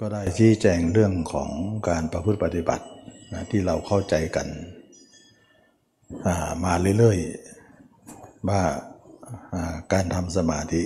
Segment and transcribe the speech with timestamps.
[0.00, 1.50] ก็ได้ชี้แจงเรื่องของ
[1.88, 2.84] การประพฤติปฏิบัติ
[3.32, 4.46] นะที่เราเข้าใจกัน
[6.64, 8.62] มาเรื่อยๆว่า
[9.92, 10.82] การทำสมาธิ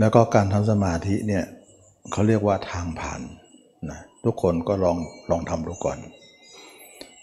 [0.00, 1.44] แล้วก็การทำสมาธิเนี่ย
[2.12, 3.20] เขาเรียกว่าทางผ่าน
[3.90, 4.96] นะทุกคนก็ลอง
[5.30, 5.98] ลองทำดูก่อน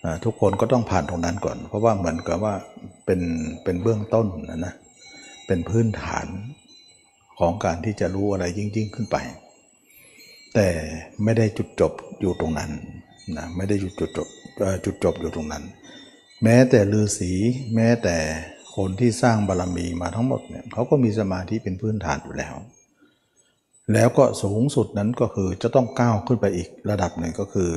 [0.05, 2.53] นะทุกคนก็ต้องผ่านตรงนั้นก่อน เพราะว่าเหมือนกับว่า
[3.05, 3.21] เป็น
[3.63, 4.73] เป็นเบื้องต้นนะนะ
[5.47, 6.27] เป็นพื้นฐาน
[7.39, 9.17] ของการที่จะรู้อะไรยิ่งๆขึ้นไป
[10.53, 10.67] แต่
[11.23, 12.71] ไม่ได้จุดจบอยู่ตรงนั้น
[13.37, 14.27] นะไม่ได้จุดจบ
[14.85, 15.63] จุดจบอยู่ตรงนั้น
[16.43, 17.31] แม้แต่ฤาษี
[17.75, 18.17] แม้แต่
[18.75, 22.55] คนที่สร้างบารรมีมาทั้งหมดเนี่ยเขาก็มีสมาธิเป็นพื้นฐานอยู่แล้ว
[23.93, 27.69] แล้วก็สูงสุดนั้นก็คือจะต้องก้าวขึ้นไปอีกระดับหนึ่งก็คือ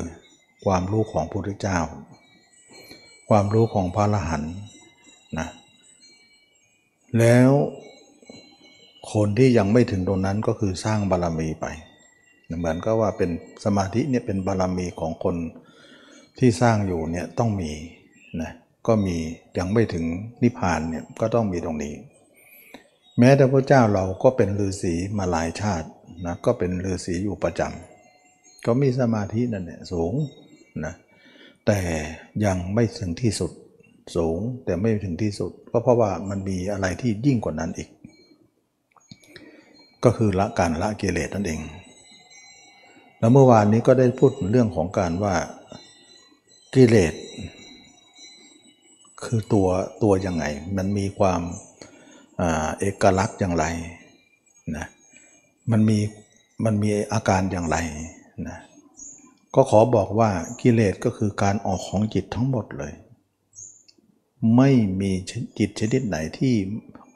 [0.64, 1.78] ความรู้ของพระพุทธเจ้า
[3.28, 4.54] ความรู้ของพระอรหันต์
[5.38, 5.48] นะ
[7.18, 7.50] แล้ว
[9.12, 11.66] คนที่ยังไม่ถึงตรงนั้นก็คือสร้างบารรมีไป
[12.44, 13.30] เหมือนก็ว่าเป็น
[13.64, 15.36] สมาธิเนี่ยเป็นบารมีของคน
[16.38, 17.72] ที่สร้างอยู่เนี่ยต้องมี
[18.42, 18.52] นะ
[18.86, 19.16] ก็มี
[19.58, 20.04] ยังไม่ถึง
[20.42, 21.94] นิพพานเนี่ยก็ต้องมีตรงนี้
[23.18, 25.88] แม้แต่พระเจ้าเราก็เป็นฤาษีมาหลายชาติ
[26.26, 30.12] นะก็เป็นฤาษีอยู่ประจำก็มีสมาธินั่นเนี่ยสูง
[30.84, 30.94] นะ
[31.66, 31.78] แต่
[32.44, 33.52] ยังไม่ถึงที่สุด
[34.16, 37.88] สูงแต่ไม่ถึงที่สุด ก็เพราะว่ามันมีอะไรที่ยิ่งกว่านั้นอีก
[40.04, 41.60] ก็คือละการละกิเลสนั่นเอง
[43.24, 45.34] แล้วเมื่อวานนี้ก็ได้พูดเรื่องของการว่า
[46.74, 47.14] กิเลส
[49.22, 49.68] คือตัว
[50.02, 50.44] ตัวยังไง
[50.76, 51.40] มันมีความ
[52.80, 53.64] เอกลักษณ์อย่างไร
[54.76, 54.86] นะ
[55.70, 55.98] มันมี
[56.64, 57.76] มันมีอาการอย่างไร
[58.48, 58.58] นะ
[59.54, 60.30] ก็ขอบอกว่า
[60.62, 62.92] กิเลสก็คือการออกของจิตทั้งหมดเลย
[64.56, 65.10] ไม่มี
[65.58, 66.54] จิตชนิดไหนที่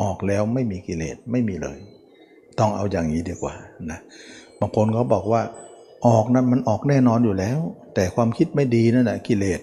[0.03, 1.79] ออกแล้วไม่มีกิเลสไม่มีเลย
[2.59, 3.55] ต้องเอาอย่างนี้ดีกว่า
[3.91, 4.01] นะ
[4.59, 5.43] บางคนเขาบอกว่า
[6.07, 7.59] ออกนั้นมันออกแน่นอนอยู่แล้ว
[7.95, 9.61] แต่ความคิดไม่ดีนั่นแหละกิเลส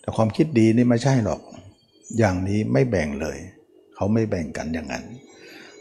[0.00, 1.40] แต่ความคิดดีนี่ไม่ใช่หรอก
[2.18, 3.38] อย่างนี้ไม่แบ่งเลย
[3.94, 5.04] เขาไม่แบ่งกันอย่างนั้น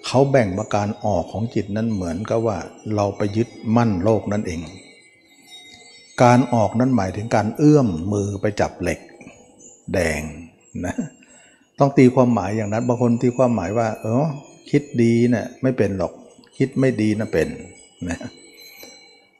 [0.06, 2.58] เขาแบ่งประการออกของจิตนั้นเหมือนกับว่า
[2.96, 4.62] เราไปยึดมั่นโลกนั่นเอง
[6.24, 9.00] การออกนั้นหมายถึงการเอื้อมมือไปจับเหล็ก
[9.94, 10.22] แดง
[10.86, 10.96] นะ
[11.80, 14.26] ต้องตีความหมายอย่างนั้นบางคนตีความหมายว่า เออ
[14.70, 16.14] คิดดีเนะี่ยไม่เป็นหรอก
[16.58, 17.48] คิดไม่ดีน่ะเป็น
[18.10, 18.20] นะ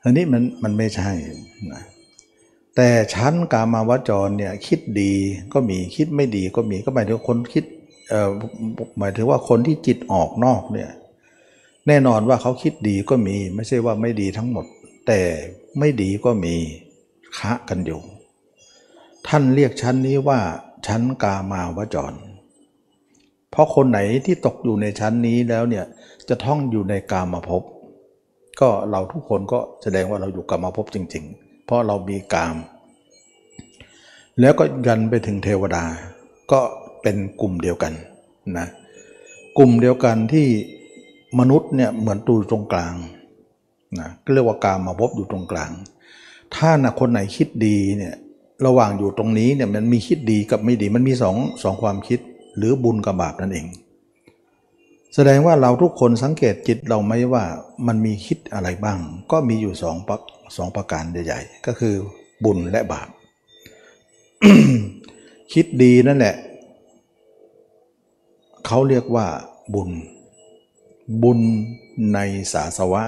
[0.06, 1.10] อันนี้มันมันไม่ใช่
[1.72, 1.82] นะ
[2.76, 5.12] แต่ชั้นกามาวจรเนี่ยคิดดี
[5.52, 7.64] ก็มีคิดไม่ดีก็มีก็หมายถึงคนคิด
[8.10, 8.30] เอ่อ
[8.98, 10.90] หมายถึงว่าคนที่จิตออกนอกเนี่ย
[11.86, 14.64] แน่นอนว่าเขาคิดดีก็มี ไม่ใช่ว่าไม่ดีทั้งหมด
[15.06, 15.20] แต่
[15.78, 16.54] ไม่ดีก็มี
[17.38, 18.00] คะกันอยู่
[19.26, 20.38] ท่านเรียกชั้นนี้ว่า
[20.86, 22.12] ชั้นกามาวจร
[23.50, 25.84] เพราะคนไหนที่ตกอยู่ในชั้นนี้แล้วเนี่ย
[26.28, 27.62] จะท่องอยู่ในกามาภพ
[28.60, 32.56] ก็เราทุกคนก็แสดงว่าเราอยู่กามาภพจริง ๆ เพราะเรามีกาม
[34.40, 35.84] แล้วก็ยันไปถึงเทวดา
[36.52, 36.60] ก็
[37.02, 37.92] เป็นกลุ่มเดียวกัน
[38.58, 38.66] นะ
[39.58, 40.46] กลุ่มเดียวกันที่
[41.38, 42.94] มนุษย์เนี่ยเหมือนตูตรงกลาง
[43.98, 45.70] นะก็เรียกว่ากามมาพบอยู่ตรงกลาง
[46.54, 48.14] ถ้านะคนไหนคิดดีเนี่ย
[48.66, 52.20] ระหว่างอยู่ตรงนี้เนี่ยมันมีคิดดีกับไม่ดีมันมีสองสองความคิด
[52.56, 53.66] หรือบุญกับบาปนั่นเอง
[55.14, 57.44] แสดงว่าเราทุกคนสังเกตจิตเราไหมว่า
[57.86, 58.98] มันมีคิดอะไรบ้าง
[59.30, 60.16] ก็มีอยู่สองประ
[60.56, 61.94] สองประการใหญ่ๆ ก็คือ
[62.44, 63.08] บุญและบาป
[65.52, 66.36] คิดดีนั่นแหละ
[68.66, 69.26] เขาเรียกว่า
[69.74, 69.90] บุญ
[71.22, 71.40] บุญ
[72.14, 72.18] ใน
[72.52, 73.02] สาสวะ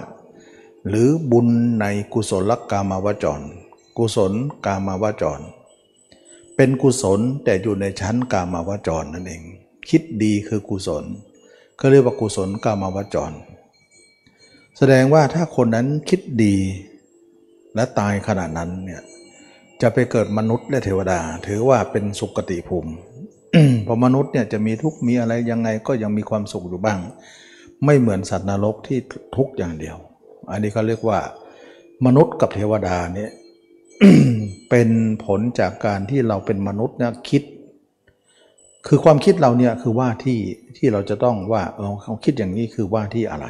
[0.88, 1.48] หรือบุญ
[1.81, 3.44] ในกุศลกามาวจร
[3.98, 4.32] กุศล
[4.66, 5.41] กามาวจร
[6.56, 9.42] เป็นกุศลแต่อยู่ในชั้นกามาวจรนั่นเอง
[9.88, 11.04] คิดดีคือกุศล
[11.78, 13.37] เขาเรียกว่ากุศลกามวจร
[14.78, 16.56] แสดงว่าถ้าคนนั้นคิดดี
[17.75, 19.03] และตายขณะนั้นเนี่ย
[19.83, 22.93] จะไปเกิดมนุษย์และเทวดา ถือว่าเป็นสุคติภูมิ
[23.87, 26.99] พอมนุษย์เนี่ยจะมีทุกข์มีอะไรยังไงก็ยังมีความสุขอยู่บ้าง
[27.84, 28.99] ไม่เหมือนสัตว์นรกที่
[29.37, 29.97] ทุกข์อย่างเดียว
[30.50, 31.19] อันนี้เขาเรียกว่า
[32.06, 33.31] มนุษย์กับเทวดาเนี่ย
[34.70, 34.88] เป็น
[35.25, 37.43] ผลจากการที่เราเป็นมนุษย์เนี่ยคิด
[38.86, 40.40] คือความคิดเราเนี่ยคือว่าที่
[40.76, 43.46] ที่เราจะต้องว่าเออเขาคิดอย่างนี้คือว่าที่อะไร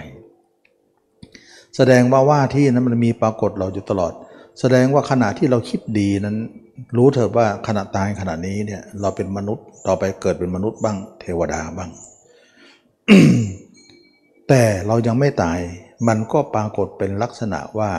[1.76, 4.12] แสดงว่าว่าที่นั้นมันมีปรากฏเราอยู่ตลอด
[4.60, 6.36] แสดงว่าขณะที่เราคิดดีนั้น
[6.96, 11.90] รู้เถอะว่าขณะตายขณะนี้เนี่ยเราเป็นมนุษย์ต่อไปเกิดเป็นมนุษย์บ้าง เทวดาบ้าง
[14.48, 15.58] แต่เรายังไม่ตาย
[16.08, 17.90] มันก็ปรากฏเป็นลักษณะว่า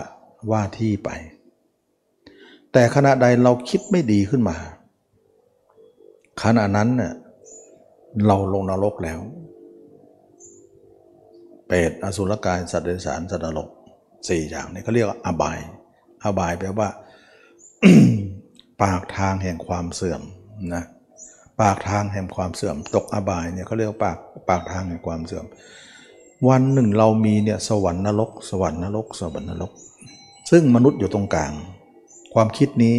[0.51, 1.09] ว่าที่ไป
[2.73, 4.57] แต่ขณะใดเราคิดไม่ดีขึ้นมา
[6.43, 7.13] ขณะนั้นเน่ย
[8.27, 9.19] เราลงนรกแล้ว
[11.67, 13.67] เปรตอสุรกายสัตว์เดรัจฉานสัตว์นรก
[14.29, 15.59] สี่อย่างนี้เขาเรียกว่าอบาย
[16.23, 16.89] อบายแปลว่า
[18.83, 20.21] ปากทางแห่งความเสื่อม
[20.73, 20.83] นะ
[21.61, 24.17] ปากทางแห่งความเสื่อม ตกอบายเนี่ยเขาเรียกว่าปาก
[24.49, 25.45] ปากทางแห่งความเสื่อม
[26.49, 29.71] วันหนึ่งเรามีเนี่ยสวรรค์นรก สวรรค์นรก สวรรค์นรก
[30.51, 31.51] ซึ่งมนุษย์อยู่ตรงกลาง
[32.33, 32.95] ความคิดนี้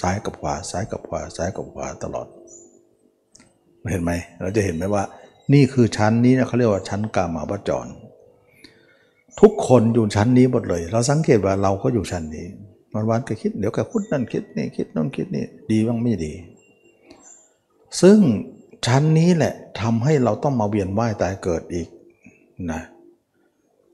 [0.00, 2.26] ซ้ายกับขวาซ้ายกับขวาซ้ายกับขวาตลอด
[3.90, 5.04] เห็นไหมเราจะเห็นไหมว่า
[5.52, 7.86] นี่คือชั้นนี้นะเขาเรียกว่าชั้นกามาวจร
[9.40, 12.46] ทุกคนอยู่ชั้นนี้หมดเลย เราสังเกตว่าเราก็อยู่ชั้นนี้
[12.92, 16.32] วันวันก็คิดเดี๋ยวก็คุดนั่นคิดนี่คิดนั่นคิดนี่ดีบ้างไม่ดี
[18.00, 18.18] ซึ่ง
[18.86, 21.88] ชั้นนี้แหละทำให้เราต้องมาเวียนว่ายตายเกิดอีก
[22.72, 22.80] นะ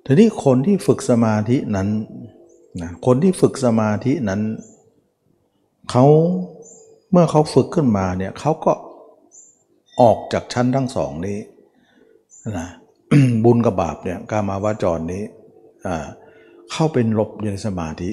[0.04, 1.88] ทีนี้คนที่ฝึกสมาธินั้น
[2.82, 4.40] นะคนที่ฝึกสมาธินั้น
[5.90, 6.04] เขา
[7.10, 8.72] เมื่อเขาฝึกขึ้นมาเนี่ยเขาก็
[10.02, 11.38] ออกจากชั้นทั้งสองนี้
[12.58, 12.68] นะ
[13.44, 15.22] บุญกับบาปเนี่ยกามาวาจรนี้
[16.70, 18.10] เข้าเป็นหลบอยู่ในสมาธิ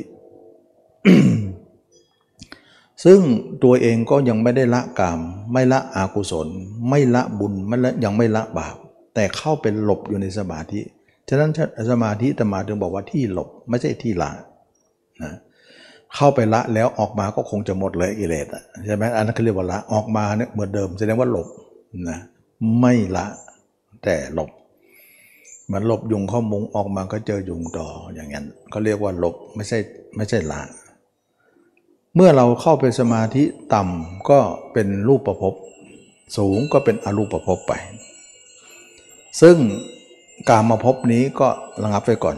[3.06, 3.20] ซึ่ง
[3.64, 5.20] ตัวเองก็ยังไม่ได้ละกาม
[5.52, 6.48] ไม่ละอากุศล
[6.90, 8.76] ไม่ละบุญไม่ละยังไม่ละบาป
[9.16, 10.82] แต่เข้าเป็นหลบอยู่ในสมาธิ
[11.30, 11.52] ฉะนั้น
[11.92, 14.32] สมาธิตมาถึงบอกว่าที่หลบไม่ใช่ที่ละ
[15.24, 15.34] นะ
[16.16, 18.48] เข้าไปละแล้วออกมาก็คงจะหมดเลยกิเลส
[18.86, 21.48] ใช่ไหมอันนั้นเขาเรียกว่าละออกมาเนี่ยเหมือนเดิมแสดงว่าหลบ
[22.08, 22.20] นะ
[22.80, 23.26] ไม่ละ
[24.04, 24.52] แต่หลบ
[25.72, 29.80] มันหลบยุงเข้ามุงออกมาก็เจอยุงต่ออย่างนั้นเขาเรียกว่าหลบไม่ใช่
[30.16, 30.62] ไม่ใช่ละ
[32.16, 33.44] เมื่อเราเข้าไปสมาธิ
[33.74, 34.40] ต่ำก็
[34.74, 35.54] เป็นรูปประพบ
[36.38, 37.74] สูงก็เป็นอรูปประพบไป
[39.42, 39.58] ซึ่ง
[40.50, 41.48] การมาพบนี้ก็
[41.84, 42.38] ระงับไปก่อน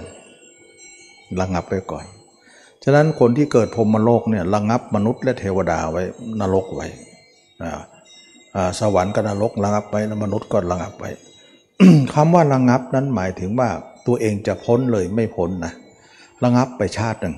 [1.42, 2.06] ระงับไปก่อน
[2.84, 6.04] ฉะนั้นคนที่เกิดพรมโลกเนี่ยระงับมนุษย์และเทวดาไว้
[6.40, 6.88] นรกไว้
[8.80, 11.10] สวรรค์กับนรกระงับไว้มนุษย์ก็ระงับไว้
[12.14, 13.70] คำว่าระงับนั้นหมายถึงว่า
[14.08, 15.74] ตัวเองจะพ้นเลยไม่พ้นนะ
[16.44, 17.36] ระงับไปชาติหนึ่ง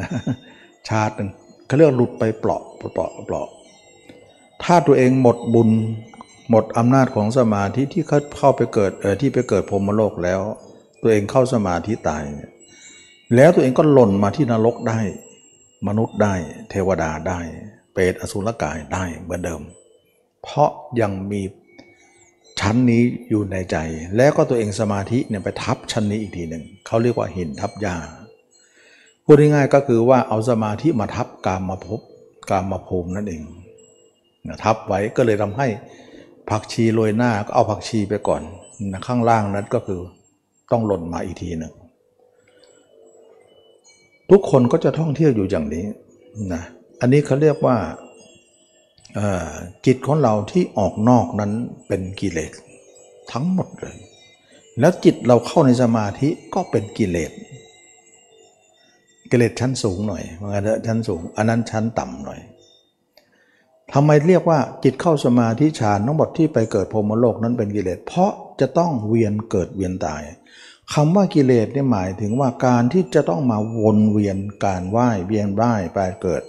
[0.00, 0.08] นะ
[0.90, 1.30] ชาติหนึ่ง
[1.66, 3.48] เขาเรียกหลุดไปเปลาะเปลาะเปลาะ
[4.62, 5.70] ถ้าตัวเองหมดบุญ
[6.50, 10.40] หมดอำนาจของสมาธิที่เขาเข้าไปเกิดเออที่ไปเกิดพรมโลกแล้ว
[11.02, 12.52] ตัวเองเข้าสมาธิตายเนี่ย
[13.36, 15.00] แล้วตัวเองก็หล่นมาที่นรกได้
[15.88, 16.34] มนุษย์ได้
[16.70, 17.40] เทวดาได้
[17.92, 19.62] เปรตอสุรกายได้เหมือนเดิม
[20.42, 20.70] เพราะ
[21.00, 21.42] ยังมี
[22.60, 23.76] ชั้นนี้อยู่ในใจ
[24.16, 27.96] แล้วก็ตัวเองสมาธิเนี่ยไปทับชั้นนี้อีกทีหนึ่งเขาเรียกว่าหินทับยา
[29.24, 32.00] พูดง่ายๆก็คือว่าเอาสมาธิมาทับกามมาพบ
[32.50, 33.42] กามมาภูมินั่นเอง
[34.64, 35.66] ทับไว้ก็เลยทำให้
[36.50, 38.42] ผักชีโรยหน้าก็เอาผักชีไปก่อน
[39.06, 40.00] ข้างล่างนั้นก็คือ
[40.70, 41.72] ต้องหล่นมาอีกทีหนึ่ง
[44.30, 45.86] ทุกคนก็จะท่องเที่ยวอยู่อย่างนี้
[46.54, 46.62] นะ
[47.00, 47.76] อันนี้เขาเรียกว่า
[49.86, 51.52] จิตของเราที่ออกนอกนั้น
[51.86, 52.52] เป็นกิเลส
[53.32, 53.96] ทั้งหมดเลย
[54.80, 57.32] แล้วจิตเราเข้าในสมาธิก็เป็นกิเลส
[59.30, 62.40] กิเลสชั้นสูงหน่อยมันจะชั้นสูง อันนั้นชั้นต่ำหน่อย
[63.92, 70.22] ทำไมเรียกว่าจิตเข้าสมาธิฌานทั้งหมดที่ไปเกิดพรมโลกนั้นเป็นกิเลสเพราะจะต้องเวียนเกิดเวียนตาย
[70.94, 76.42] คำว่ากิเลสเนี่ยหมายถึงว่าการที่จะต้องมาวนเวียนการไหว้เวียนว่ายไปเกิด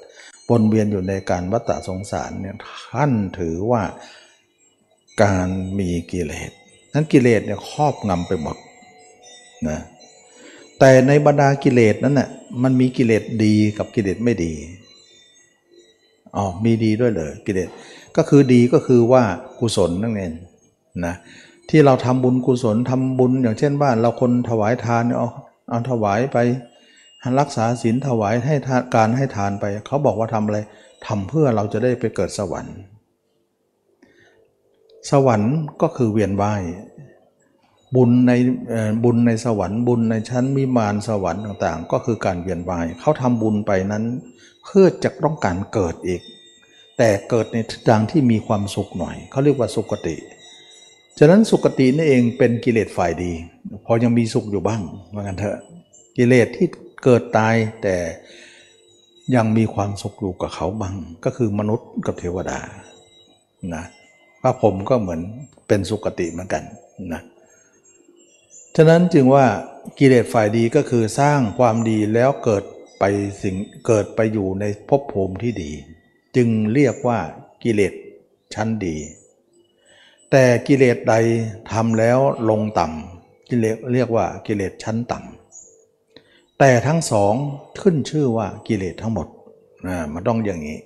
[0.53, 2.55] วนเวียนอยู่ในการวัฏสงสารเนี่ย
[2.93, 3.83] ท่านถือว่า
[5.23, 5.47] การ
[5.79, 6.51] มีกิเลส
[6.93, 8.57] นั้นกิเลสเนี่ยครอบงำไปหมด
[9.69, 9.79] นะ
[10.79, 12.29] แต่ในบรรดากิเลสนั้นน่ะ
[12.63, 14.53] มันมีกิเลสดีกับกิเลสไม่ดี
[16.35, 17.69] อ๋อมีดีด้วยเลยกิเลส
[18.15, 19.23] ก็คือดีก็คือว่า
[19.59, 20.33] กุศลนั่นเอง
[21.05, 21.15] นะ
[21.69, 25.27] ที่เราทำบุญกุศลทำบุญอย่างเช่นว่าเราคนถวายทานเอา
[25.69, 26.37] เอาถวายไป
[27.39, 28.55] รักษาศีลถวายให้
[28.95, 30.59] การให้ทานไป เขาบอกว่าทำอะไร
[31.07, 32.75] ทำเพื่อเราจะได้ไปเกิดสวรรค์
[35.11, 36.63] สวรรค์ก็คือเวียนว่าย
[37.95, 38.31] บุญใน
[39.03, 44.03] บุญในสวรรค์บุญในชั้นมิมานสวรรค์ต่างๆ ก็คือการเวียนว่ายเขาทำบุญไปนั้น
[44.63, 46.21] เพื่อจะต้องการเกิดอีก
[46.97, 47.57] แต่เกิดใน
[47.89, 50.15] ทางที่มีความสุขหน่อย เขาเรียกว่าสุคติ
[51.19, 53.31] ฉะนั้นสุคตินี่เองเป็นกิเลสฝ่ายดี
[53.85, 54.81] พอยังมีสุขอยู่บ้าง
[55.13, 55.57] ว่ากันเถอะ
[56.17, 56.67] กิเลสที่
[57.03, 57.95] เกิดตายแต่
[59.35, 62.59] ยังมีความสุขอยู่กับเขาบ้างก็คือมนุษย์กับเทวดา
[63.73, 63.83] นะ
[64.41, 65.21] พระผมก็เหมือน
[65.67, 66.63] เป็นสุคติเหมือนกัน
[67.13, 67.21] นะ
[68.75, 69.45] ฉะนั้นจึงว่า
[69.99, 72.63] กิเลสฝ่ายดีก็คือสร้างความดีแล้วเกิด
[72.99, 73.03] ไป
[73.41, 73.55] สิ่ง
[73.87, 75.71] เกิดไปอยู่ในภพภูมิที่ดี
[76.35, 77.19] จึงเรียกว่า
[77.63, 77.93] กิเลส
[78.53, 78.97] ชั้นดี
[80.31, 81.15] แต่กิเลสใด
[81.71, 85.38] ทำแล้วลงต่ำกิเลสเรียกว่ากิเลสชั้นต่ำ
[86.59, 87.33] แต่ทั้งสอง
[87.81, 89.27] ขึ้นชื่อว่ากิเลสทั้งหมด
[89.87, 90.79] นะมันต้องอย่างนี้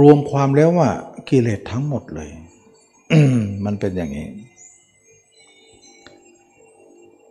[0.00, 0.90] รวมความแล้วว่า
[1.30, 2.30] กิเลสทั้งหมดเลย
[3.64, 4.28] มันเป็นอย่างนี้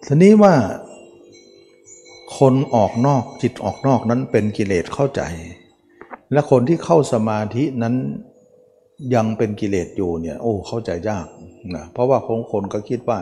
[0.06, 0.53] ทีนี้ว่า
[2.38, 5.22] คนออกนอกจิตออกนอกนั้นเป็นกิเลสเข้าใจ
[6.32, 7.96] และคนที่เข้าสมาธินั้น
[9.15, 11.27] ยังเป็นกิเลสอยู่เนี่ยโอ้เข้าใจยาก
[11.75, 13.20] นะเพราะว่าคนคนก็คิดว่า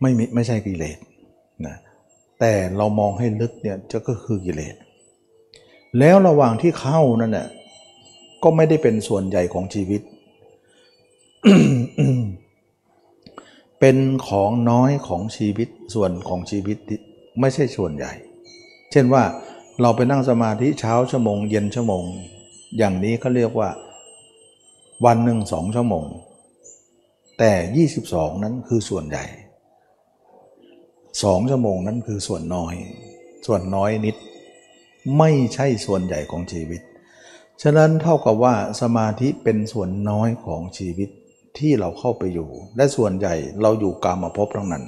[0.00, 0.98] ไม่ไม่ใช่กิเลส
[1.66, 1.76] นะ
[2.40, 4.76] แต่เรามองให้ลึกเนี่ยจะก็คือกิเลส
[5.98, 7.48] แล้วระหว่างที่เข้านั่นน่ะ
[8.42, 10.02] ก็ไม่ได้เป็นส่วนใหญ่ของชีวิต
[13.80, 13.96] เป็น
[14.28, 16.78] ของน้อยของชีวิตส่วนของชีวิต
[17.40, 18.12] ไม่ใช่ส่วนใหญ่
[18.90, 19.24] เช่นว่า
[19.80, 22.04] เราไปนั่งสมาธิเช้าชั่วโมง เย็นชั่วโมง
[22.78, 23.70] อย่างนี้เขาเรียกว่า
[25.04, 26.06] วันหนึ่งสองชั่วโมง
[27.38, 27.52] แต่
[28.02, 29.24] 22 นั้นคือส่วนใหญ่
[31.22, 32.74] สองชั่วโมงนั้นคือส่วนน้อย
[33.46, 34.16] ส่วนน้อยนิด
[35.18, 36.80] ไม่ใช่ส่วนใหญ่ของชีวิต
[37.62, 41.10] ฉะนั้นเท่ากับว่าสมาธิเป็นส่วนน้อยของชีวิต
[41.58, 44.84] ที่เราเข้าไปอยู่ และส่วนใหญ่เราอยู่กามาพบทั้งนั้น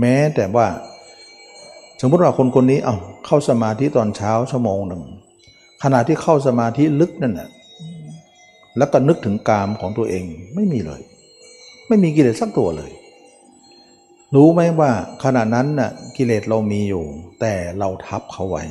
[0.00, 0.66] แม้แต่ว่า
[2.00, 2.96] สมมติว่าคนคนนี้เอา
[3.26, 5.02] เข้าสมาธิตอนเช้าชั่วโมงหนึ่ง
[5.82, 7.50] ขณะที่เข้าสมาธิลึกนั่นน่ะ
[8.78, 11.00] แล้วก็นึกถึงกามของตัวเองไม่มีเลย
[11.88, 12.90] ไม่มีกิเลสสักตัวเลย
[14.34, 14.90] รู้ไหมว่า
[15.24, 17.04] ขณะนั้นน่ะกิเลสเรามีอยู่
[17.40, 18.64] แต่เราทับเขาไว้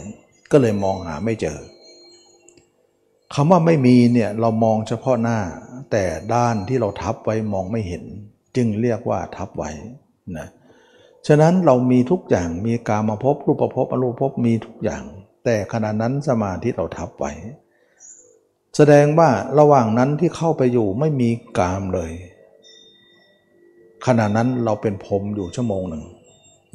[0.51, 1.59] ก็เลยมองหาไม่เจอ
[3.33, 5.39] คำว่าไม่มีเนี่ยเรามองเฉพาะหน้า
[5.91, 8.03] แต่ด้านที่เราทับไว้มองไม่เห็น
[8.55, 9.71] จึงเรียกว่าทับไว้
[10.37, 10.47] นะ
[11.27, 15.03] ฉะนั้นเรามีทุกอย่างมีกามาพบรูปภพอรูปภพมีทุกอย่าง
[15.45, 17.31] แต่ขณะนั้นสมาธิเราทับไว้
[18.75, 22.11] แสดงว่าระหว่างนั้นที่เข้าไปอยู่ไม่มีกามเลย
[24.05, 26.03] ขณะนั้นเราเป็นพรมอยู่ชั่วโมงหนึ่ง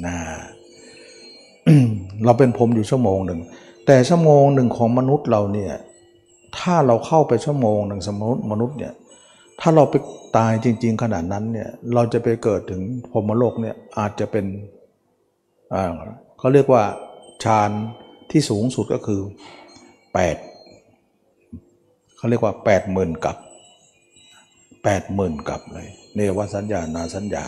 [0.06, 0.14] นะ
[2.25, 3.40] เราเป็นพรมอยู่ชั่วโมงหนึ่ง
[3.87, 5.72] แต่ชั่วโมงหนึ่งของมนุษย์เราเนี่ย
[6.58, 8.92] ถ้าเราเข้าไปชั่วโมงหนึ่งสมมติมนุษย์เนี่ย
[9.60, 9.94] ถ้าเราไป
[10.37, 12.82] ตายจริง ๆ ขนาดนั้นเนี่ย เราจะไปเกิดถึง
[13.12, 14.46] พรมโลกเนี่ยอาจจะเป็น
[15.75, 15.94] อ่า
[16.38, 16.82] เขาเรียกว่า
[17.44, 17.70] ฌาน
[18.30, 19.20] ที่สูงสุดก็คือ
[20.88, 23.37] 8เขาเรียกว่า8มื่นกับ
[24.84, 27.44] 8มื่นกับเลย เนวสัญญานาสัญญา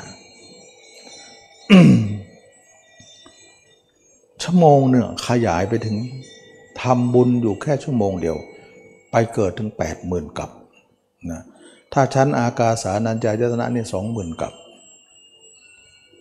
[4.42, 5.96] ชั่วโมงหนึ่งขยายไปถึง
[6.82, 8.36] ทำบุญอยู่แค่ชั่วโมงเดียว
[9.10, 10.50] ไปเกิดถึง8 0,000กับ
[11.30, 11.42] นะ
[11.92, 14.52] ถ้าชั้นอากาสานัญจายตนะนี่สองหมื่นกับ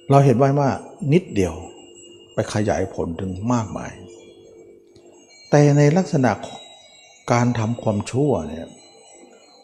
[0.09, 0.69] เราเห็นไว้ว่า
[1.13, 1.53] นิดเดียว
[2.33, 3.91] ไปขยายผลถึงมากมาย
[5.49, 6.31] แต่ในลักษณะ
[7.31, 8.67] การทำความชั่วเนี่ย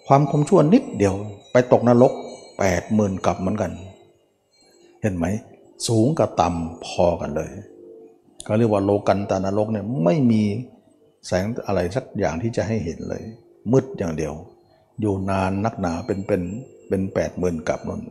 [0.08, 1.16] ความความชั่วนิดเดียว
[1.52, 2.14] ไปตกนรก
[2.58, 3.72] 8 0,000กับเหมือนกัน
[5.02, 5.26] เห็นไหม
[5.88, 7.52] สูงกับต่ำพอกันเลย
[8.48, 10.42] ก็เรียกว่าโลกันตานรกเนี่ยไม่มี
[11.28, 13.24] แสงอะไรสักอย่างที่จะให้เห็นเลย
[13.72, 14.34] มืดอย่างเดียว
[15.02, 16.42] อยู่นานนักหนาเป็นเป็น
[16.88, 18.02] เป็นแปดหมื่นกับนน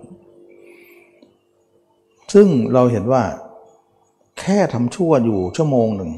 [2.34, 3.22] ซึ่งเราเห็นว่า
[4.40, 6.12] แค่ทำชั่วอยู่ชั่วโมงหนึ่ง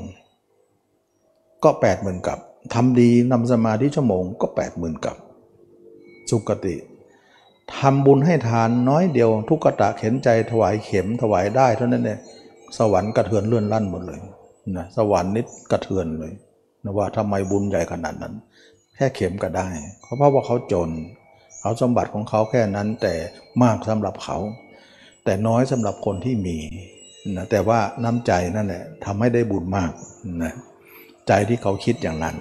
[1.65, 2.39] ก็แปดหมื่นกับ
[2.75, 5.17] ทำดีนำสมาธิชั่วโมงก็แปดหมื่นกับ
[6.31, 6.77] สุกติ
[7.77, 12.19] ทำบุญให้ทานน้อยเดียว ทุกกตะเข็นใจถวายเข็มถวายได้เท่านั้นเนี่ย
[12.79, 14.21] สวรรค์กระเทือนเลื่อนลั่นหมดเลย
[14.77, 16.33] นะสวรรค์นิดกระเทือนเลย
[16.85, 18.35] นะว่าทำไมบุญใหญ่ขนาดนั้น
[18.97, 19.69] แค่เข็มก็ได้
[20.01, 20.91] เพราะว่าเขาจน
[21.61, 23.15] เขาสมบัติของเขาแค่นั้นแต่
[23.63, 24.39] มากสำหรับเขา
[25.25, 26.59] แต่น้อยสำหรับคนที่มี
[27.37, 29.91] นะแต่ว่าน้ำใจนั่นแหละทำให้ได้บุญมาก
[30.45, 30.55] นะ
[31.29, 32.37] ใจที่เขาคิดอย่างนั้น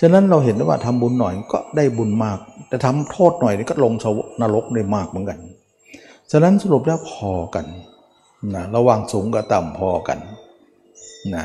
[0.00, 2.38] ฉะนั้นเราเห็นว่าทำบุญหน่อยก็ได้บุญมาก
[2.68, 3.92] แต่ทำโทษหน่อยก็ลง
[4.40, 5.38] นรกได้มากเหมือนกัน
[6.30, 7.66] ฉะนั้นสรุปแล้วพอกัน
[8.54, 10.18] นะระหว่างสูงกับต่ำพอกัน
[11.34, 11.44] นะ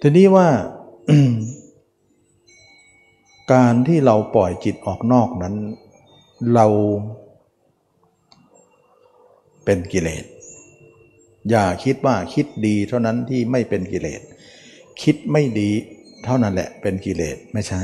[0.00, 0.48] ทีนี้ว่า
[3.52, 5.54] การที่เราปล่อยจิตออกนอกนั้น
[6.54, 6.66] เรา
[9.64, 10.24] เป็นกิเลส
[11.50, 14.20] อย่าคิดว่าคิดดีเท่านั้นที่ไม่เป็นกิเลส
[15.02, 15.70] คิดไม่ดี
[16.24, 17.82] เท่านั้นแหละเป็นกิเลสไม่ใช่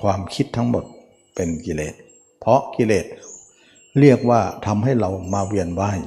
[0.00, 0.84] ความคิดทั้งหมด
[1.34, 1.94] เป็นกิเลส
[2.40, 3.06] เพราะกิเลส
[4.00, 6.00] เรียกว่าทำให้เรามาเวียนว่าย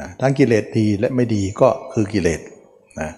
[0.00, 2.40] นะทั้งกิเลสดีและไม่ดีก็คือกิเลส
[3.00, 3.10] นะ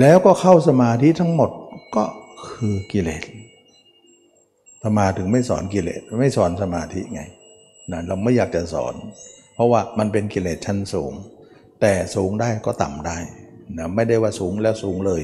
[0.00, 1.50] แล้วก็เข้าสมาธิทั้งหมด
[1.96, 2.04] ก็
[2.50, 3.22] คือกิเลส
[4.82, 7.22] ธรรมาถึงไม่สอนกิเลสไม่สอนสมาธิไง
[7.92, 8.94] นะเราไม่อยากจะสอน
[9.54, 11.12] เพราะว่ามันเป็นกิเลสชั้นสูง
[11.80, 13.18] แต่สูงได้ก็ต่ำได้
[13.78, 15.22] นะไม่ได้ว่าสูงแล้วสูงเลย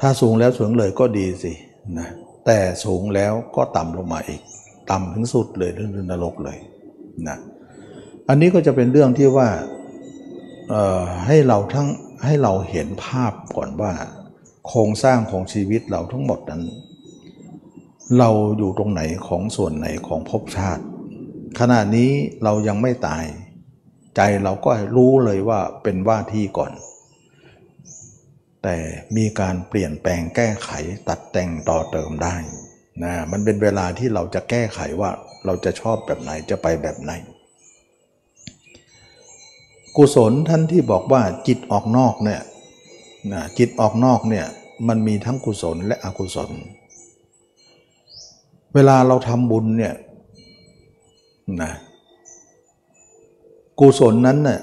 [0.00, 1.52] ถ้าสูงแล้วสูงเลยก็ดีสิ
[1.98, 2.08] นะ
[2.46, 4.42] แต่สูงแล้วก็ต่ำลงมาอีก
[4.90, 6.58] ต่ำถึงสุดเลยเรื่องนรกเลย
[7.28, 7.38] นะ
[8.28, 9.48] อันนี้ก็จะเป็นเรื่องที่ว่า
[11.26, 11.88] ให้เราทั้ง
[12.24, 13.92] ให้เราเห็นภาพก่อนว่า
[14.66, 16.62] โครงสร้างของชีวิตเราทั้งหมดนั้น
[18.18, 20.82] เราอยู่ตรงไหนของส่วนไหนของภพชาติ
[21.60, 22.10] ขณะนี้
[22.44, 23.24] เรายังไม่ตาย
[24.16, 26.72] ใจเราก็รู้เลยว่าเป็นว่าที่ก่อน
[28.70, 28.82] แต่
[29.16, 30.70] มีการเปลี่ยนแปลงแก้ไข
[31.08, 32.36] ตัดแต่งต่อเติมได้
[33.04, 35.10] นะมันเป็นเวลาที่เราจะแก้ไขว่า
[35.46, 37.12] เราจะชอบแบบไหนจะไปแบบไหน
[39.96, 42.40] กุศลท่านที่บอกว่าจิตออกนอกเนี่ย
[43.32, 44.46] นะจิตออกนอกเนี่ย
[44.88, 46.50] มันมีทั้งกุศลและอกุศล
[48.74, 49.94] เวลาเราทำบุญเนี่ย
[51.62, 51.72] นะ
[53.80, 54.60] กุศลนั้นเน่ย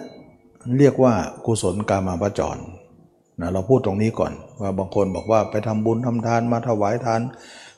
[0.77, 1.13] เรียกว่า
[1.45, 2.57] กุศลกามาปจร
[3.39, 7.21] นะเราพูดตรงนี้ก่อนว่าบางคนบอกว่าไปทำบุญทำทานมาถวายทาน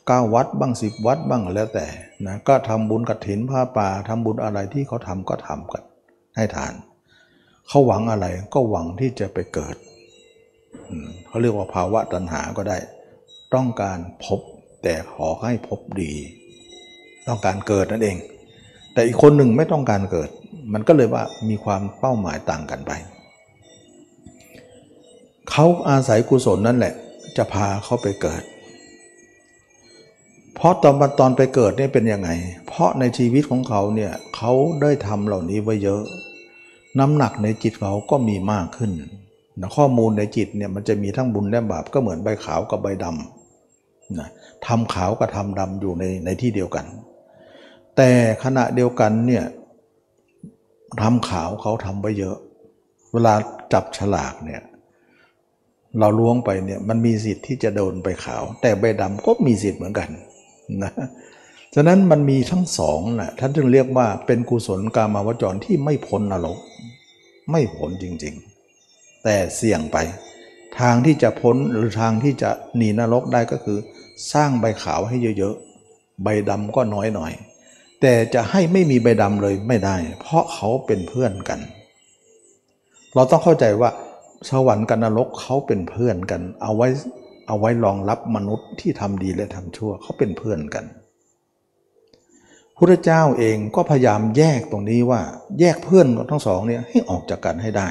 [0.07, 1.85] เก้าวัดบ้างสิบวัดบ้างแล้วแต่
[2.25, 5.83] นะก็ทำบุญกฐินผ้าป่าทำบุญอะไรที่เขาทำก็ทำกัน
[6.35, 6.73] ให้ทาน
[7.67, 9.75] เขาหวังอะไรก็หวังที่จะไปเกิด
[11.27, 12.77] เขาเรียกว่าภาวะตัณหาก็ได้
[13.53, 14.39] ต้องการพบ
[14.83, 16.13] แต่ขอให้พบดี
[17.27, 18.17] ต้องการเกิดนั่นเอง
[18.93, 20.29] แต่อีกคนหนึ่งไม่ต้องการเกิด
[20.73, 22.91] มันก็เลยว่ามีความเป้าหมายต่างกันไป
[25.51, 26.93] เขาอาศัยกุศลนั่นแหละ
[27.37, 28.43] จะพาเขาไปเกิด
[30.55, 32.29] เพราะตอนตอนไปเกิดเนี่ยเป็นยังไง
[32.67, 34.51] เพราะในชีวิตของเขาเนี่ยเขา
[34.81, 36.03] ได้ทำเหล่านี้ไว้เยอะ
[36.99, 38.91] น้ำหนักในจิตเขาก็มีมากขึ้น
[39.59, 44.29] นะข้อมูลในจิตเนี่ยมันจะมีทั้งบุญและบาปก็เหมือนใบขาวกับใบดำนะ
[44.65, 46.85] ทำขาวกับทำดำอยู่ในในที่เดียวกัน
[47.95, 48.09] แต่
[48.43, 49.43] ขณะเดียวกันเนี่ย
[51.01, 52.37] ทำขาวเขาทำไว้เยอะ
[53.13, 53.33] เวลา
[53.73, 54.61] จับฉลากเนี่ย
[55.99, 60.09] เราล้วงไปเนี่ยมันมีสิทธิ์ที่จะโดนใบขาว แต่ใบดำก็มีสิทธิ์เหมือนกัน
[60.83, 60.93] นะ
[61.75, 66.57] ฉะนั้นมันมีทั้งสองนะท่านจึงเรียกว่าเป็นกุศลกามาวจรที่ไม่พ้นนรก
[67.51, 69.97] ไม่พ้นจริงๆ แต่เสี่ยงไป
[70.79, 73.79] ทางที่จะพ้นหรือทางที่จะหนีนรกได้ก็คือ
[74.33, 77.33] สร้างใบขาวให้เยอะๆ ใบดำก็น้อยหน่อย
[78.01, 81.59] แต่จะให้ไม่มีใบดำเลยไม่ได้ เพราะเขาเป็นเพื่อนกัน
[83.15, 83.89] เราต้องเข้าใจว่า
[84.67, 86.87] วรรค์กับนรกเขาเป็นเพื่อนกัน เอาไว้
[87.47, 90.85] เอาไว้รองรับมนุษย์ที่ทำดีและทำชั่วเขาเป็นเพื่อนกัน
[92.75, 95.21] พระเจ้าเองก็พยายามแยกตรงนี้ว่า
[95.59, 97.87] แยกเพื่อนทั้งสองเนี่ยให้ออกจากกันให้ได้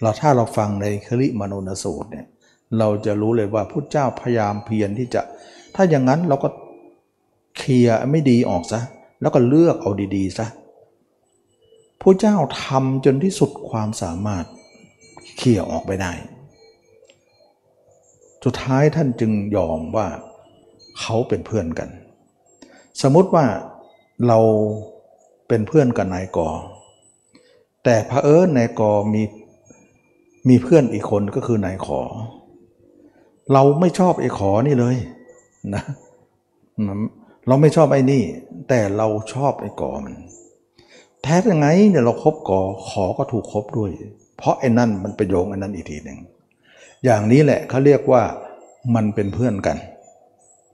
[0.00, 2.26] เราถ้าเราฟังในคริมโนนสูตรเนี่ย
[2.78, 5.22] เราจะรู้เลยว่าพุทธเจ้าพยายามเพียรที่จะ
[5.74, 6.48] ถ้าอย่างนั้นเราก็
[7.56, 8.80] เคลียร์ไม่ดีออกซะ
[9.20, 10.46] แล้วก็เลือกเอาดีๆซะ
[12.00, 14.44] พระเจ้าทำจนที่สุดความสามารถ
[15.36, 16.12] เคลียร์ออกไปได้
[18.44, 20.06] สุดท้ายท่านจึงยอมว่า
[21.00, 21.88] เขาเป็นเพื่อนกัน
[23.02, 23.46] สมมติว่า
[24.28, 24.38] เรา
[25.48, 26.48] เป็นเพื่อนกับนายกอ
[27.84, 29.22] แต่พระเอิญนายกอมี
[30.48, 32.00] มีเพื่อนอีกคนก็คือนายขอ
[33.52, 34.96] เราไม่ชอบไอ้ขอนี่เลย
[35.74, 35.82] นะ
[37.48, 38.22] เราไม่ชอบไอ้นี่
[38.68, 40.14] แต่เราชอบไอ้กอมัน
[41.22, 43.90] แท้ยังไงเนี่ยเราครบกอขอก็ถูกครบด้วย
[44.36, 46.18] เพราะไอ้นั่นมันไปโยงไอ้นั่นอีกทีหนึ่ง
[47.04, 48.22] อย่างนี้แหละเขาเรียกว่า
[48.94, 49.76] มันเป็นเพื่อนกัน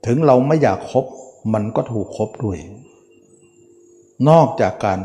[0.05, 1.05] ถึงเราไม่อยากคบ
[1.53, 2.57] มันก็ถูกคบด้วย
[4.29, 4.99] นอกจากการ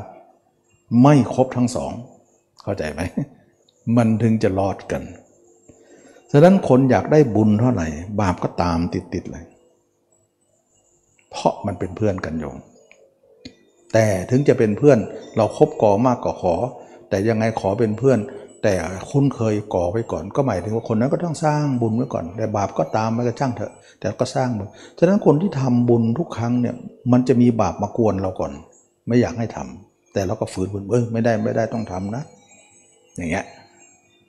[1.02, 1.92] ไม่คบทั้งสอง
[2.62, 3.00] เข้าใจไหม
[3.96, 5.02] มันถึงจะรอดกัน
[6.32, 7.86] ฉะนั้นคนอยากได้บุญเท่าไหร่
[8.20, 8.78] บาปก็ตาม
[9.14, 9.44] ติดๆเลย
[11.30, 12.56] เพราะมันเป็นเพื่อนกันโยง
[13.92, 14.98] แต่ถึงจะเป็นเพื่อน
[15.36, 16.54] เราครบกอมากกว่าขอ
[17.08, 18.18] แต่ยังไงขอเป็นเพื่อน
[18.64, 18.74] แต่
[19.10, 26.74] คุ้นเคยก่อไว้ก่อน ก็หมายถึงว่าคนนั้นก็ต้องสร้างบุญไว้ก่อน แต่บาปก็ตามมันก็ช่างเถอะ แต่ก็สร้างบุญฉะนั้นคนที่ทำบุญทุกครั้งเนี่ย
[27.12, 28.52] มันจะมีบาปมากวนเราก่อน
[29.06, 32.24] ไม่อยากให้ทำแต่เราก็ฝืนบุญเออไม่ได้ไม่ได้ต้องทำนะ
[33.16, 33.44] อย่างเงี้ย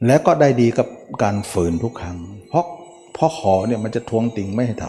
[0.06, 0.88] และก็ได้ดีกับ
[1.24, 2.17] การฝืนทุกครั้ง
[2.50, 2.65] เพราะ
[3.13, 4.86] เพราะขอเนี่ยมันจะทวงติงไม่ให้ท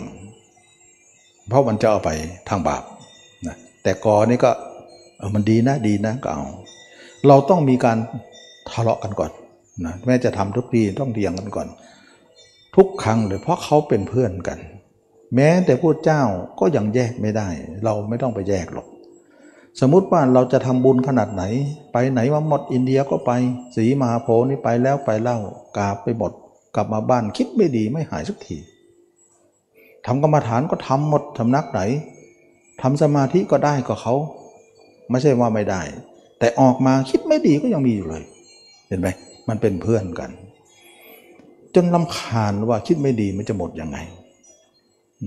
[0.72, 2.10] ำเพราะมันจะเอาไป
[2.48, 2.82] ทางบาป
[3.46, 4.50] นะแต่กอนี่ก็
[5.18, 6.44] เออมันดีนะดีนะก็เอา
[7.28, 7.98] เราต้องมีการ
[8.70, 9.30] ทะเลาะกันก่อน
[9.84, 11.68] นะแม้จะทำทุกทีต้องเดียงกันก่อน
[12.76, 14.58] ทุกครั้งเลยเพราะเขาเป็นเพื่อนกัน
[15.34, 16.22] แม้แต่พูดเจ้า
[16.60, 17.48] ก็ยังแยกไม่ได้
[17.84, 18.86] เราไม่ต้องไปแยกหรอก
[19.80, 21.42] สมมุติว่าเราจะทำบุญขนาดไหน
[21.92, 23.30] ไปไหนมาหมดอินเดียก็ไป
[23.76, 25.38] สีมหาโพนี่ไปแล้วไปเล่า
[25.76, 26.32] กาบไปหมด
[26.74, 28.56] กลับมาบ้านคิดไม่ดีไม่หายสักที
[30.06, 31.80] ทำกรรมฐานก็ทำหมดทำนักไหน
[32.82, 34.14] ทำสมาธิก็ได้ก็เขา
[35.10, 35.82] ไม่ใช่ว่าไม่ได้
[36.38, 38.22] แต่ออกมาคิดไม่ดีก็ยังมีอยู่เลย
[38.88, 39.08] เห็นไหม
[39.48, 40.30] มันเป็นเพื่อนกัน
[41.74, 43.98] จนลำคาญว่าคิดไม่ดีมันจะหมดยังไง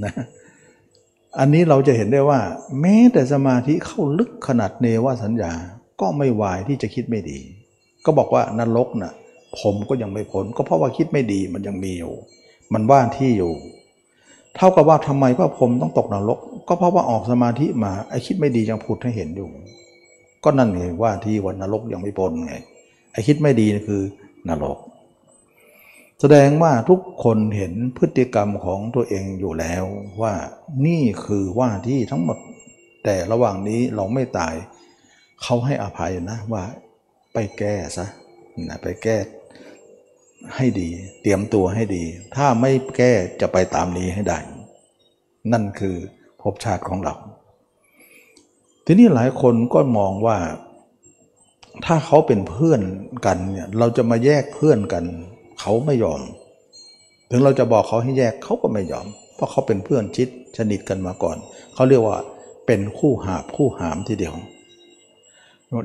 [0.03, 0.13] นะ
[1.39, 2.39] อันนี้เราจะเห็นได้ว่า
[2.81, 5.53] แม้แต่สมาธิเข้าลึกขนาดเนวสัญญา
[6.01, 7.39] ก็ไม่วายที่จะคิดไม่ดี
[8.05, 9.13] ก็บอกว่านรกนะ่ะ
[9.59, 12.13] ผมก็ยังไม่พ้นก็เพราะว่าคิดไม่ดีมันยังมีอยู่
[12.73, 13.53] มันว่างที่อยู่
[14.55, 19.47] เท่ากับว่าทำไมพระพรมต้องตกนรก ก็เพราะว่าออกสมาธิมาไอคิดไม่ดียังผุดให้เห็นอยู่
[20.43, 22.55] ก็นั่นไงว่าที่วันนรกยังไม่พ้นไง
[23.11, 24.03] ไอคิดไม่ดีนี่คือ
[24.49, 24.77] นรก
[26.19, 29.83] แสดงว่าทุกคนเห็นพฤติกรรมของตัวเองอยู่แล้ว
[30.21, 30.33] ว่า
[30.85, 32.37] นี่คือว่าที่ทั้งหมด
[33.03, 34.55] แต่ระหว่างนี้เราไม่ตาย
[35.41, 36.63] เขาให้อภัยนะว่า
[37.33, 38.05] ไปแก้ซะ
[38.69, 39.17] นะไปแก้
[40.55, 40.89] ให้ดี
[41.21, 42.03] เตรียมตัวให้ดี
[42.35, 44.39] ถ้าไม่แก้จะไปตามนี้ให้ได้
[45.51, 45.95] นั่นคือ
[46.41, 47.15] ภพชาติของเรา
[48.85, 50.37] ทีนี้หลายคนก็มองว่า
[51.85, 52.81] ถ้าเขาเป็นเพื่อน
[53.25, 55.03] กันเนี่ยเราจะมาแยกเพื่อนกัน
[55.59, 56.21] เขาไม่ยอม
[57.29, 61.37] ถึงเราจะบอกเขาให้แยกเขาก็ไม่ยอม เพราะเขาเป็นเพื่อนชิดสนิทกันมาก่อน
[61.73, 62.17] เขาเรียกว่า
[62.65, 64.35] เป็นคู่หาบคู่หามทีเดียว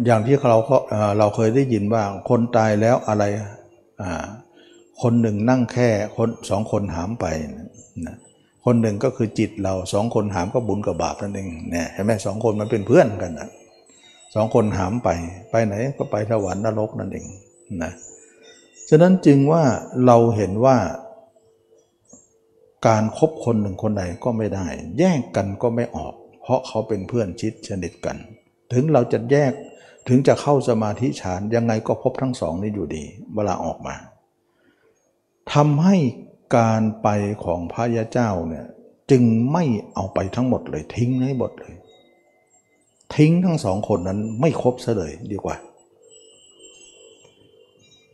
[0.06, 0.58] อย่างที่เรา
[1.18, 3.24] เราเคยได้ยินว่าคนตายแล้วอะไร
[5.02, 7.26] คนหนึ่งนั่งแค่คนสองคนหามไป
[8.06, 8.16] นะ
[8.64, 13.48] คนหนึ่งก็คือจิตเราสองคนหามก็บุญกับบาปนั่นเองเนี่ยเห็นไหมสองคนมันเป็นเพื่อนกันนะ
[14.34, 15.08] สองคนหามไป
[15.50, 17.26] ไปไหนก็ไปสวรรค์นรกนั่นเอง
[17.82, 17.92] นะ
[18.88, 19.64] ฉะนั้นจึงว่า
[20.06, 20.76] เราเห็นว่า
[22.86, 24.66] การครบคนหนึ่งคนใดก็ไม่ได้
[24.98, 28.16] แยกกันก็ไม่ออก เพราะเขาเป็นเพื่อนชิดสนิทกัน
[28.72, 29.52] ถึงเราจะแยก
[30.08, 33.96] ถึงจะเข้าสมาธิฌานยังไงก็พบทั้งสองนี้อยู่ดี เวลาออกมา
[35.52, 35.96] ทำให้
[36.56, 37.08] การไป
[37.44, 38.66] ของพระยาเจ้าเนี่ย
[39.10, 41.74] จึงไม่เอาไปทั้งหมดเลยทิ้งให้หมดเลย
[43.14, 45.56] ทิ้งทั้งสองคนนั้นไม่ครบซะเลยดีกว่า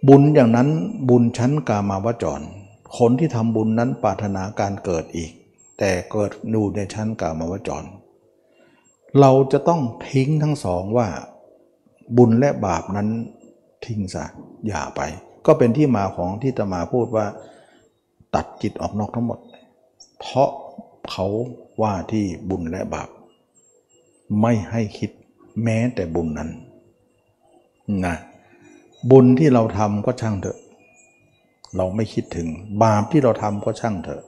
[0.09, 0.69] บุญอย่างนั้น
[1.09, 2.41] บุญชั้นกามาวจร
[2.99, 5.31] คนที่ทำบุญนั้นปรารถนาการเกิดอีก
[5.79, 7.85] แต่เกิดดูในชั้นกามาวจร
[9.21, 11.09] เราจะต้องทิ้งทั้งสองว่า
[12.17, 13.09] บุญและบาปนั้น
[13.87, 14.25] ทิ้งซะ
[14.67, 15.01] อย่าไป
[15.47, 17.27] ก็เป็นที่มาของที่ตมาพูดว่า
[18.35, 19.39] ตัดจิตออกนอกทั้งหมด
[20.21, 20.51] เพราะ
[21.11, 21.27] เขา
[21.83, 23.09] ว่าที่บุญและบาป
[24.41, 25.11] ไม่ให้คิด
[25.63, 26.51] แม้แต่บุญนั้น
[28.07, 28.17] นะ
[29.11, 30.59] บุญที่เราทำก็ช่างเถอะ
[31.77, 32.49] เราไม่คิดถึง
[32.83, 34.23] บาปที่เราทำก็ช่างเถอะ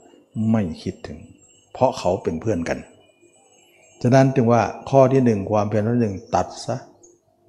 [0.50, 1.18] ไม่คิดถึง
[1.72, 2.78] เพราะเขาเป็นเพื่อนกัน
[4.02, 6.76] ฉะนั้นจึงว่าข้อที่หนึ่งความเพียรข้อหนึ่งตัดซะ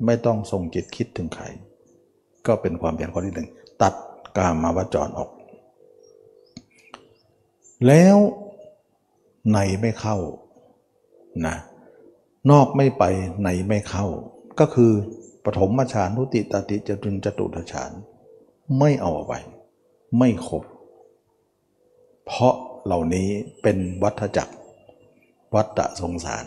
[0.06, 1.46] ไม่ต้องส่งจิตคิดถึงใคร
[2.48, 3.48] ก็เป็นความเพียรข้อที่หนึ่ง
[3.82, 3.94] ตัด
[4.38, 5.30] กามาวจรออก
[7.88, 8.18] แล้ว
[9.54, 10.18] ในไม่เข้า
[11.46, 11.56] นะ
[12.52, 13.04] นอกไม่ไป
[13.44, 14.06] ในไม่เข้า
[14.60, 14.92] ก็คือ
[15.46, 17.92] ปฐมฌานทุติตติจตุนจตุทฌาน
[18.80, 19.34] ไม่เอาไป
[20.18, 20.64] ไม่ครบ
[22.26, 23.28] เพราะเหล่านี้
[23.62, 24.54] เป็นวัฏจักร
[25.56, 26.46] วัฏสงสาร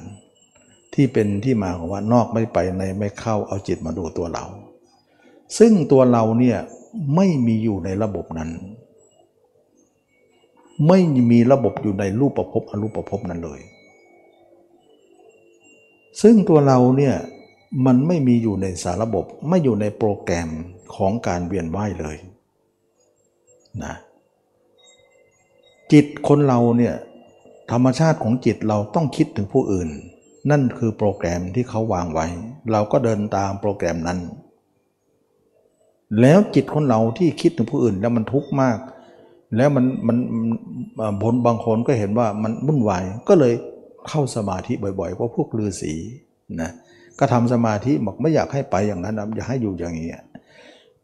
[0.95, 4.45] ที่เป็นที่มาของว่านอกไม่ไปในไม่เข้าเอาจิตมาดูตัวเรา
[5.59, 6.59] ซึ่งตัวเราเนี่ย
[7.15, 8.51] ไม่มีอยู่ในระบบนั้น
[10.89, 10.99] ไม่
[11.31, 13.61] มีระบบอยู่ในรูปประพบอรูปประพบนั้นเลย
[16.23, 17.15] ซึ่งตัวเราเนี่ย
[17.87, 20.49] มันไม่มีอยู่ในสารระบบไม่อยู่ในโปรแกรม
[20.97, 22.17] ของการเวียนว่ายเลย
[23.85, 23.95] นะ
[25.93, 26.95] จิตคนเราเนี่ย
[27.73, 29.89] ธรรมชาติของจิตเราต้องคิดถึงผู้อื่น
[30.51, 32.27] นั่นคือโปรแกรมที่เขาวางไว้
[32.73, 34.19] เราก็เดินตามโปรแกรมนั้น
[36.21, 38.79] แล้วจิตของเราที่คิดถึงผู้อื่นแล้วมันทุกข์มาก
[39.57, 40.19] แล้วมันมัน
[41.23, 43.55] ผลบางคนก็เห็นว่ามันวุ่นวายก็เลย
[44.09, 45.95] เข้าสมาธิบ่อยๆเพราะพวกฤาษี
[46.63, 46.71] นะ
[47.19, 50.11] ก็ทำสมาธิบอกไม่อยากให้ไปอย่างนั้นนะอยากให้อยู่อย่างนี้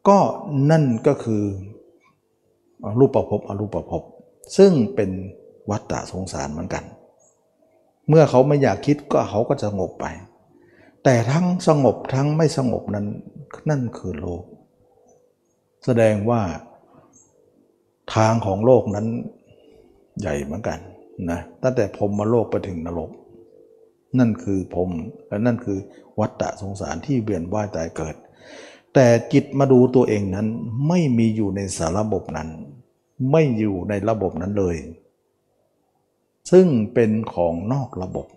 [0.07, 0.17] ก็
[0.71, 1.43] นั่นก็คือ
[2.99, 4.03] รูปประพบอรูปประพบ
[4.57, 5.09] ซึ่งเป็น
[5.69, 6.83] วัฏฏะสงสารเหมือนกัน
[8.09, 10.05] เมื่อเขาไม่อยากคิดก็เขาก็จะสงบไป
[11.03, 13.05] แต่ทั้งสงบทั้งไม่สงบนั้น
[13.69, 14.43] นั่นคือโลก
[15.85, 16.41] แสดงว่า
[18.15, 19.07] ทางของโลกนั้น
[20.19, 20.79] ใหญ่เหมือนกัน
[21.29, 23.11] นะตั้งแต่พรมมาโลกไปถึงนรก
[24.19, 24.89] นั่นคือพรม
[25.27, 25.79] และนั่นคือ
[26.19, 28.15] วัฏฏะสงสารที่เวียนว่ายตายเกิด
[28.93, 30.47] แต่จิตมาดูตัวเองนั้น
[30.87, 32.49] ไม่มีอยู่ในสารระบบนั้น
[33.31, 34.75] ไม่อยู่ในระบบนั้นเลย
[36.51, 38.27] ซึ่งเป็นของนอกระบบ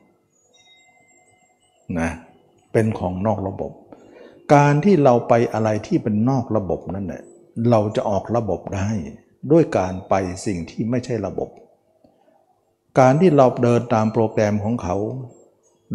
[2.00, 2.10] นะ
[2.72, 3.72] เป็นของนอกระบบ
[4.54, 7.22] การที่เราไปอะไรที่เป็นนอกระบบนั่นแหละ
[7.70, 8.88] เราจะออกระบบได้
[9.52, 10.14] ด้วยการไป
[10.46, 11.48] สิ่งที่ไม่ใช่ระบบ
[12.98, 14.96] การที่เราเดินตามโปรแกรมของเขา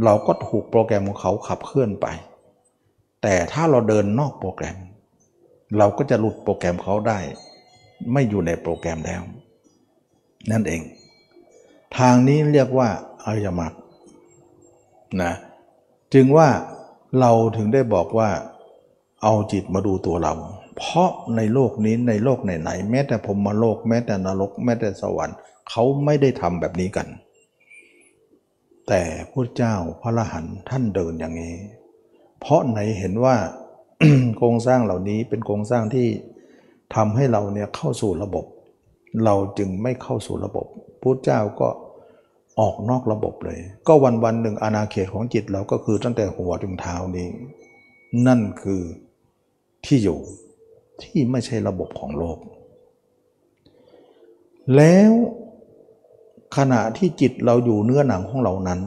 [0.03, 2.07] เราก็ถูกโปรแกรมของเขาขับเคลื่อนไป
[3.23, 4.77] แต่ถ้าเราเดินนอกโปรแกรม
[5.77, 7.19] เราก็จะหลุดโปรแกรมเขาได้
[8.11, 9.21] ไม่อยู่ในโปรแกรมแล้ว
[10.51, 10.81] นั่นเอง
[11.97, 12.89] ทางนี้เรียกว่า
[13.25, 13.73] อริยมรรค
[15.21, 15.33] นะ
[16.13, 16.47] จึงว่า
[17.19, 18.29] เราถึงได้บอกว่า
[19.23, 20.33] เอาจิตมาดูตัวเรา
[20.77, 25.37] เพราะในโลกนี้ในโลกไหนๆแม้แต่พรมโลก แม้แต่นรก แม้แต่สวรรค์
[25.71, 27.07] เขาไม่ได้ทำแบบนี้กัน
[28.87, 31.55] แต่พระเจ้าพระละหันท่านเดินอย่างนี้
[32.39, 33.35] เพราะไหนเห็นว่า
[34.37, 36.07] โครงสร้างเหล่านี้เป็นโครงสร้างที่
[36.95, 38.45] ทำให้เราเนี่ยเข้าสู่ระบบ
[39.25, 40.65] เราจึงไม่เข้าสู่ระบบ
[41.01, 41.69] พุทธเจ้าก็
[42.59, 47.27] ออกนอกระบบเลย ก็วันวันหนึ่งอาณาเขตของจิตเราก็คือตั้งแต่หัวถึงเท้านี้
[48.27, 48.81] นั่นคือ
[49.85, 50.19] ที่อยู่
[51.01, 52.37] ที่ไม่ใช่ระบบของโลก
[54.75, 55.11] แล้ว
[56.57, 58.79] ขณะที่จิตเราอยู่เนื้อหนังของเรานั้น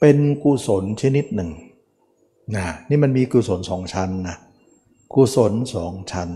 [0.00, 1.50] เป็นกุศลชนิดหนึ่ง
[2.56, 4.36] นะนี่มันมีกุศลสองชั้นนะ
[5.14, 6.28] กุศลสองชั้น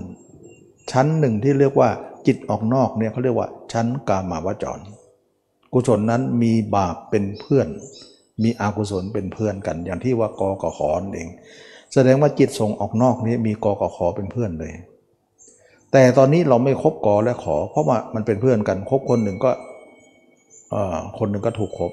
[0.90, 1.90] ชั้นหนึ่งที่เรียกว่า
[2.26, 4.80] จิตออกนอกเนี่ยเขาเรียกว่า ชั้นกามาวจร
[5.72, 7.68] กุศลนั้นมีบาปเป็นเพื่อน
[8.42, 11.28] มีอกุศลเป็นเพื่อนกัน อย่างที่ว่ากอกขอนเอง
[11.92, 14.72] แสดงว่าจิตส่งออกนอกนี้มีกอกขอเป็นเพื่อนเลย
[15.92, 19.50] แต่ตอนนี้เราไม่คบกอและขอ เพราะว่ามันเป็นเพื่อนกันคบคนหนึ่งก็
[21.18, 21.92] คนหนึ่งก็ถูกคบ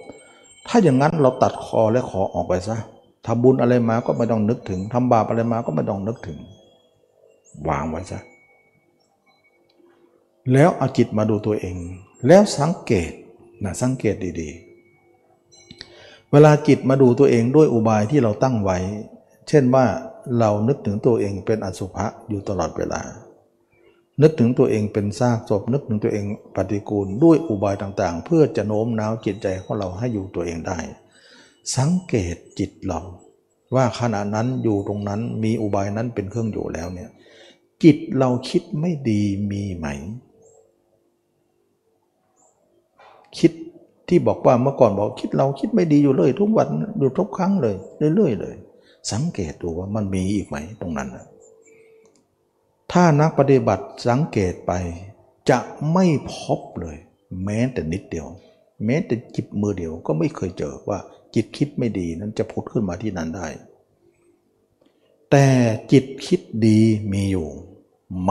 [0.68, 2.78] ถ้าอย่างนั้นเราตัดคอและขอออกไปซะ
[3.26, 6.38] ทำบุญอะไรมาก็ไม่ต้องนึกถึงทำบาปอะไรมาก็ไม่ต้องนึกถึง
[7.70, 8.20] วางไว้ซะ
[10.54, 11.76] แล้วเอาจิตมาดูตัวเอง
[12.28, 13.12] แล้วสังเกต
[13.64, 18.78] นะสังเกตดีๆ เวลาจิตมาดูตัวเองด้วยอุบายที่เราตั้งไว้
[19.48, 19.86] เช่นว่า
[20.40, 23.02] เรานึกถึงตัวเองเป็นอสุภะอยู่ตลอดเวลา
[24.22, 30.80] นึกถึงตัวเองเป็นซากศพนึกถึงตัวเองปฏิกูลด้วยอุบายต่างๆ เพื่อจะโน้มน้าวจิตใจของเราให้อยู่ตัวเองได้
[31.76, 33.02] สังเกตจิตเรา
[33.76, 37.10] ว่าขณะนั้นอยู่ตรงนั้นมีอุบายนั้นเป็นเครื่องอยู่แล้วเนี่ย
[37.84, 39.88] จิตเราคิดไม่ดีมีไหม
[43.38, 43.52] คิด
[44.08, 46.68] ที่บอกว่าเมื่อก่อนบอกคิดเราคิดไม่ดีอยู่เลย ทุกวัน
[47.00, 47.76] อยู่ทุกครั้งเลย
[48.16, 48.56] เรื่อยๆเลย
[49.12, 51.10] สังเกตดูว่ามันมีอีกไหมตรงนั้น
[52.92, 54.72] ถ้านักปฏิบัติสังเกตไป
[55.50, 55.60] จะ
[55.94, 56.98] ไม่พบเลย
[57.44, 58.28] แม้แต่นิดเดียว
[58.86, 61.00] แม้แต่จิบมือเดียวก็ไม่เคยเจอว่า
[61.36, 63.48] จิตคิดไม่ดีนั้นจะพุดขึ้นมาที่นั้นได้
[65.32, 65.48] แต่
[65.92, 66.80] จิตคิดดี
[67.12, 67.48] มีอยู่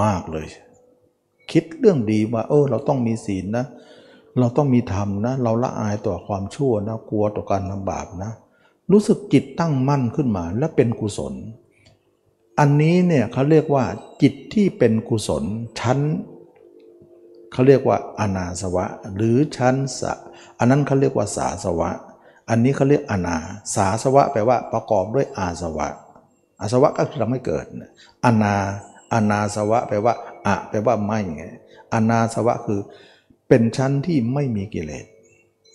[0.01, 0.49] มากเลย
[1.51, 3.67] คิดเรื่องดีว่า เออ เราต้องมีศีลนะ
[4.39, 8.33] เราต้องมีธรรมนะ เราละอายต่อความชั่วนะ กลัวต่อการทำบาปนะ
[8.93, 11.35] รู้สึกจิตตั้งมั่นขึ้นมาและเป็นกุศล
[12.59, 13.85] อันนี้เนี่ยเขาเรียกว่า
[14.23, 15.45] จิตที่เป็นกุศล
[15.81, 15.99] ชั้น
[17.53, 20.13] เขาเรียกว่าอนาสวะ หรือชั้นสะ
[20.59, 21.91] อันนั้นเขาเรียกว่าสาสวะ
[22.51, 23.37] อันนี้เขาเรียกอนา
[23.75, 25.89] สาสวะแปลว่าประกอบด้วยอาสวะ
[26.61, 27.65] อาสวะก็คือทำให้เกิด
[28.25, 28.55] อนา
[29.13, 30.15] อนาสวะแปลว่า
[30.47, 31.45] อะแปลว่าไม่ไง
[31.95, 32.81] อนาสวะคือ
[33.49, 35.07] เป็นชั้นที่ไม่มีกิเลส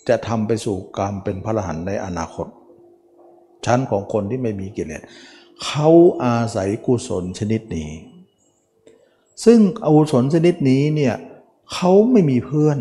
[0.08, 2.48] จะทำไปสู่กรรมเป็นพระอรหันต์ในอนาคต
[3.66, 5.02] ชั้นของคนที่ไม่มีกิเลส
[5.66, 5.90] เขา
[6.24, 7.90] อาศัยกุศลชนิดนี้
[9.46, 9.60] ซึ่ง
[9.96, 11.16] กุศลชนิดนี้เนี่ย
[11.74, 12.80] เขาไม่มีเพื่อน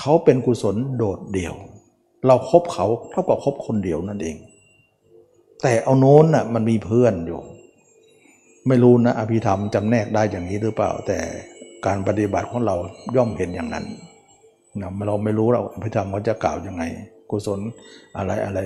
[0.00, 1.54] เขาเป็นกุศลโดดเดี่ยว
[2.26, 4.36] เราครบเขาเท่ากับคบคนเดียวนั่นเอง
[5.62, 7.40] แต่เอาโน้นน่ะมันมีเพื่อนอยู่
[8.68, 11.18] ไม่รู้นะอภิธรรมจำแนกได้อย่างนี้หรือเปล่า แต่
[11.86, 12.76] การปฏิบัติของเรา
[13.16, 13.84] ย่อมเห็นอย่างนั้น
[14.80, 16.82] นะเราไม่รู้เราพระธรรมเขาจะกล่าวยังไง
[17.30, 17.60] กุศล
[18.16, 18.58] อะไรอะไร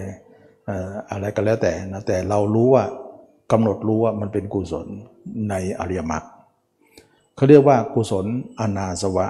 [1.11, 2.85] อะไรก็แล้วแต่นะแต่เรารู้ว่า
[3.53, 4.87] กำหนดรู้ว่ามันเป็นกุศล
[5.51, 6.25] ในอริยมรรค
[7.37, 8.27] เขาเรียกว่ากุศล
[8.61, 9.27] อนาสวะ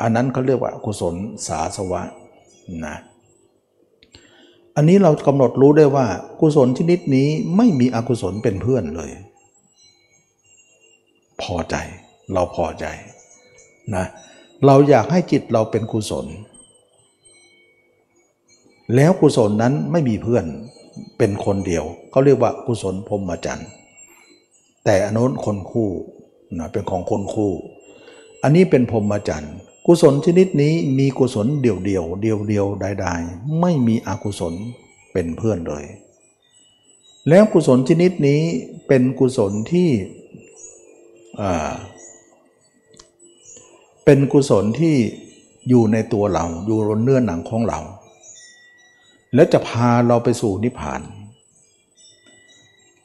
[0.00, 1.14] อันนั้นเขาเรียกว่ากุศล
[1.46, 2.02] สาสวะ
[2.84, 2.96] นะ
[4.76, 6.06] อันนี้เรากำหนดรู้ได้ว่า
[6.40, 9.10] กุศลชนิดนี้ไม่มีอกุศลเป็นเพื่อนเลย
[11.42, 11.74] พอใจ
[12.32, 12.84] เราพอใจ
[13.94, 14.04] นะ
[14.66, 16.26] เราอยากให้จิตเราเป็นกุศล
[18.94, 20.44] แล้วกุศลนั้นไม่มีเพื่อน
[21.18, 23.68] เป็นคนเดียวเขาเรียกว่ากุศลพรมจันทร์
[24.84, 25.90] แต่อนุนคนคู่
[26.58, 27.52] นะเป็นของคนคู่
[28.42, 29.54] อันนี้เป็นพรมจันทร์
[29.86, 34.54] กุศลชนิดนี้มีกุศลเดี่ยวเดียวเดียวเดียวใดๆไม่มีอกุศล
[35.12, 35.84] เป็นเพื่อนเลย
[37.28, 38.42] แล้วกุศลชนิดนี้
[38.86, 39.90] เป็นกุศลที่
[44.04, 44.96] เป็นกุศลที่
[45.68, 47.78] อยู่ในตัวเราอยู่บนเนื้อหนังของเรา
[49.34, 51.00] แล้วจะพาเราไปสู่นิพพาน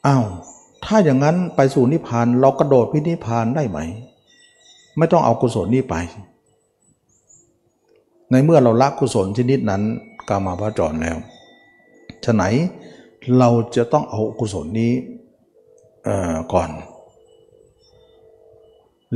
[0.06, 0.24] อ้าว
[0.84, 3.78] ถ้าอย่างนั้นไปสู่นิพพานเรากระโดดพินิพพานได้ไหม
[4.98, 5.94] ไม่ต้องเอากุศลนี้ไป
[8.30, 9.82] ในเมื่อเราละกุศลชนิดนั้น
[10.28, 11.16] กามาพระจรแล้ว
[12.24, 12.42] ฉะไหน
[13.38, 14.92] เราจะต้องเอากุศลนี้
[16.52, 16.70] ก่อน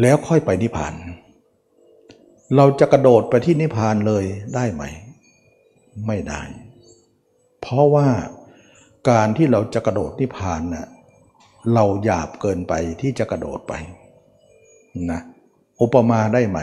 [0.01, 0.95] แล้วค่อยไปนิพพาน
[2.57, 4.83] เราจะกระโดดไปที่นิพพานเลยได้ไหม
[6.07, 6.41] ไม่ได้
[7.61, 8.09] เพราะว่า
[9.11, 10.87] การที่เราจะกระโดดนิพพานนะ่ะ
[11.75, 13.73] เราหยาบเกินไปที่จะกระโดดไป
[15.11, 15.21] นะ
[15.81, 16.59] อุปมาได้ไหม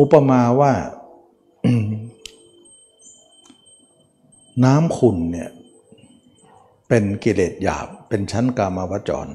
[0.00, 0.72] อุปมาว่า
[4.64, 5.50] น้ำขุ่นเนี่ย
[6.88, 9.28] เป็นกิเลสหยาบเป็นชั้นกามาวจร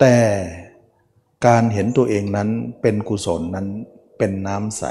[0.00, 0.16] แต่
[1.46, 2.48] การเห็นตัวเองนั้น
[2.82, 3.66] เป็นกุศลนั้น
[4.18, 4.84] เป็นน้ำใส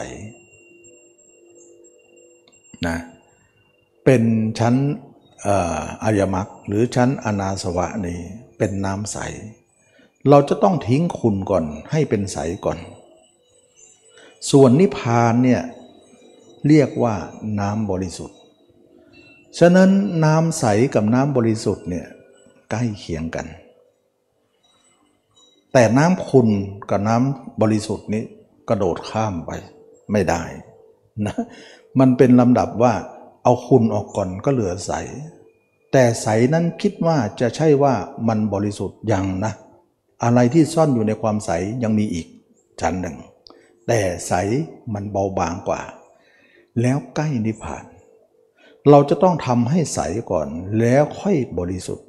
[2.88, 4.24] นะเเป็น
[4.60, 4.76] ชั้น
[6.04, 8.20] อายมักหรือชั้นอนาสวะนี่
[8.58, 9.18] เป็นน้ำใส
[10.30, 12.80] เราจะต้องทิ้งคุณก่อนให้เป็นใสก่อน
[14.52, 15.62] ส่วนนิพพานเนี่ย
[16.68, 17.16] เรียกว่า
[17.60, 18.38] น้ำบริสุทธิ์
[19.60, 19.90] ฉะนั้น
[20.26, 22.08] น้ำใสกับน้ำบริสุทธิ์เนี่ย
[22.72, 23.48] ใกล้เคียงกัน
[25.74, 26.48] แต่น้ำคุณ
[26.90, 28.24] กับน้ำบริสุทธิ์นี้
[28.70, 29.52] กระโดดข้ามไป
[30.12, 30.44] ไม่ได้
[31.26, 31.36] นะ
[32.00, 32.94] มันเป็นลำดับว่า
[33.44, 34.92] เอาคุณออกก่อนก็เหลือใส
[35.92, 37.94] แต่ใสนั้นคิดว่าจะใช่ว่า
[38.28, 39.54] มันบริสุทธิ์ยังนะ
[40.24, 41.52] อะไรที่ซ่อนอยู่ในความใส
[41.84, 42.28] ยังมีอีก
[42.82, 43.18] ชั้นหนึ่ง
[43.88, 44.34] แต่ใส
[44.94, 45.82] มันเบาบางกว่า
[46.82, 47.86] แล้วใกล้นิพพาน
[48.90, 50.00] เราจะต้องทำให้ใส
[50.32, 50.48] ก่อน
[50.80, 52.08] แล้วค่อยบริสุทธิ์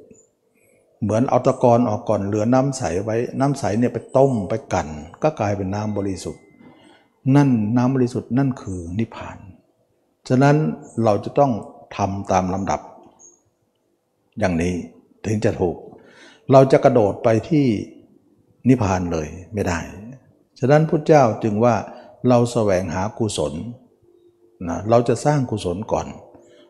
[1.02, 4.88] เหมือนเอาตะกอนออกก่อนเหลือน้ำใสไว้น้ำใสเนี่ยไปต้มไปกัน
[5.22, 6.42] ก็กลายเป็นน้ำบริสุทธิ์
[7.36, 9.38] นั่นน้ำบริสุทธิ์นั่นคือนิพพาน
[10.28, 10.56] ฉะนั้น
[11.04, 11.52] เราจะต้อง
[11.96, 12.80] ทำตามลำดับ
[14.38, 14.74] อย่างนี้
[15.24, 15.76] ถึงจะถูก
[16.52, 17.66] เราจะกระโดดไปที่
[18.68, 19.78] นิพพานเลยไม่ได้
[20.58, 21.74] ฉะนั้นพุทธเจ้าจึงว่า
[22.28, 23.52] เราแสวงหากุศล
[24.68, 26.06] นะเราจะสร้างกุศลก่อน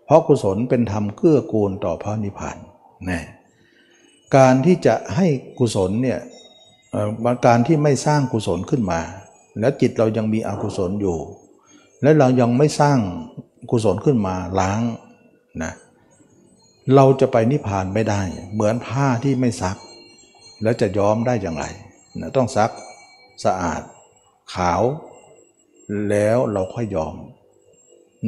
[0.05, 2.57] เพราะกุศลเป็นธรรมเกื้อกูลต่อพระนิพพาน
[3.07, 3.21] แน่
[4.37, 5.27] การที่จะให้
[5.59, 6.21] กุศลเนี่ย
[7.47, 9.01] การที่ไม่สร้างกุศลขึ้นมา
[9.61, 11.19] แล้วจิตเรายังมีอกุศลอยู่
[12.03, 12.99] และเรายังไม่สร้าง
[13.71, 14.81] กุศลขึ้นมาล้าง
[15.63, 15.73] นะ
[16.95, 18.23] เราจะไปนิพพานไม่ได้
[18.53, 19.77] เหมือนผ้าที่ไม่ซัก
[20.63, 21.65] แล้วจะย้อมได้อย่างไร
[22.21, 22.71] นะต้องซัก
[23.45, 23.83] สะอาด
[24.55, 24.83] ขาว
[26.11, 27.15] แล้วเราค่อยยอม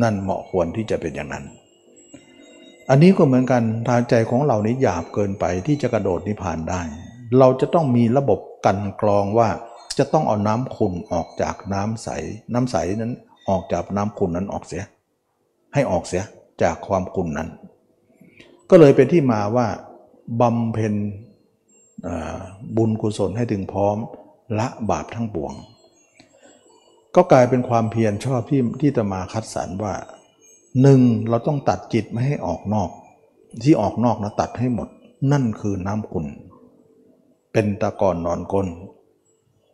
[0.02, 1.44] นั่นเหมาะควรที่จะเป็นอย่างนั้น
[2.90, 6.82] อันนี้ก็เหมือนกันทางใจของเรานี้หยาบเกินไปที่จะกระโดดนิพพานได้
[7.38, 9.48] เราจะต้องมีระบบกันกรองว่า
[9.98, 12.08] จะต้องเอาน้ำขุ่นออกจากน้ำใส
[12.52, 13.12] น้ำใสนั้น
[13.48, 14.84] ออกจากน้ำขุ่นนั้นออกเสีย
[15.74, 16.24] ให้ออกเสีย
[16.62, 17.48] จากความขุ่นนั้น
[18.70, 19.66] ก็เลยเป็นที่มาว่า
[20.40, 20.94] บำเพ็ญ
[22.76, 23.96] บุญกุศลให้ถึงพร้อม
[24.58, 25.52] ละบาปทั้งปวง
[27.14, 29.94] ก็กลายเป็นความเพียรชอบที่ที่ตมาคัดสรรว่า
[30.82, 32.90] หนึ่งเราต้องตัดจิตไม่ให้ออกนอก
[33.64, 34.88] ที่ออกนอกนะตัดให้หมด
[35.32, 36.26] นั่นคือน้ำขุ่น
[37.52, 38.66] เป็นตะกอนนอนกล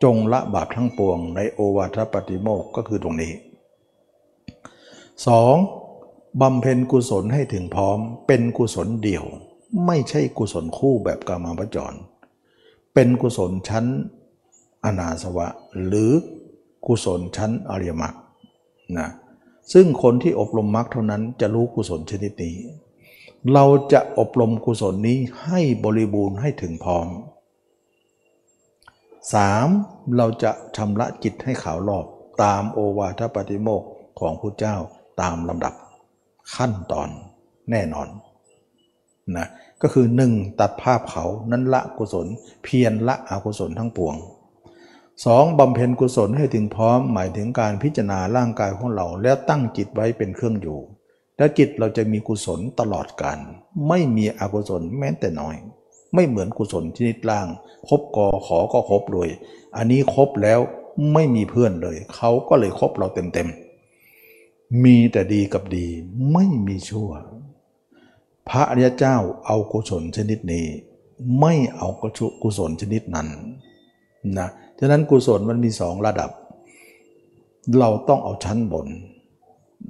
[0.02, 3.32] จงละบาปทั้งปวงในโอวาทปฏิโมกก็คือตรงนี้
[5.26, 5.81] 2.
[6.40, 9.24] บำเพ็ญกุศลให้ถึงพร้อม เป็นกุศลเดี่ยว
[9.86, 11.94] ไม่ใช่กุศลคู่แบบกามาวจร
[12.94, 13.86] เป็นกุศลชั้น
[14.84, 15.48] อนาสวะ
[15.86, 16.10] หรือ
[16.86, 18.14] กุศลชั้นอริยมรรค
[18.98, 19.08] นะ
[19.72, 22.56] ซึ่งคนที่อบรมมรรคเท่านั้นจะรู้กุศลชนิดนี้
[23.52, 27.06] เราจะอบรมกุศลนี้ให้บริบูรณ์ให้ถึงพร้อม
[29.20, 30.16] 3.
[30.16, 32.04] เราจะชำระจิตให้ขาวรอบ
[32.42, 33.82] ตามโอวาทปฏิโมก
[34.20, 34.76] ของพระเจ้า
[35.20, 35.74] ตามลำดับ
[36.54, 37.08] ขั้นตอน
[37.70, 38.08] แน่นอน
[39.36, 39.46] นะ
[39.82, 40.60] ก็คือ 1.
[40.60, 42.26] ตัดภาพเขานั้นละกุศล
[42.64, 44.14] เพียรละอกุศลทั้งปวง
[44.86, 45.58] 2.
[45.58, 50.80] บำเพ็ญกุศลให้ถึงพร้อมหมายถึงการพิจารณาร่างกายของเรา แล้วตั้งจิตไว้เป็นเครื่องอยู่
[51.36, 53.38] แล้วจิตเราจะมีกุศลตลอดกาล
[53.88, 55.56] ไม่มีอกุศลแม้แต่น้อย
[56.14, 57.48] ไม่เหมือนกุศลชนิดล่าง
[57.88, 59.28] คบกอขอก็ครบเลย
[59.76, 60.60] อันนี้ครบแล้ว
[61.12, 63.71] ไม่มีเพื่อนเลย เขาก็เลยคบเราเต็มๆ
[64.84, 65.86] มีแต่ดีกับดี
[66.32, 67.10] ไม่มีชั่ว
[68.48, 70.66] พระอริยเจ้าเอากุศลชนิดนี้
[71.40, 71.88] ไม่เอา
[72.42, 73.28] กุศลชนิดนั้น
[74.38, 76.30] นะฉะนั้นกุศลมันมีสองระดับ
[77.78, 78.88] เราต้องเอาชั้นบน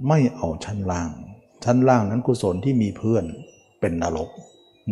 [0.08, 1.10] ไม่เอาชั้นล่าง
[1.64, 3.24] ชั้นล่างนั้นกุศลที่มีเพื่อน
[3.80, 4.30] เป็นนรก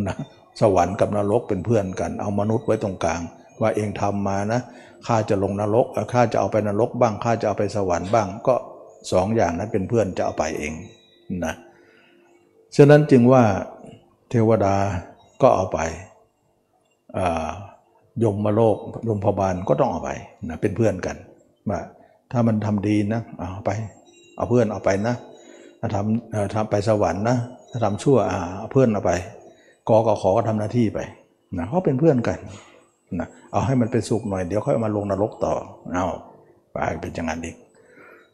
[0.07, 0.15] นะ
[0.61, 3.21] สวรรค์กับนรกเป็นเพื่อนกัน เอามนุษย์ไว้ตรงกลาง
[3.61, 4.61] ว่าเองทำมานะ
[5.07, 8.55] ข้าจะลงนรกข้าจะเอาไปนรกบ้างข้าจะเอาไปสวรรค์บ้าง ก็
[9.11, 10.73] สองอย่างนั้นเป็นเพื่อนจะเอาไปเอง
[11.45, 11.53] นะ
[12.75, 13.43] ฉะนั้นจึงว่า
[14.29, 14.75] เทวดา
[15.41, 15.79] ก็เอาไป
[18.23, 20.11] ยมมาโลกยมพบาลก็ต้องเอาไป
[20.49, 21.17] นะเป็นเพื่อนกัน
[21.69, 21.79] ว่า
[22.31, 23.71] ถ้ามันทำดีนะเอาไป
[24.35, 25.15] เอาเพื่อนเอาไปนะ
[25.79, 27.37] ถ้าทำทำไปสวรรค์นะ
[27.71, 29.11] ถ้าทำชั่วเอาเพื่อนเอาไป
[29.89, 30.99] กอกขอก็ทำหน้าที่ไป
[31.57, 32.39] นะเขาเป็นเพื่อนกัน
[33.19, 35.53] นะเอาให้มันเป็นสุขหน่อยเดี๋ยวค่อยมาลงนรกต่อ
[35.93, 36.05] เอา
[36.71, 37.55] ไปเป็นอย่างนั้นอีก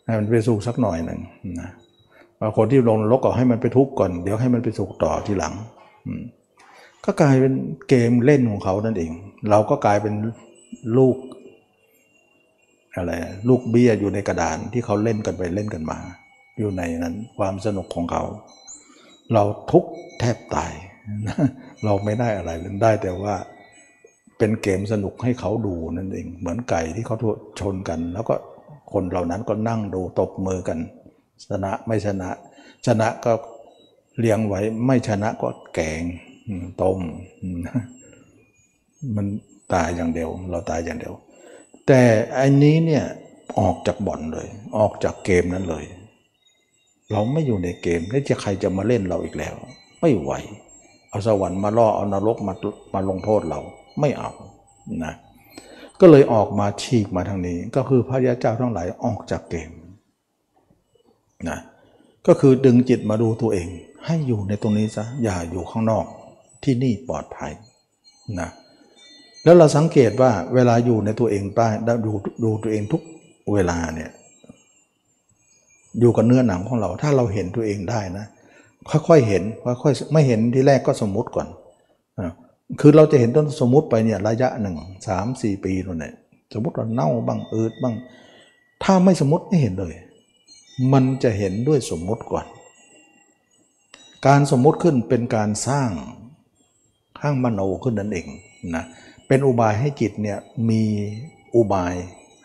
[0.08, 1.20] ให้มันไปสุขสักหน่อยหนึ่ง
[1.62, 1.70] นะ
[2.42, 5.54] บางคนที่ลงนรกก็ให้มันไปทุกข์ก่อน เดี๋ยวให้มันไปสุขต่อทีหลัง
[7.06, 7.54] ก็กลายเป็น
[7.90, 9.12] เกมเล่นของเขานั่นเอง
[9.50, 10.14] เราก็กลายเป็น
[10.98, 11.18] ลูก
[12.96, 13.14] อะไร
[13.50, 16.00] ลูกเบี้ยอยู่ในกระดานที่เขาเล่นกันไปเล่นกันมา
[16.60, 18.24] อยู่ในนั้นความสนุกของเขา
[19.34, 19.90] เราทุกข์
[20.20, 20.72] แทบตาย
[21.86, 23.36] เราไม่ได้อะไรเลยได้แต่ว่า
[24.38, 27.16] เป็นเกมสนุกให้เขาดูนั่นเอง เหมือนไก่ที่เขา
[27.60, 28.36] ชนกัน แล้วก็
[28.94, 30.80] คนเหล่านั้นก็นั่งดูตบมือกัน
[31.50, 32.30] ชนะไม่ชนะ
[32.86, 33.32] ชนะก็
[34.20, 36.04] เลี้ยงไว้ไม่ชนะก็แกง
[36.82, 37.00] ต้ม
[39.16, 39.26] มัน
[39.74, 41.14] ตายอย่างเดียว เราตายอย่างเดียว
[41.88, 42.02] แต่
[42.40, 43.04] อันนี้เนี่ย
[43.60, 45.86] ออกจากบ่อนเลย ออกจากเกมนั้นเลย
[47.12, 49.56] เราไม่อยู่ในเกมแล้วจะใครจะมาเล่นเราอีกแล้ว
[50.02, 50.32] ไม่ไหว
[51.10, 52.54] เอาสวรรค์มาล่อเอานรกมา
[52.94, 53.60] มาลงโทษเรา
[54.00, 54.32] ไม่เอา
[55.06, 55.14] นะ
[56.02, 59.72] ก็เลยออกมาฉีกมาทางนี้ ก็คือพระยาเจ้าทั้งหลายออกจากเกม
[61.50, 61.60] นะ
[62.28, 63.68] ก็คือดึงจิตมาดูตัวเอง
[64.06, 66.06] ให้อยู่ในตรงนี้ซะอย่าอยู่ข้างนอก
[66.64, 67.52] ที่นี่ปลอดภัย
[68.40, 68.50] นะ
[69.44, 71.44] แล้วเราสังเกตว่าเวลาอยู่ในตัวเอง
[71.86, 72.12] ได้ดู
[72.44, 73.02] ดูตัวเองทุก
[73.54, 74.10] เวลาเนี่ย
[76.00, 78.26] อยู่กับเนื้อหนังของเรา ถ้าเราเห็นตัวเองได้นะ
[78.90, 79.44] ค่อยๆเห็น
[79.84, 81.48] ค่อยๆไม่เห็นที่แรกก็สมมุติก่อน
[82.20, 82.34] อะ
[82.80, 86.14] คือเราจะเห็นต้นสมมุติไปเนี่ยระยะหนึ่งสามสี่ปีนู่นเนี่ย
[86.54, 87.96] สมมติว่าเน่าบ้างอืดบ้าง
[88.84, 89.96] ถ้าไม่สมมติไม่เห็นเลย
[90.94, 92.46] มันจะเห็นด้วยสมมติก่อน
[94.28, 95.90] การสมมติขึ้นเป็นการสร้าง
[97.20, 98.28] ข้างมโนขึ้นนั่นเอง
[98.76, 98.84] นะ
[99.28, 100.38] เป็นอุบายให้จิตเนี่ย
[100.70, 100.84] มี
[101.56, 101.94] อุบาย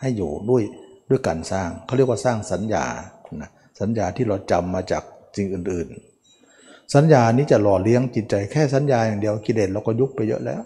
[0.01, 0.63] ให้อยู่ด้วย
[1.09, 2.85] ด้วยการสร้างเขาเรียกว่าสร้างสัญญา
[3.41, 3.49] นะ
[3.79, 5.03] สัญญาที่เราจำมาจาก
[5.35, 6.12] สิ่งอื่นๆ
[6.93, 10.61] สัญญานี้จะหล่อเลี้ยงจิตใจแค่สัญญาอย่างเดียวกิเลสเราก็ยุบไปเยอะแล้ว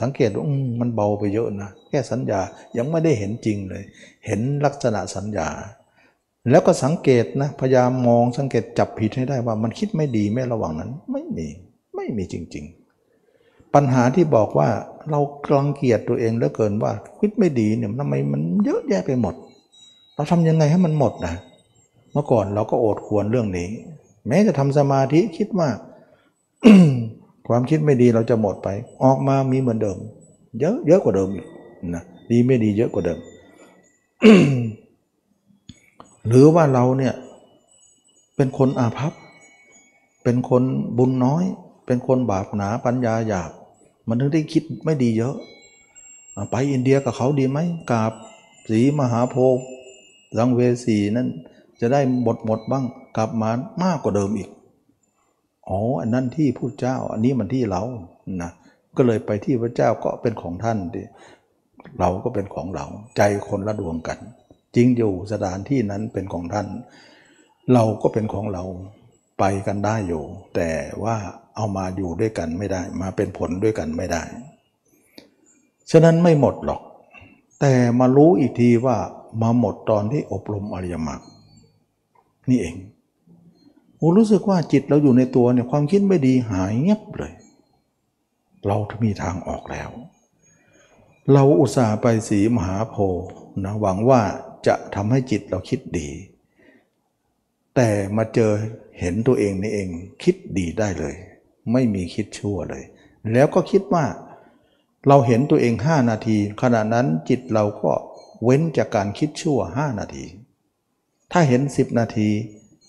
[0.00, 0.46] สังเกตว่า
[0.80, 2.40] มันเบาไปเยอะนะแค่สัญญา
[2.76, 3.82] ยังไม่ได้เห็นจริงเลย
[4.26, 5.48] เห็นลักษณะสัญญา
[6.50, 11.46] แล้วก็สังเกตนะพยายามมองสังเกตจับผิดให้ได้ว่ามันคิดไม่ดีแม้ระหว่างนั้น ไม่มี
[11.96, 12.64] ไม่มีจริง
[13.18, 14.68] ๆ ปัญหาที่บอกว่า
[15.10, 19.34] เรากลังเกียจตัวเองเหลือเกินว่าคิดไม่ดีเนี่ยทำไมมันเยอะแยะไปหมด
[20.14, 21.34] เราทำยังไงให้มันหมดนะ
[22.12, 23.68] เมื่อก่อนเราก็โอดควรเรื่องนี้
[24.28, 25.68] แม้จะทำสมาธิคิดว่า
[27.48, 28.68] ความคิดไม่ดีเราจะหมดไป
[29.02, 29.98] ออกมามีเหมือนเดิม
[30.60, 31.46] เยอะเยอะกว่าเดิมอีก
[31.94, 33.18] นะดีไม่ดีเยอะกว่าเดิม
[36.28, 37.14] หรือว่าเราเนี่ย
[38.36, 39.12] เป็นคนอาภัพ
[40.24, 40.62] เป็นคน
[40.98, 41.44] บุญน้อย
[41.86, 43.50] เป็นคนบาปหนาปัญญาหยาบ
[44.08, 45.34] มันถึงได้คิดไม่ดีเยอะ
[46.36, 47.58] อะไปอินเดียกับเขาดีไหม
[47.90, 48.12] กราบ
[48.70, 49.64] สีมหาโพธิ์
[50.36, 51.28] สังเวสีนั่น
[51.80, 52.84] จะได้หมดหมดบ้าง
[53.16, 53.50] กลับมา
[53.82, 54.50] มากกว่าเดิมอีก
[55.68, 57.82] อ๋ออันนั้นที่ผู้เจ้า อันนี้มันที่เรา
[58.42, 58.52] นะ
[58.96, 61.02] ก็เลยไปที่พระเจ้าก็เป็นของท่านดิ
[61.98, 64.18] เราก็เป็นของเรา ใจคนละดวงกัน
[64.76, 66.66] จริงอยู่สถานที่นั้นเป็นของท่าน
[67.72, 68.64] เราก็เป็นของเรา
[69.38, 70.24] ไปกันได้อยู่
[70.54, 70.70] แต่
[71.04, 71.16] ว่า
[71.56, 74.22] เอามาอยู่ด้วยกันไม่ได้ มาเป็นผลด้วยกันไม่ได้
[75.90, 76.82] ฉะนั้นไม่หมดหรอก
[77.60, 78.96] แต่มารู้อีกทีว่า
[79.42, 81.22] มาหมดตอนที่อบรมอริยมรรค
[82.50, 82.76] นี่เอง
[83.96, 87.32] โอ้รู้สึกว่าจิตเราอยู่ในตัวเนี่ยความคิดไม่ดีหายเงียบเลย
[88.66, 89.90] เรามีทางออกแล้ว
[91.32, 93.26] เราอุตส่าห์ไปสีมหาโพธิ์
[93.64, 94.22] นะหวังว่า
[94.66, 96.08] จะทำให้จิตเราคิดดี
[97.74, 98.52] แต่มาเจอ
[99.00, 99.88] เห็นตัวเองนี่เอง
[100.22, 101.14] คิดดีได้เลย
[101.72, 102.84] ไม่มีคิดชั่วเลย
[103.32, 104.06] แล้วก็คิดว่า
[105.08, 107.92] เราเห็นตัวเอง 5 นาที ขณะนั้นจิตเราก็
[108.44, 110.24] เว้นจากการคิดชั่ว 5 นาที
[111.32, 112.28] ถ้าเห็น 10 นาที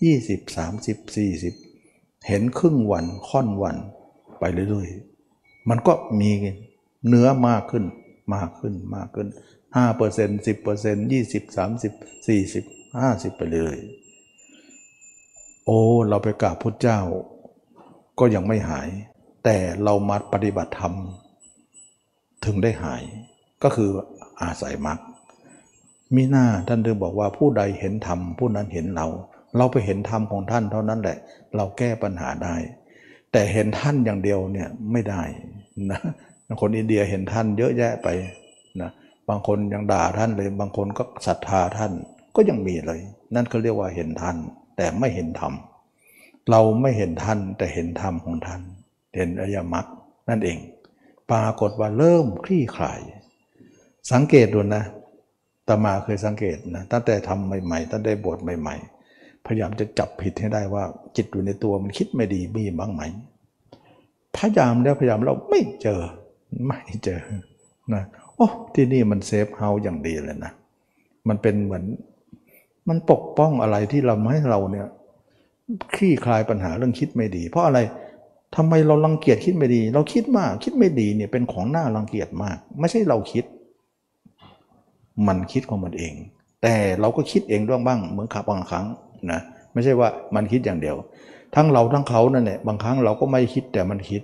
[0.05, 1.15] 20 30
[1.55, 3.77] 40 เห็นครึ่งวันค่อนวัน
[4.39, 6.31] ไปเรื่อยๆ มันก็มี
[7.07, 7.85] เนื้อมากขึ้น
[8.35, 9.27] มากขึ้นมากขึ้น
[9.63, 12.63] 5เปอร์เซ็นต์10เปอร์เซ็นต์20 30
[13.31, 13.77] 40 50 ไปเรื่อย
[15.65, 16.99] โอ้เราไปกราบพุทธเจ้า
[18.19, 18.89] ก็ยังไม่หาย
[19.43, 20.93] แต่เรามาปฏิบัติธรรม
[22.45, 23.03] ถึงได้หาย
[23.63, 23.89] ก็คือ
[24.41, 24.99] อาศัยมรรค
[26.15, 29.07] มีหน้าท่านถึงบอกว่าผู้ใดเห็นธรรมผู้นั้นเห็นเรา
[29.57, 31.17] เราไปเห็นธรรมของท่านเท่านั้นแหละ
[31.55, 32.55] เราแก้ปัญหาได้
[33.31, 35.21] แต่เห็นท่านอย่างเดียวเนี่ยไม่ได้
[35.91, 35.99] นะ
[36.61, 38.07] คนอินเดียเห็นท่านเยอะแยะไป
[38.81, 38.89] นะ
[39.29, 41.91] บางคนยังด่าท่านเลย บางคนก็ศรัทธาท่าน
[42.35, 42.99] ก็ยังมีเลย
[43.35, 44.37] นั่นเขาเรียกว่าเห็นท่าน
[44.77, 45.53] แต่ไม่เห็นธรรม
[46.49, 48.61] เราไม่เห็นท่านแต่เห็นธรรมของท่าน
[49.15, 49.85] เห็นอริยมรรค
[50.29, 50.57] นั่นเอง
[51.31, 52.99] ปรากฏว่าเริ่มคลี่คลาย
[54.11, 54.83] สังเกตดูนะ
[55.67, 58.75] ตมาเคยสังเกตนะตั้งแต่ทำใหม่ๆตั้งแต่บวชใหม่
[59.11, 60.83] ๆ พยายามจะจับผิดให้ได้ว่า
[61.15, 63.01] จิตอยู่ในตัวมันคิดไม่ดีมีบ้างไหม
[64.35, 66.01] พยายามแล้วพยายามเราไม่เจอ
[66.67, 67.21] ไม่เจอ
[67.93, 68.03] นะ
[68.35, 70.51] โอ้ที่นี่มัน safe house อย่างดีเลยนะ
[71.27, 71.85] มันเป็นเหมือน
[72.89, 74.87] มันปกป้องอะไรที่เราให้เราเนี่ย
[75.95, 77.79] คลี่คลายปัญหาเรื่องคิดไม่ดี เพราะอะไร
[78.55, 83.45] ทำไมเรารังเกียจคิดไม่ดี เราคิดมากคิดไม่ดีเนี่ยเป็นของน่ารังเกียจมาก ไม่ใช่เราคิด
[85.27, 86.13] มันคิดของมันเอง
[86.61, 88.85] แต่เราก็คิดเองด้วยบ้างเหมือนกับบางครั้ง
[89.31, 89.41] นะ
[89.73, 90.95] ไม่ใช่ว่ามันคิดอย่างเดียว
[91.55, 94.21] ทั้งเราทั้งเขานั่นแหละบางครั้งเราก็ไม่คิดแต่มันคิด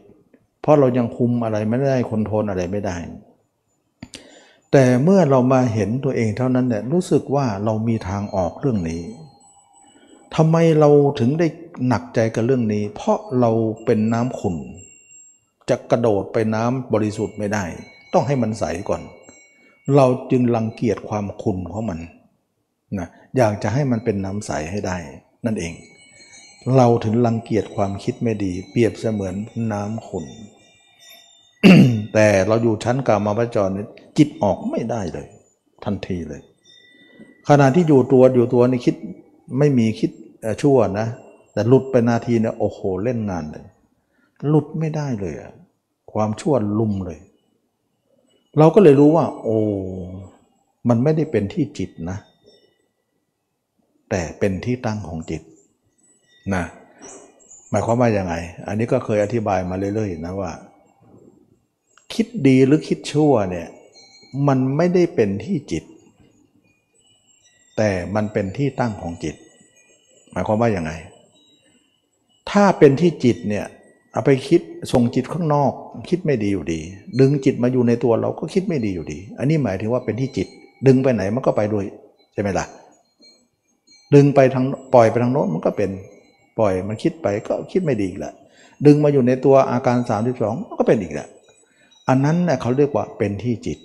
[0.62, 2.98] เพราะเรายังคุมอะไรไม่ได้คอนโทรลอะไรไม่ได้
[4.72, 9.02] แต่เมื่อเรามาเห็นตัวเองเท่านั้นเนี่ยรู้สึกว่าเรามีทางออกเรื่องนี้
[10.36, 10.90] ทำไมเรา
[11.20, 11.48] ถึงได้
[11.88, 13.52] หนักใจกับเรื่องนี้ เพราะเรา
[13.86, 14.56] เป็นน้ำขุ่น
[15.70, 17.64] จะกระโดดไปน้ำบริสุทธิ์ไม่ได้
[18.14, 19.02] ต้องให้มันใสก่อน
[19.96, 22.00] เราจึงรังเกียจความขุ่นของมัน
[23.00, 23.08] นะ
[23.38, 24.98] อยากจะให้มันเป็นน้ำใสให้ได้
[25.46, 25.74] นั่นเอง
[26.76, 29.36] เราถึงรังเกียจความคิดไม่ดี เปรียบเสมือน
[29.72, 30.26] น้ำขุ่น
[32.14, 33.86] แต่เราอยู่ชั้นกามาวจรนี่
[34.18, 35.28] จิตออกไม่ได้เลย
[35.84, 36.42] ทันทีเลย
[37.48, 38.96] ขณะที่อยู่ตัวอยู่ตัวนี่คิด
[39.58, 40.12] ไม่มีคิด
[40.62, 41.08] ชั่วนะ
[41.54, 43.66] แต่หลุดไปนาทีเนี่ยโอ้โหเล่นงานเลย
[44.48, 45.54] หลุดไม่ได้เลยอะ
[46.12, 47.20] ความชั่วลุมเลย
[48.58, 49.58] เราก็เลยรู้ว่า โอ้
[50.90, 52.18] มันไม่ได้เป็นที่จิตนะ
[54.10, 55.42] แต่เป็นที่ตั้งของจิต
[56.56, 56.64] นะ
[57.70, 58.36] หมายความว่ายังไง
[58.68, 60.52] อันนี้ก็เคยอธิบายมาเรื่อยๆนะว่า
[62.14, 63.68] คิดดีหรือคิดชั่วเนี่ย
[64.48, 65.84] มันไม่ได้เป็นที่จิต
[67.78, 69.36] แต่มันเป็นที่ตั้งของจิต
[70.32, 70.92] หมายความว่ายังไง
[72.52, 73.66] ถ้าเป็นที่จิตเนี่ย
[74.14, 74.62] เอาไปคิด
[74.92, 75.72] ส่งจิตข้างนอก
[76.10, 76.80] คิดไม่ดีอยู่ดี
[77.20, 80.48] ดึงจิตมาอยู่ในตัวเราก็คิดไม่ดีอยู่ดี อันนี้หมายถึงว่าเป็นที่จิต
[80.88, 81.86] ดึงไปไหนมันก็ไปด้วย
[82.34, 82.66] ใช่ไหมล่ะ
[84.14, 85.90] ดึงไปทางปล่อยไปทางโน้นมันก็เป็น
[86.60, 88.34] ปล่อยมันคิดไปก็คิดไม่ดีอีกแหละ
[88.86, 89.98] ดึงมาอยู่ในตัวอาการ
[90.34, 91.28] 32มันก็เป็นอีกแหละ
[92.08, 93.78] อันนั้นเน่ยเขาเรียกว่าเป็นที่จิต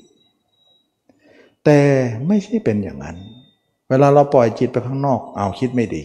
[1.65, 1.79] แต่
[2.29, 3.17] ไม่ใช่เป็นอย่างนั้น
[3.89, 6.05] เวลาเราปล่อยจิตไปข้างนอก เอาคิดไม่ดี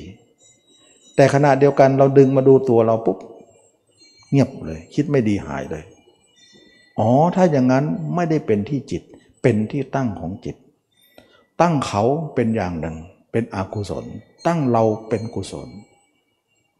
[1.15, 3.17] แต่ขณะเดียวกันเราดึงมาดูตัวเราปุ๊บ
[4.33, 5.83] เงียบเลย คิดไม่ดีหายเลย
[6.99, 9.03] อ๋อถ้าอย่างนั้นไม่ได้เป็นที่จิต
[9.41, 10.55] เป็นที่ตั้งของจิต
[11.61, 12.03] ตั้งเขา
[12.35, 12.95] เป็นอย่างหนึ่ง
[13.31, 14.05] เป็นอกุศล
[14.47, 15.69] ตั้งเราเป็นกุศล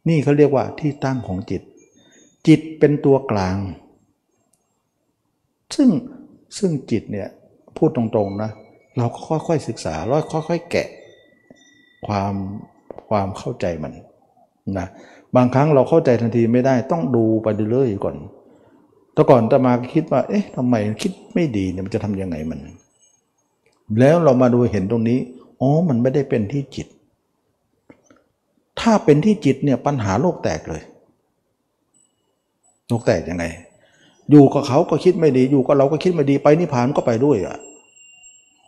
[0.07, 1.61] นี่เขาเรียกว่าที่ตั้งของจิต
[2.47, 3.57] จิตเป็นตัวกลาง
[5.75, 5.89] ซึ่ง
[6.57, 7.29] ซึ่งจิตเนี่ย
[7.77, 8.51] พูดตรงๆนะ
[8.97, 10.87] เราก็ค่อยๆศึกษาแล้วค่อยๆแกะ
[12.07, 12.33] ความ
[13.09, 13.93] ความเข้าใจมัน
[14.77, 14.87] นะ
[15.36, 18.15] บางครั้งเราเข้าใจทันทีไม่ได้ต้องดูไปเรื่อยๆก่อน
[19.13, 22.59] แต่ก่อนจะมาคิดว่า เอ๊ะทำไมคิดไม่ดีเนี่ยมันจะทำยังไงมัน
[23.99, 25.19] แล้วเรามาดูเห็นตรงนี้
[25.61, 26.88] อ๋อมันไม่ได้เป็นที่จิต
[28.79, 30.81] ถ้าเป็นที่จิตเนี่ยปัญหาโลกแตกเลย
[32.88, 33.45] โลกแตกยังไง
[34.31, 37.57] อยู่กับเขาก็คิดไม่ดี อยู่กับเราก็คิดไม่ดีไปนิพพานก็ไปด้วยอะ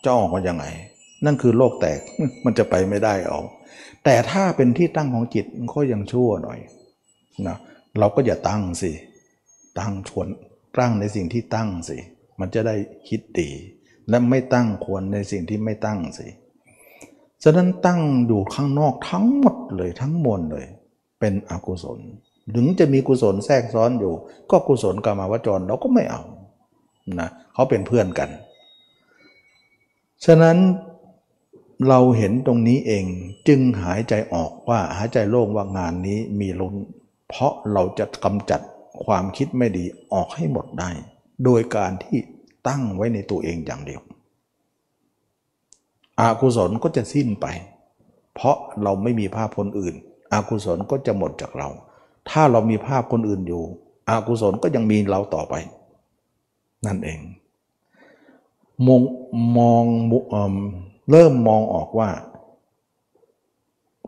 [0.03, 0.65] จะออกมายังไง
[1.25, 1.99] นั่นคือโลกแตก
[2.45, 3.39] มันจะไปไม่ได้เอา
[4.05, 6.59] แต่ถ้าเป็นที่ตั้งของจิตมันก็ยังชั่วหน่อย
[7.47, 7.57] นะ
[7.99, 8.91] เราก็อย่าตั้งสิ
[9.79, 10.27] ตั้งชวน
[10.77, 11.97] ตั้งในสิ่งที่ตั้งสิ
[12.39, 12.75] มันจะได้
[13.07, 13.49] คิดดี
[14.09, 16.27] และไม่ตั้งควรในสิ่งที่ไม่ตั้งสิ
[17.43, 20.65] ฉะนั้นตั้งอยู่ข้างนอกทั้งหมดเลยทั้งมวลเลย
[21.19, 21.99] เป็นอกุศล
[22.55, 24.13] ถึงจะมีกุศลแทรกซ้อนอยู่
[24.51, 26.21] ก็กุศลกรรมวจรเราก็ไม่เอา
[27.19, 28.29] นะเขาเป็นเพื่อนกัน
[30.25, 30.57] ฉะนั้น
[31.89, 33.05] เราเห็นตรงนี้เอง
[33.47, 36.75] จึงหายใจออกว่าหายใจโล่งว่างานนี้มีลุ้น
[37.27, 38.61] เพราะเราจะกำจัด
[39.05, 40.91] ความคิดไม่ดีออกให้หมดได้
[41.43, 42.19] โดยการที่
[42.67, 44.01] ตั้งไว้ในตัวเองอย่างเดียว
[46.19, 47.45] อากุศลก็จะสิ้นไป
[48.33, 49.95] เพราะเราไม่มีภาพคนอื่น
[50.31, 51.69] อากุศลก็จะหมดจากเรา
[52.29, 53.63] ถ้าเรามีภาพคนอื่นอยู่
[54.09, 55.53] อากุศลก็ยังมีเราต่อไป
[56.85, 57.19] นั่นเอง
[58.87, 59.01] มอง
[59.57, 59.85] มอง
[61.11, 62.09] เริ่มมองออกว่า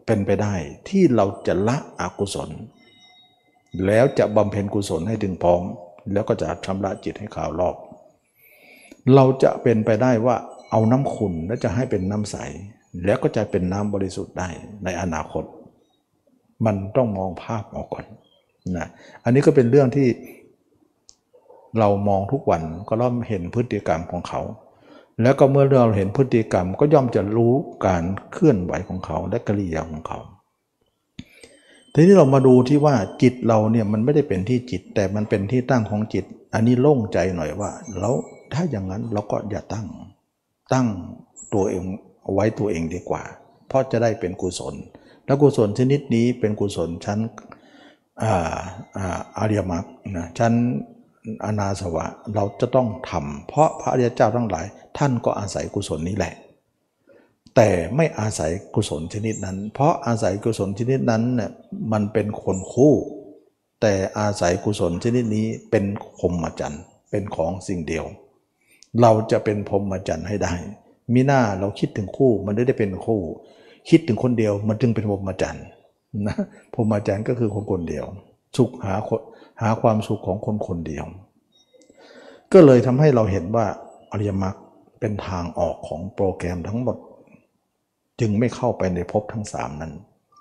[0.06, 0.56] เป็นไปได้
[0.90, 2.50] ที่เราจะละอกุศล
[3.86, 5.62] แล้วจะบำเพ็ญกุศลให้ถึงพร้อม
[6.14, 7.76] แล้วก็จะชำระจิตให้ขาวรอบ
[9.16, 10.36] เราจะเป็นไปได้ว่า
[10.72, 12.36] เอาน้ำขุ่นแล้วจะให้เป็นน้ำใส
[13.06, 14.50] แล้วก็จะเป็นน้ำบริสุทธิ์ได้
[14.84, 15.44] ในอนาคต
[16.66, 18.06] มันต้องมองภาพออกก่อน
[18.78, 18.88] นะ
[19.24, 20.08] อันนี้ก็เป็นเรื่องที่
[21.80, 24.42] เรามองทุกวันก็เริ่มเห็นพฤติกรรมของเขา
[25.22, 27.54] แล้วก็เมื่อเราเห็นพฤติกรรมก็ย่อมจะรู้
[27.86, 30.20] การเคลื่อนไหวของเขาและกิริยาของเขา
[31.94, 38.16] ทีนี้เรามาดูที่ว่าจิตเราเนี่ยมันไม่ได้เป็นที่จิต แต่มันเป็นที่ตั้งของจิต อันนี้โล่งใจหน่อยว่า แล้ว
[38.54, 39.88] ถ้าอย่างนั้นเราก็อย่าตั้ง
[40.74, 40.88] ตั้ง
[41.54, 41.84] ตัวเอง
[42.34, 43.24] ไว้ตัวเองดีกว่า
[43.68, 44.76] เพราะจะได้เป็นกุศล
[45.26, 47.20] แล้วกุศลชนิดนี้เป็นกุศลชั้น
[49.38, 49.86] อาริยมรรค
[50.18, 50.54] นะชั้น
[51.46, 52.06] อนาสวะ
[52.36, 54.66] เราจะต้องทำเพราะพระอริยเจ้าทั้งหลาย
[54.98, 56.34] ท่านก็อาศัยกุศลนี้แหละ
[57.56, 61.52] แต่ไม่อาศัยกุศลชนิดนั้น เพราะอาศัยกุศลชนิดนั้นเนี่ย
[61.92, 62.94] มันเป็นคนคู่
[63.82, 65.86] แต่อาศัยกุศลชนิดนี้เป็น
[66.20, 68.06] พรหมจรรย์เป็นของสิ่งเดียว
[69.02, 70.54] เราจะเป็นพรหมจรรย์ให้ได้
[71.14, 73.20] มิหน้าเราคิดถึงคู่มันไม่ได้เป็นคู่
[73.90, 75.66] คิดถึงคนเดียวมันจึงเป็นพรหมจรรย์
[76.28, 76.38] นะ
[76.74, 78.06] พรหมจรรย์ก็คือคนคนเดียว
[78.58, 78.96] สุขหา
[79.62, 81.06] หาความสุขของคนคนเดียว
[82.54, 83.66] ก็เลยทำให้เราเห็นว่า
[84.12, 84.56] อริยมรรค
[85.00, 86.98] เป็นทางออกของโปรแกรมทั้งหมด
[88.20, 89.94] จึงไม่เข้าไปในภพทั้งสามนั้น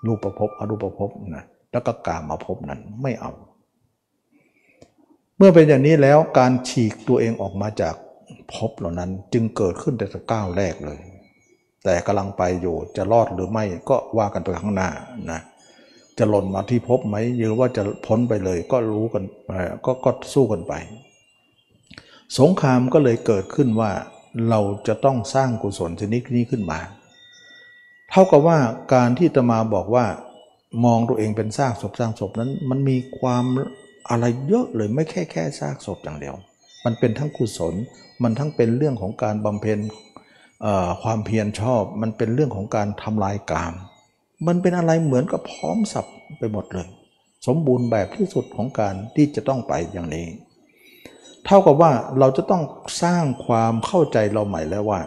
[0.05, 3.31] รูปภพอรูปภพนะแล้วก็กามาภพนั้นไม่เอา
[5.37, 7.95] เมื่อเป็นอย่างนี้แล้วการฉีกตัวเองออกมาจาก
[8.53, 10.99] ภพเหล่านั้นจึงเกิดขึ้นแต่ก้าวแรกเลย
[11.83, 14.89] แต่กำลังไปอยู่จะรอดหรือไม่ก็ว่ากันไปข้างหน้า
[15.31, 15.41] นะ
[16.17, 19.23] จะหล่นมาที่ภพไหมหรือว่าจะพ้นไปเลยก็รู้กัน
[19.85, 20.73] ก็ก็สู้กันไป
[22.39, 23.91] สงครามก็เลยเกิดขึ้นว่า
[24.49, 26.79] เราจะต้องสร้างกุศลชนิดนี้ขึ้นมา
[28.09, 28.57] เท่ากับว่า
[28.93, 30.05] การที่ตมาบอกว่า
[30.85, 33.43] มองตัวเองเป็นซากศพสร้างศพนั้น มันมีความ
[34.09, 36.35] อะไรเยอะเลยไม่แค่แค่ซากศพอย่างเดียว
[36.85, 37.73] มันเป็นทั้งกุศล
[38.23, 39.79] มันทั้งเป็นเรื่องของการบำเพ็ญ
[41.03, 43.73] ความเพียรชอบ มันเป็นเรื่องของการทำลายกาม
[44.47, 46.05] มันเป็นอะไรเหมือนกับพร้อมสับ
[46.39, 46.87] ไปหมดเลย
[47.47, 50.27] สมบูรณ์แบบที่สุดของการที่จะต้องไปอย่างนี้
[51.47, 52.63] เท่ากับว่าเราจะต้อง
[53.03, 55.01] สร้างความเข้าใจเราใหม่แล้วว่า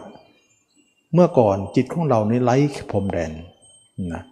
[1.14, 2.56] เมื่อก่อนจิตของเรานี่ไร้
[2.90, 3.32] พรมแดน
[4.12, 4.22] นะ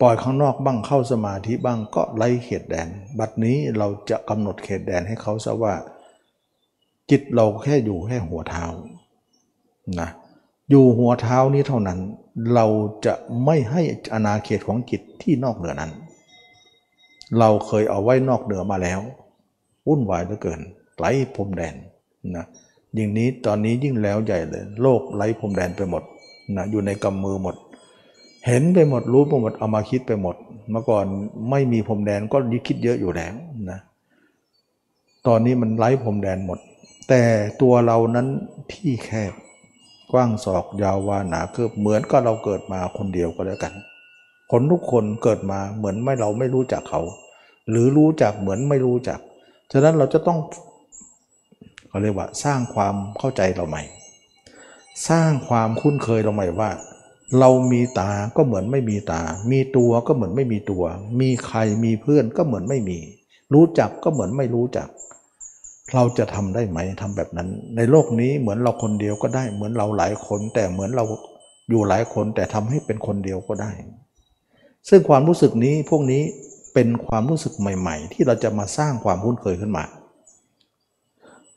[0.00, 2.88] ปล่อยข้างนอกบ้างเข้าสมาธิบ้างก็ไล่เขตแดน
[3.18, 5.74] บัดนี้เราจะกำหนดเขตแดนให้เขาซะว่า
[7.10, 8.64] จิตเราแค่อยู่แค่หัวเท้า
[10.00, 10.08] นะ
[10.70, 11.98] อยู่หัวเท้านี้เท่านั้น
[12.54, 12.66] เรา
[13.06, 13.82] จะไม่ให้
[14.12, 15.92] อนาเขตของจิตที่นอกเหนือนั้น
[17.38, 19.00] เราเคยเอาไว้นอกเหนือมาแล้ว
[19.86, 20.60] วุ่นวายเหลือเกิน
[20.98, 21.74] ไร้พรมแดน
[22.36, 22.44] นะ
[22.96, 26.02] ยิ่งนี้ตอนนี้ยิ่งแล้วใหญ่เลย โลกไร้พรมแดนไปหมด
[26.56, 27.54] นะอยู่ในกำมือหมด
[28.46, 30.36] เห็นไปหมดรู้ไปหมดเอามาคิดไปหมด
[30.70, 31.06] เมื่อก่อน
[31.50, 33.34] ไม่มีพรมแดนก็ยิ่คิดเยอะอยู่แล้ว
[33.70, 33.80] นะ
[35.26, 36.58] ตอนนี้มันไร้พรมแดนหมด
[37.08, 37.22] แต่
[37.62, 38.26] ตัวเรานั้น
[38.72, 39.32] ที่แคบ
[40.12, 43.72] กว้างศอกยาววาหนาคือเหมือนก็เราเกิดมาคนเดียวก็แล้วกัน
[44.50, 47.02] คนทุกคนเกิดมาเหมือนไม่เราไม่รู้จักเขา
[47.70, 49.18] หรือรู้จักเหมือนไม่รู้จัก
[49.72, 50.38] ฉะนั้นเราจะต้อง
[51.96, 53.82] เขาเรียกว่าสร้างความเข้าใจเราใหม่
[55.08, 56.70] สร้างความคุ้นเคยเราใหม่ว่า
[57.38, 59.22] เรามีตาก็เหมือนไม่มีตา
[59.52, 60.84] มีตัวก็เหมือนไม่มีตัว
[61.20, 62.98] มีใครมีเพื่อนก็เหมือนไม่มี
[63.54, 64.88] รู้จักก็เหมือนไม่รู้จัก
[65.94, 71.04] เราจะทำได้ไหมทำแบบนั้น ในโลกนี้เหมือนเราคนเดียวก็ได้ เหมือนเราหลายคน แต่เหมือนเรา
[71.70, 73.70] อยู่หลายคนแต่ทำให้เป็นคนเดียวก็ได้
[74.88, 76.22] ซึ่งความรู้สึกนี้พวกนี้
[76.74, 79.84] เป็นความรู้สึกใหม่ ๆ ที่เราจะมาสร้างความคุ้นเคยขึ้นมา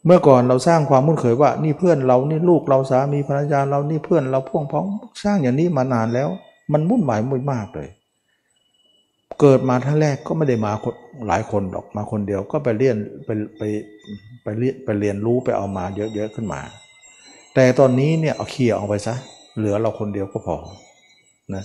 [0.06, 4.86] เมื่อก่อนเราสร้างความมุ่นเคยว่า นี่เพื่อนเรานี่ลูกเราสามีภรรยาเรานี่เพื่อนเราพ่วงพ้อง
[5.24, 6.30] สร้างอย่างนี้มานานแล้ว
[6.74, 7.90] มันมุ่นหมายมุ่นมากเลย
[9.40, 10.72] เกิดมาท่านแรกก็ไม่ได้มา
[11.28, 12.96] หลายคนหรอกมาคนเดียวก็ไปเรียน
[13.26, 13.62] ไปไป
[14.44, 16.62] ไปเรียนไปเรียนรู้ไปเอามาเยอะๆขึ้นมา
[17.56, 19.16] แต่ตอนนี้เนี่ยเอาเคลียร์ออกไปซะ
[19.58, 20.58] เหลือเราคนเดียวก็พอ
[21.54, 21.64] นะ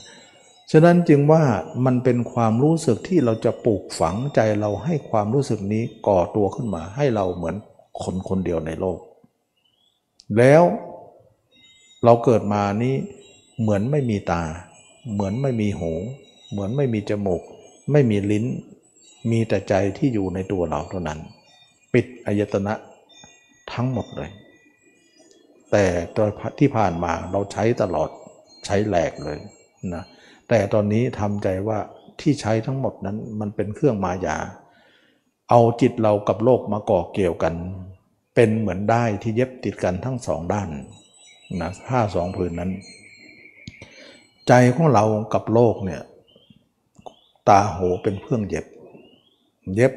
[0.72, 1.42] ฉะนั้นจึงว่า
[1.84, 7.56] มันเป็นความรู้สึกที่เราจะปลูกฝังใจเราให้ความรู้สึกนี้ก่อตัวขึ้นมาให้เราเหมือน
[8.02, 8.98] คนคนเดียวในโลก
[10.38, 10.62] แล้ว
[12.04, 12.94] เราเกิดมานี้
[13.60, 14.42] เหมือนไม่มีตา
[15.12, 15.92] เหมือนไม่มีหู
[16.50, 17.42] เหมือนไม่มีจมูก
[17.92, 18.44] ไม่มีลิ้น
[19.30, 21.18] มีแต่ใจที่อยู่ในตัวเราเท่านั้น
[21.92, 22.74] ปิดอายตนะ
[23.72, 24.30] ทั้งหมดเลย
[25.70, 25.84] แต่
[26.16, 26.28] ตอน
[26.58, 28.10] ที่ผ่านมาเราใช้ตลอด
[28.66, 29.38] ใช้แหลกเลย
[29.94, 30.04] นะ
[30.48, 31.78] แต่ตอนนี้ทำใจว่า
[32.20, 34.38] ที่ใช้ทั้งหมดนั้นมันเป็นเครื่องมายา
[35.50, 37.54] เอาจิตเรากับโลกมาก่อเกี่ยวกัน
[38.34, 40.68] เป็นเหมือนได้ที่เย็บติดกันทั้งสองด้าน
[41.60, 42.70] นะผ้าสองผืนนั้น
[44.48, 46.02] ใจของเรากับโลกเนี่ย
[47.48, 48.66] ตาโหเป็นเครื่องเย็บ
[49.74, 49.92] เย็บ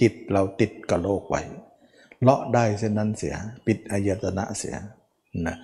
[0.00, 1.40] จิตเราติดกับโลกไว้
[2.20, 3.34] เลาะได้เส้นนั้นเสีย
[3.66, 4.74] ปิดอายตนะเสีย
[5.46, 5.56] นะ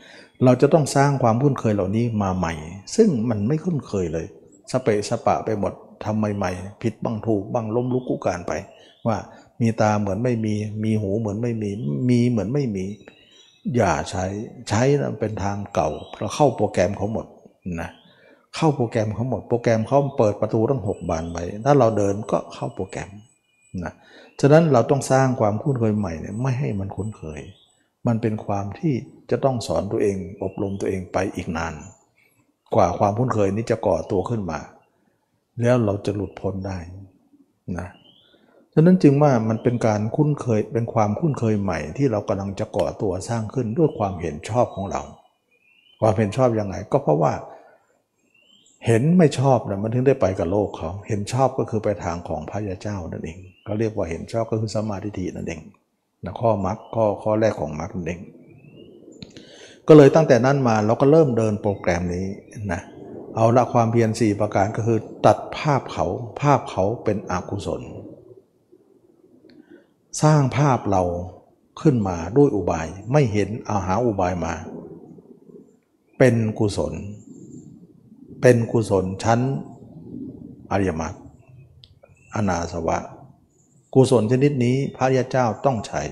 [0.44, 2.54] เราจะต้องสร้างความคุ้นเคยเหล่านี้มาใหม่
[2.96, 4.26] ซึ่งมันไม่คุ้นเคยเลย
[4.70, 5.72] สเปะสปะไปหมด
[6.04, 8.52] ทำใหม่ๆผิดบ้างถูกบ้างล้มลุกกุการไป
[9.06, 9.18] ว่า
[9.60, 11.70] มีตาเหมือนไม่มี มีหูเหมือนไม่มี
[12.08, 12.84] มีเหมือนไม่มี
[13.76, 14.24] อย่าใช้
[14.68, 14.82] ใช้
[15.20, 17.26] เป็นทางเก่าเราเข้าโปรแกรมเขาหมด
[17.80, 17.90] นะ
[18.56, 23.10] เข้าโปรแกรมเขาหมด โปรแกรมเขาเปิดประตูตั้งหกบานไว้ถ้าเราเดินก็เข้าโปรแกรม
[23.84, 23.92] นะ
[24.40, 27.40] ฉะนั้นเราต้องสร้างความคุ้นเคยใหม่เนี่ยไม่ให้มันคุ้นเคย
[28.06, 28.94] มันเป็นความที่
[29.30, 31.74] จะต้องสอนตัวเอง อบรมตัวเองไปอีกนาน
[32.74, 34.58] กว่าความคุ้นเคยนี้จะก่อตัวขึ้นมา
[35.60, 36.78] แล้วเราจะหลุดพ้นได้
[37.78, 37.88] นะ
[38.74, 45.02] ฉะนั้นจึงว่ามันเป็นการคุ้นเคยเป็นความคุ้นเคยใหม่ที่เรากำลังจะก่อตัวสร้างขึ้นด้วยความเห็นชอบของเรา
[46.00, 47.32] ความเห็นชอบยังไง ก็เพราะว่า
[48.86, 55.60] เห็นไม่ชอบนะมันถึงได้ไปกับโลกเขาเห็นชอบก็คือไปทางของพระยาเจ้านั่นเองเขาเรียกว่าเห็นชอบก็คือสมาธินั่นเอง
[56.24, 58.20] นะข้อมรรคข้อข้อแรกของมรรคนั่นเอง
[59.88, 62.26] ก็เลยตั้งแต่นั้นมาเราก็เริ่มเดินโปรแกรมนี้
[62.72, 62.80] นะ
[63.36, 66.06] เอาละความเพียรสี่ประการก็คือ ตัดภาพเขา
[66.40, 67.82] ภาพเขาเป็นอกุศล
[70.20, 71.02] สร้างภาพเรา
[71.80, 74.54] ขึ้นมาด้วยอุบายไม่เห็นเอาหาอุบายมา
[76.18, 76.92] เป็นกุศล
[78.40, 79.40] เป็นกุศลชั้น
[80.70, 81.14] อริยมรรค
[82.34, 82.98] อนาสวะ
[83.94, 86.02] กุศลชนิดนี้พระยาเจ้าต้องใช้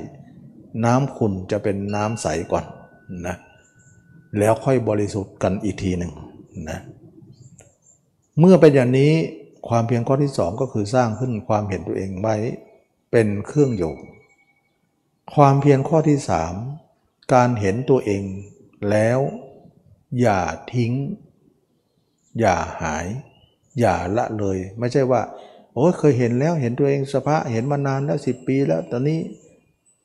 [0.84, 2.64] น้ำขุนจะเป็นน้ำใสก่อน
[3.26, 3.36] นะ
[4.38, 6.12] แล้วค่อยบริสุทธิ์กันอีกทีหนึ่ง
[6.70, 6.78] นะ
[8.38, 9.12] เมื่อเป็นอย่างนี้
[9.68, 12.36] ความเพียรข้อที่สองก็คือสร้างขึ้นความเห็นตัวเองไว้
[13.10, 13.94] เป็นเครื่องอยู่
[15.34, 16.54] ความเพียรข้อที่สาม
[17.32, 18.22] การเห็นตัวเอง
[18.90, 19.18] แล้ว
[20.20, 20.40] อย่า
[20.72, 20.92] ทิ้ง
[22.40, 23.06] อย่าหาย
[23.80, 25.22] อย่าละเลย ไม่ใช่ว่า
[25.74, 29.20] โอ้เคยเห็นแล้วเห็นตัวเองสภาพเห็นมานานแล้วสิบปีแล้ว ตอนนี้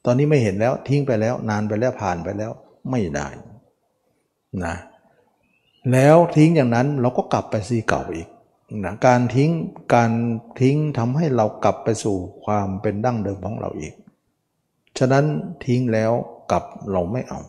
[0.05, 2.51] ตอนนี้ไม่เห็นแล้วทิ้งไปแล้ว นานไปแล้วผ่านไปแล้ว
[2.91, 3.27] ไม่ได้
[4.63, 4.75] นะ
[5.91, 8.27] แล้วทิ้งอย่างนั้นเราก็กลับไปซีเก่าอีก
[8.83, 9.51] นะการทิ้ง
[9.95, 10.11] การ
[10.59, 13.93] ทิ้งทำให้เรากลับไปสู่ความเป็นดั้งเดิมของเราอีก
[14.97, 15.25] ฉะนั้น
[15.65, 16.11] ทิ้งแล้ว
[16.51, 17.39] กลับเราไม่เอา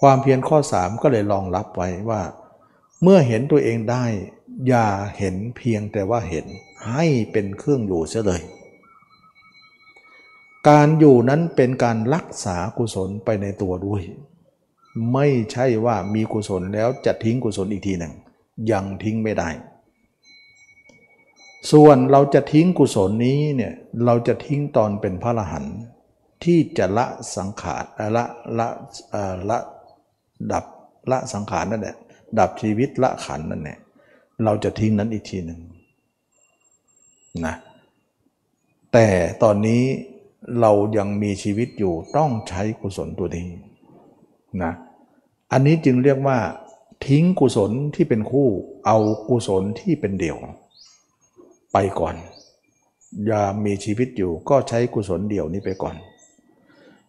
[0.00, 2.22] ความเพียรข้อ 3 ก็เลยรองรับไว้ว่า
[3.02, 4.04] เมื่อเห็นตัวเองได้
[4.68, 4.86] อย่า
[5.18, 6.46] เห็นเพียงแต่ว่าเห็น
[6.90, 8.42] ให้เป็นเครื่องอยู่เสียเลย
[10.68, 14.02] การอยู่นั้นเป็นการรักษากุศลไปในตัวด้วย
[15.12, 18.14] ไม่ใช่ว่ามีกุศลแล้วจะทิ้งกุศลอีกทีหนึ่ง
[18.70, 19.48] ยังทิ้งไม่ได้
[21.72, 25.76] ส่วนเราจะทิ้งกุศลนี้เนี่ยเราจะทิ้งตอนเป็นพระอรหันต์
[26.44, 27.06] ที่จะละ
[27.36, 27.84] สังขาร
[28.16, 28.24] ละ
[28.58, 28.68] ละ
[29.50, 29.58] ละ
[30.52, 30.64] ดับ
[31.10, 31.96] ละสังขารนั่นแหละ
[32.38, 33.78] ดับชีวิตละขันนั่นแหละ
[34.44, 35.60] เราจะทิ้งนั้นอีกทีหนึ่ง
[37.44, 37.54] นะ
[38.92, 39.06] แต่
[39.42, 39.82] ตอนนี้
[40.60, 43.48] เรายังมีชีวิตอยู่ต้องใช้กุศลตัวนี้
[44.62, 44.72] นะ
[45.52, 46.38] อันนี้จึงเรียกว่า
[47.06, 48.48] ทิ้งกุศลที่เป็นคู่
[48.86, 48.98] เอา
[49.28, 50.38] กุศลที่เป็นเดี่ยว
[51.74, 52.16] ไปก่อน
[53.26, 55.96] อย่ามีชีวิตอยู่ก็ใช้กุศลเดี่ยวนี้ไปก่อน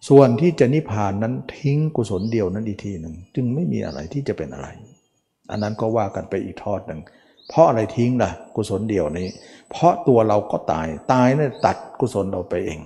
[0.09, 4.68] ส่วนที่จะนิพพานนั้นทิ้งกุศลเดียวนั้นอีกทีหนึ่งจึงไม่มีอะไรที่จะเป็นอะไร
[5.49, 7.01] อันนั้นก็ว่ากันไปอีกทอดหนึ่ง
[7.49, 9.28] เพราะอะไรทิ้งล่ะ กุศลเดียวนี้
[9.70, 12.80] เพราะตัวเราก็ตายตายเนี่ยตัดกุศลเราไปเอง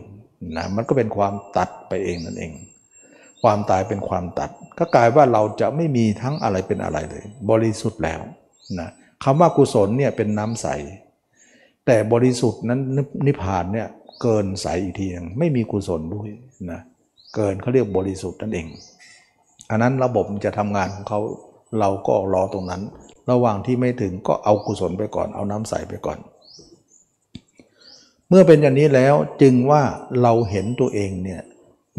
[0.58, 2.52] นะมันก็เป็นความตัดไปเองนั่นเอง
[3.44, 4.50] ความตายเป็นความตัด
[4.80, 8.22] ก็กลายว่าเราจะไม่มีทั้งอะไรเป็นอะไรเลย บริสุทธิ์แล้ว
[8.80, 8.90] นะ
[9.24, 10.68] คำว่ากุศลเนี่ยเป็นน้ำใส
[11.86, 12.80] แต่บริสุทธิ์นั้น
[13.28, 13.88] นิพพานเนี่ย
[14.22, 16.30] เกินใสอีกทีนึงไม่มีกุศลด้วย
[16.72, 16.82] นะ
[17.36, 18.68] เกินเขาเรียกบริสุทธิ์นั่นเอง
[19.70, 21.20] อันนั้นระบบจะทำงานของเขา
[21.80, 22.82] เราก็รอตรงนั้น
[23.32, 26.20] ระหว่างที่ไม่ถึงก็เอากุศลไปก่อน เอาน้ำใสไปก่อน
[28.30, 29.82] เมื่อเป็นอย่างนี้แล้วจึงว่า
[30.22, 31.42] เราเห็นตัวเองเนี่ย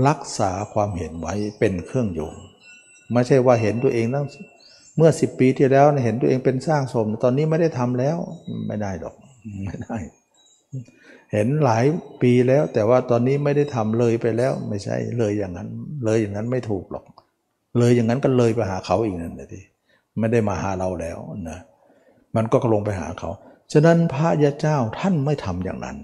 [0.08, 2.30] รักษาความเห็นไว้เป็นเครื่องอยู่
[3.12, 4.26] ไม่ใช่ว่าเห็นตัวเองตั้ง
[4.96, 8.16] เมื่อสิบปีที่แล้วเห็นตัวเองเป็นสร้างสม ตอนนี้ไม่ได้ทำแล้ว
[8.68, 9.14] ไม่ได้ดอก
[9.64, 9.98] ไม่ได้
[11.32, 11.84] เห็นหลาย
[12.22, 15.68] ปีแล้ว แต่ว่าตอนนี้ไม่ได้ทำเลยไปแล้ว ไม่ใช่เลยอย่างนั้น
[16.04, 17.04] เลยอย่างนั้นไม่ถูกหรอก
[17.78, 19.60] เลยอย่างนั้นก็เลยไปหาเขาอีกนั่นเลยที
[20.18, 21.18] ไม่ได้มาหาเราแล้ว
[21.50, 21.58] นะ
[22.36, 23.30] มันก็ลงไปหาเขา
[23.72, 25.98] ฉะนั้นพระยาเจ้าท่านไม่ทำอย่างนั้น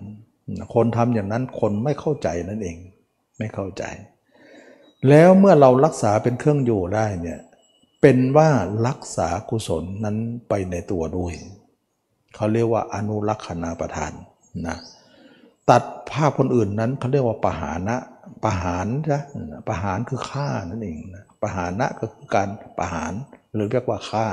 [0.75, 2.77] คนทำอย่างนั้นคนไม่เข้าใจนั่นเอง
[3.39, 3.85] ไม่เข้าใจ
[5.09, 7.41] แล้วเมื่อเรารักษาเป็นเครื่องอยู่ได้เนี่ย
[8.01, 8.49] เป็นว่า
[8.87, 10.17] รักษากุศลนั้น
[10.49, 11.33] ไปในตัวด้วย
[12.37, 14.13] เขาเรียกว่าอนุรักษณาประทาน
[14.67, 14.77] นะ
[15.71, 17.97] ตัดภาพคนอื่นนั้นเขาเรียกว่าปหานะ
[18.45, 19.23] ปหารนะ
[19.69, 23.13] ปหารคือฆ่านั่นเองนะปหานะก็คือการปหาร
[23.55, 24.27] หรือเรียกว่าฆ่า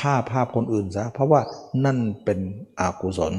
[0.00, 1.40] ฆ่าภาพคนอื่นซะเพราะว่า
[1.84, 2.38] นั่นเป็น
[2.80, 3.34] อกุศล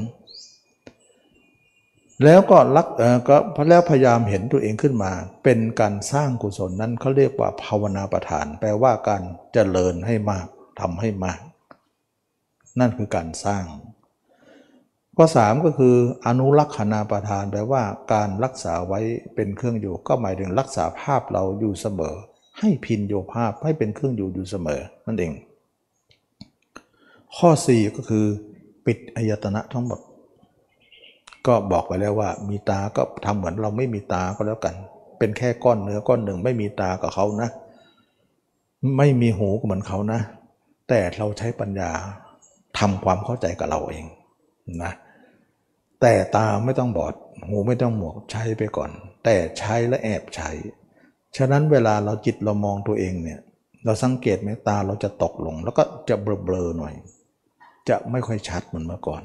[2.24, 3.36] แล้วก็รักเออก็
[3.68, 5.12] แล้วพยายามเห็นตัวเองขึ้นมา
[5.44, 9.22] เป็นการสร้างกุศลนั้นเขาเรียกว่าภาวนาประทาน แปลว่าการ
[9.52, 10.46] เจริญให้มาก
[10.80, 11.40] ทำให้มาก
[12.80, 13.64] นั่นคือการสร้าง
[15.16, 15.94] ข้อสามก็คือ
[16.26, 19.00] อนุรักษณาประทานแปลว่าการรักษาไว้
[19.34, 22.14] เป็นเครื่องอยู่ ก็หมายถึงรักษาภาพเราอยู่เสมอ
[22.58, 25.32] ให้พินโยภาพให้เป็นเครื่องอยู่อยู่เสมอนั่นเอง
[27.36, 28.26] ข้อ 4 ก็คือ
[28.86, 30.00] ปิดอายตนะทั้งหมด
[31.46, 34.74] ก็บอกไปแล้วว่ามีตาก็ทำเหมือนเราไม่มีตาก็แล้วกัน
[35.18, 37.50] เป็นแค่ก้อนเนื้อก้อนหนึ่งไม่มีตากับเขานะ
[38.98, 40.20] ไม่มีหูก็เหมือนเขานะ
[40.88, 41.90] แต่เราใช้ปัญญา
[42.78, 44.04] ทำความเข้าใจกับเราเอง
[44.82, 44.92] นะ
[46.00, 47.14] แต่ตาไม่ต้องบอด
[47.46, 48.90] หูไม่ต้องหมวกใช้ไปก่อน
[49.24, 50.50] แต่ใช้และแอบใช้
[51.36, 53.40] ฉะนั้นเวลาเราจิตเรามองตัวเองเนี่ย
[53.84, 56.94] เราสังเกตไหมตาเราจะตกลง แล้วก็จะเบลอๆหน่อย
[57.88, 59.22] จะไม่ค่อยชัดเหมือนเมื่อก่อน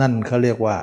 [0.00, 0.76] นั่นเขาเรียกว่า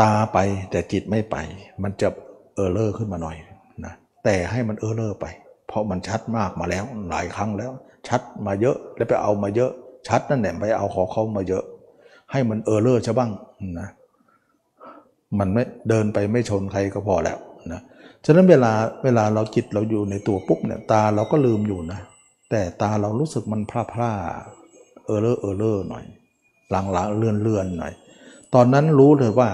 [0.00, 0.38] ตาไป
[0.70, 1.36] แต่จิตไม่ไป
[1.82, 2.08] มันจะ
[2.54, 3.36] error ขึ้นมาหน่อย
[3.84, 3.94] นะ
[4.24, 5.26] แต่ให้มัน error ไป
[5.68, 7.72] เพราะมันชัดมากมาแล้วหลายครั้งแล้ว
[8.08, 9.72] ชัดมาเยอะแล้วไปเอามาเยอะ
[10.08, 11.64] ชัดนั่นแหละไปเอาของเขามาเยอะ
[12.32, 13.30] ให้มัน error ซะบ้าง
[13.80, 13.88] นะ
[15.38, 17.38] มันไม่เดินไปไม่ชนใครก็พอแล้ว
[17.72, 17.80] นะ
[18.24, 18.72] ฉะนั้นเวลา
[19.04, 22.00] เวลาเราจิตเราอยู่ในตัวปุ๊บเนี่ยตาเราก็ลืมอยู่นะ
[22.50, 24.12] แต่ตาเรารู้สึกมันพลาพลา
[25.04, 26.04] เออเลอร์เออเลอร์หน่อย
[26.70, 27.92] หลังหลังเลื่อนเลื่อนหน่อย
[28.54, 29.48] ตอนนั้นรู้เลยว่า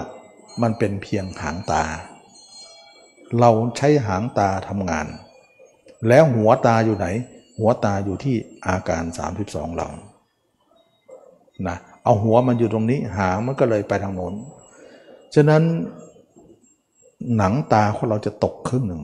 [0.61, 1.83] มันเป็นเพียงหางตา
[3.39, 5.07] เราใช้หางตาทำงาน
[6.07, 7.07] แล้วหัวตาอยู่ไหน
[7.59, 8.35] หัวตาอยู่ที่
[8.67, 9.03] อาการ
[9.41, 9.87] 32เรา
[11.67, 14.33] นะเอาหัวมันอยู่ตรงนี้หางมันก็เลยไปทางโน้น
[15.35, 15.63] ฉะนั้น
[17.37, 19.03] หนังตาของเราจะตกครึ่งหนึ่ง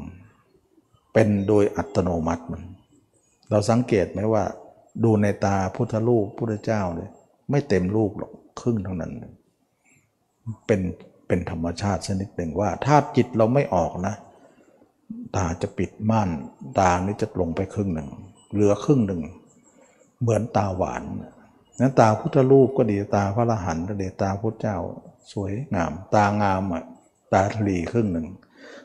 [1.13, 2.61] เป็นโดยอัตโนมัติมัน
[3.49, 4.43] เราสังเกตไหมว่า
[5.03, 7.11] ดูในตาพุทธลูกพุทธเจ้าเนี่ย
[7.49, 8.31] ไม่เต็มลูกหรอก
[8.61, 9.11] ครึ่งเท่านั้น
[10.67, 10.81] เป็น
[11.27, 14.15] เป็นธรรมชาติชนิดหนึ่งว่า ถ้าจิตเราไม่ออกนะ
[15.35, 16.29] ตาจะปิดม่าน
[16.79, 18.09] ตานี้จะลงไปครึ่งหนึ่ง
[18.53, 19.21] เหลือครึ่งหนึ่ง
[20.21, 21.03] เหมือนตาหวาน
[21.81, 24.77] นั้นตาพุทธรูปก็ดีตาพระอรหันต์ก็ดีตาพุทธเจ้า
[25.31, 26.83] สวยงาม ตางามอะ
[27.33, 28.27] ตาทลีครึ่งหนึ่ง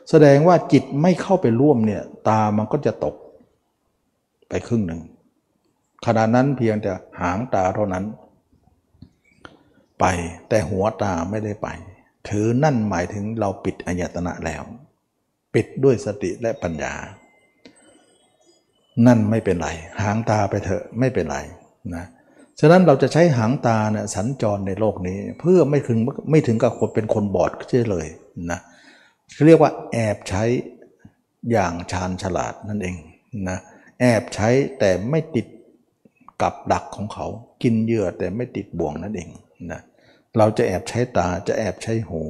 [0.09, 3.15] แสดงว่าจิตไม่เข้าไปร่วมเนี่ย ตามันก็จะตก
[4.49, 5.01] ไปครึ่งหนึ่ง
[6.05, 6.91] ขณะนั้นเพียงแต่
[7.21, 8.05] หางตาเท่านั้น
[9.99, 10.05] ไป
[10.49, 11.67] แต่หัวตาไม่ได้ไป
[12.29, 14.63] ถือนั่นหมายถึงเราปิดอายตนะแล้ว
[15.53, 16.93] ปิดด้วยสติและปัญญา
[19.05, 19.69] นั่นไม่เป็นไร
[20.01, 21.37] หางตาไปเถอะไม่เป็นไร
[21.95, 22.05] นะ
[22.59, 25.97] ฉะนั้นเราจะใช้หางตาเนี่ยสัญจรในโลกนี้ เพื่อไม่ถึง
[26.31, 28.07] ไม่ถึงกับคนเป็นคนบอดเช่เลย
[28.51, 28.59] นะ
[29.45, 30.43] เรียกว่าแอบใช้
[31.51, 32.95] อย่างชาญฉลาดนั่นเอง
[33.49, 33.57] นะ
[34.01, 34.49] แอบใช้
[34.79, 35.47] แต่ไม่ติด
[36.41, 37.27] กับดักของเขา
[37.63, 39.29] กินเหยื่อแต่ไม่ติดบ่วงนั่นเอง
[39.71, 39.81] นะ
[40.37, 42.21] เราจะแอบใช้ตาจะแอบใช้หู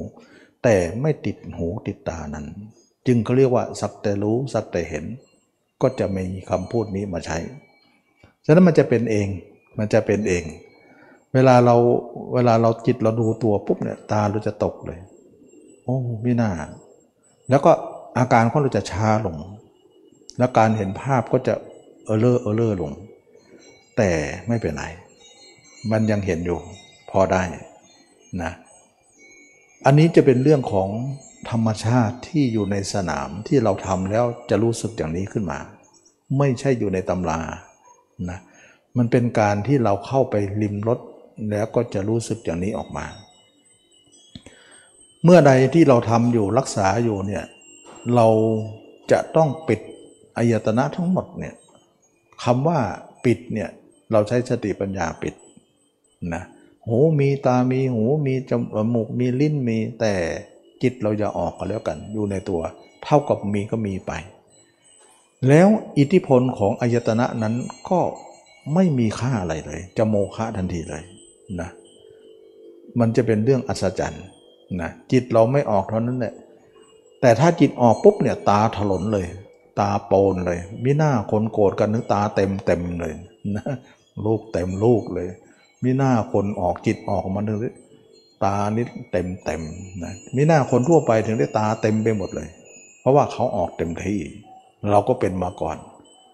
[0.64, 2.46] แต่ไม่ติดหูติดตานั้น
[3.06, 5.04] จึงเขาเรียกว่าสักแต่รู้สักแต่เห็น
[5.82, 7.38] ก็จะมีคำพูดนี้มาใช้
[8.44, 9.28] ฉะนั้นมันจะเป็นเอง
[9.78, 10.44] มันจะเป็นเอง
[11.34, 11.76] เวลาเรา
[12.34, 14.98] เวลาเราจิตเราดูตัวปุ๊บเนี่ยตาเราจะตกเลย
[15.84, 16.50] โอ้ไม่น่า
[17.50, 17.72] แล้วก็
[18.18, 19.36] อาการของเราจะช้าลง
[20.38, 21.54] แล้วการเห็นภาพก็จะ
[22.04, 22.92] เออเลอร์เออเลอร์ลง
[23.96, 24.10] แต่
[24.48, 24.84] ไม่เป็นไร
[25.90, 26.58] มันยังเห็นอยู่
[27.10, 27.42] พอได้
[28.42, 28.52] นะ
[29.86, 30.88] อันนี้จะเป็นเรื่องของ
[31.50, 35.58] ธรรมชาติที่อยู่ในสนามที่เราทำแล้วจะรู้สึกอย่างนี้ขึ้นมา
[36.38, 37.40] ไม่ใช่อยู่ในตำรา
[38.30, 38.38] นะ
[38.98, 40.98] มันเป็นการที่เราเข้าไปริมรถ
[41.50, 43.06] แล้วก็จะรู้สึกอย่างนี้ออกมา
[45.24, 47.44] เมื่อใดที่เราทำอยู่รักษาอยู่เนี่ย
[48.14, 48.26] เรา
[49.12, 49.80] จะต้องปิด
[50.36, 51.54] อายตนะทั้งหมดเนี่ย
[52.44, 52.78] คำว่า
[53.24, 53.68] ปิดเนี่ย
[54.12, 55.34] เราใช้สติปัญญาปิด
[56.34, 56.42] นะ
[56.86, 58.52] หูมีตามีหูมีจ
[58.94, 60.14] มูกมีลิ้นมีแต่
[60.82, 62.60] จิตเราจะออกก็แล้วกันอยู่ในตัว
[63.04, 64.12] เท่ากับมีก็มีไป
[65.48, 65.68] แล้ว
[65.98, 67.54] อิทธิพลของอายตนะนั้น
[67.88, 68.00] ก็
[68.74, 71.02] ไม่มีค่าอะไรเลย จะโมฆะทันทีเลย
[71.60, 71.70] นะ
[73.00, 74.24] มันจะเป็นเรื่องอัศจรรย์
[74.80, 76.34] นะจิตเราไม่ออกเท่านั้นแหละ
[77.20, 79.26] แต่ถ้าจิตออกปุ๊บเนี่ยตาถลนเลย
[79.80, 83.14] ตาโปนเลยมิหน้าคนโกรธกันนึกตาเต็มเต็มเลย
[83.56, 83.66] นะ
[84.26, 85.28] ลูกเต็มลูกเลย
[85.82, 87.58] มิหน้าคนออกจิตออกมาหนึ่ง
[88.44, 89.62] ตานี่เต็มเต็ม
[90.02, 92.48] นะมิหน้าคนทั่วไปถึงได้ตาเต็มไปหมดเลย
[93.00, 94.20] เพราะว่าเขาออกเต็มที่
[94.90, 95.76] เราก็เป็นมาก่อน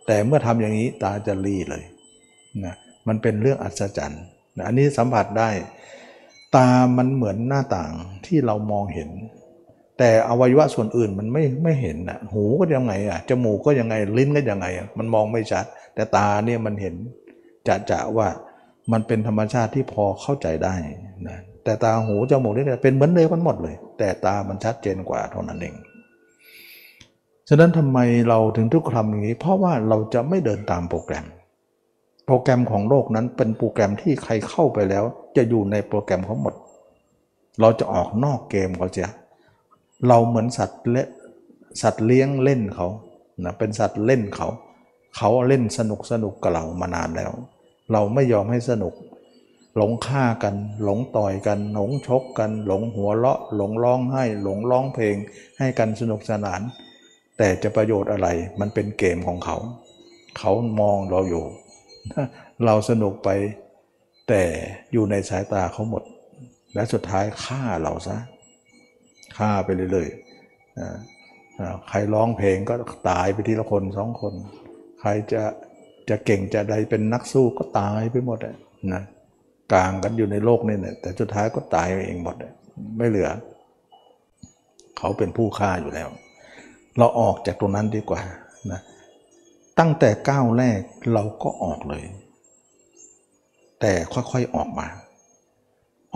[0.07, 1.83] แต่เมื่อทำอย่างนี้ตาจะรีเลย
[2.65, 2.75] นะ
[3.09, 4.23] มันเป็นเรื่องอัศจรรย์
[4.57, 5.51] นะอันนี้สัมผัสได้
[6.57, 7.93] ตามันเหมือนหน้าต่าง
[8.27, 9.11] ที่เรามองเห็น
[9.99, 14.67] แต่อวัยวะส่วนอื่นมันไม่ไม่เห็นนะหูก็ยังไงอะจมูกก็ยังไงลิ้นก็ยังไง
[14.99, 16.95] มันมองไม่ชัด แต่ตาเนี่ยมันเห็น
[17.69, 18.29] จะจะว่า
[18.93, 20.75] มันเป็นธรรมชาติที่พอเข้าใจได้
[21.29, 25.75] นะแต่ตาหูจมูกนี่เป็นเหมือนเดิมกันหมดเลย แต่ตามันชัดเจนกว่าเท่านั้นเอง
[27.49, 27.99] ฉะนั้นทำไม
[28.29, 31.27] เราถึงทุกคำอย่างนี้ เพราะว่าเราจะไม่เดินตามโปรแกรม
[32.27, 35.05] โปรแกรมของโลกนั้นเป็นโปรแกรมที่ใครเข้าไปแล้ว
[35.37, 36.55] จะอยู่ในโปรแกรมเขาหมด
[37.61, 39.07] เราจะออกนอกเกมเขาจะ
[40.09, 41.09] เราเหมือนสัตว์เละ
[41.83, 42.87] สัตว์เลี้ยงเล่นเขา
[43.45, 44.49] นะเป็นสัตว์เล่นเขา
[45.17, 47.33] เขาเล่นสนุกสนุกกับเรามานานแล้ว
[47.93, 48.95] เราไม่ยอมให้สนุก
[49.77, 50.55] หลงฆ่ากัน
[50.85, 55.17] หลงต่อยกัน หลงชกกัน หลงหัวเราะ หลงร้องไห้ หลงร้องเพลง
[55.59, 56.61] ให้กันสนุกสนาน
[57.39, 58.29] แต่จะประโยชน์อะไร
[58.61, 59.57] มันเป็นเกมของเขา
[60.39, 61.45] เขามองเราอยู่
[62.65, 63.29] เราสนุกไป
[64.29, 64.43] แต่
[64.93, 66.03] อยู่ในสายตาเขาหมด
[66.75, 68.17] และสุดท้ายฆ่าเราซะ
[69.37, 72.75] ฆ่าไปเรื่อยๆใครร้องเพลงก็
[73.11, 74.35] ตายไปทีละคนสองคน
[75.01, 75.43] ใครจะ
[76.09, 78.39] จะเก่งจะใดเป็นนักสู้ก็ตายไปหมด
[78.95, 79.03] นะ
[79.73, 82.37] กลางกันอยู่ในโลกนี่เนี่ยแต่สุดท้ายก็ตายเองหมด
[82.99, 83.31] ไม่เหลือ
[84.99, 86.09] เขาเป็นผู้ฆ่าอยู่แล้ว
[86.99, 88.21] เราออกจากตรงนั้นดีกว่า
[88.73, 88.81] นะ
[89.79, 90.81] ตั้งแต่ก้าวแรก
[91.13, 92.05] เราก็ออกเลย
[93.81, 94.87] แต่ค่อยๆออกมา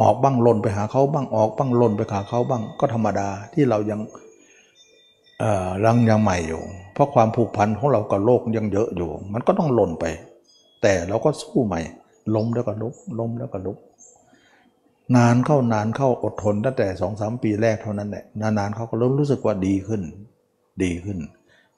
[0.00, 4.00] ออกบ้างลนไปหาเขาบ้างออกบ้างลนไปหาเขาบ้างก็ธรรมดาที่เรายัง
[5.84, 10.04] รังยังใหม่อยู่ เพราะความผูกพันของเรากับโลกยังเยอะอยู่ มันก็ต้องลนไป
[10.82, 11.80] แต่เราก็สู้ใหม่
[12.34, 13.78] ล้มแล้วก็ลุกล้มแล้วก็ลุก
[15.16, 20.02] นานเข้านานเข้าอดทนตั้งแต่สองสามปีแรกเท่านั้นแหละนานๆเขาก็เริ่มรู้สึกว่าดีขึ้น
[20.82, 21.18] ดีขึ้น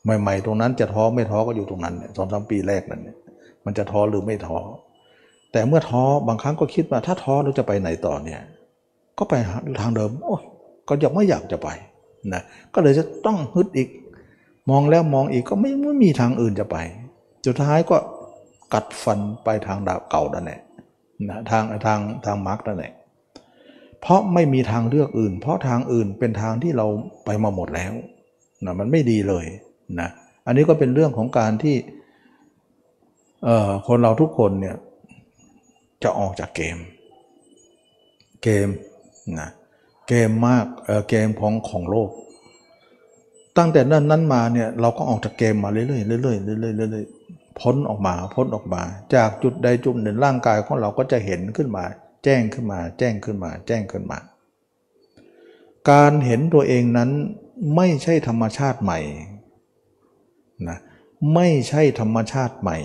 [0.04, 3.08] ใหม่ ๆ ตรงนั้นจะท้อไม่ท้อก็อยู่ตรงนั้นสองสามปีแรกนั่น
[3.64, 4.58] มันจะท้อหรือไม่ท้อ
[5.52, 8.40] แต่เมื่อท้อบางครั้งก็คิดว่า ถ้าท้อเราจะไปไหนต่อเนี่ย
[9.18, 9.34] ก็ไป
[9.80, 10.36] ทางเดิม โอ้
[10.88, 11.68] ก็ยังไม่อยากจะไป
[12.34, 12.42] นะ
[12.74, 13.88] ก็เลยจะต้องฮึดอีก
[14.70, 16.76] มองแล้วมองอีกก็ไม่ไม่มีทางอื่นจะไป
[17.46, 17.96] สุดท้ายก็
[18.74, 20.60] กัดฟันไปทางดาบเก่านั่นแหละ
[21.28, 22.92] นะทางทางทางมาร์กนั่นแหละ
[24.00, 26.86] เพราะไม่มีทางเลือกอื่น เพราะทางอื่นเป็นทางที่เรา
[27.24, 27.92] ไปมาหมดแล้ว
[28.64, 29.46] นะมันไม่ดีเลย
[30.00, 30.10] นะ
[30.46, 31.76] อันนี้ก็เป็นเรื่องของการที่
[33.86, 34.76] คนเราทุกคนเนี่ย
[36.02, 36.76] จะออกจากเกม
[38.42, 38.68] เกม
[39.38, 39.48] นะ
[40.08, 42.10] เกมมากเเกมของของโลก
[43.58, 48.82] ตั้งแต่นั้นนั้นมาเนี่ยเราก็ออกจากเกมมาเรื่อยๆเรื่อยๆเรื่อยๆเรื่อยๆพ้นออกมาพ้นออกมา
[49.14, 51.84] จากจุดใดจุดหนึ่งร่างกายของเราก็จะเห็นขึ้นมา
[52.24, 54.18] แจ้งขึ้นมา แจ้งขึ้นมา แจ้งขึ้นมา
[55.90, 57.10] การเห็นตัวเองนั้น
[57.76, 58.98] ไม่ใช่ธรรมชาติใหม่
[61.34, 62.78] ไม่ใช่ธรรมชาติใหม่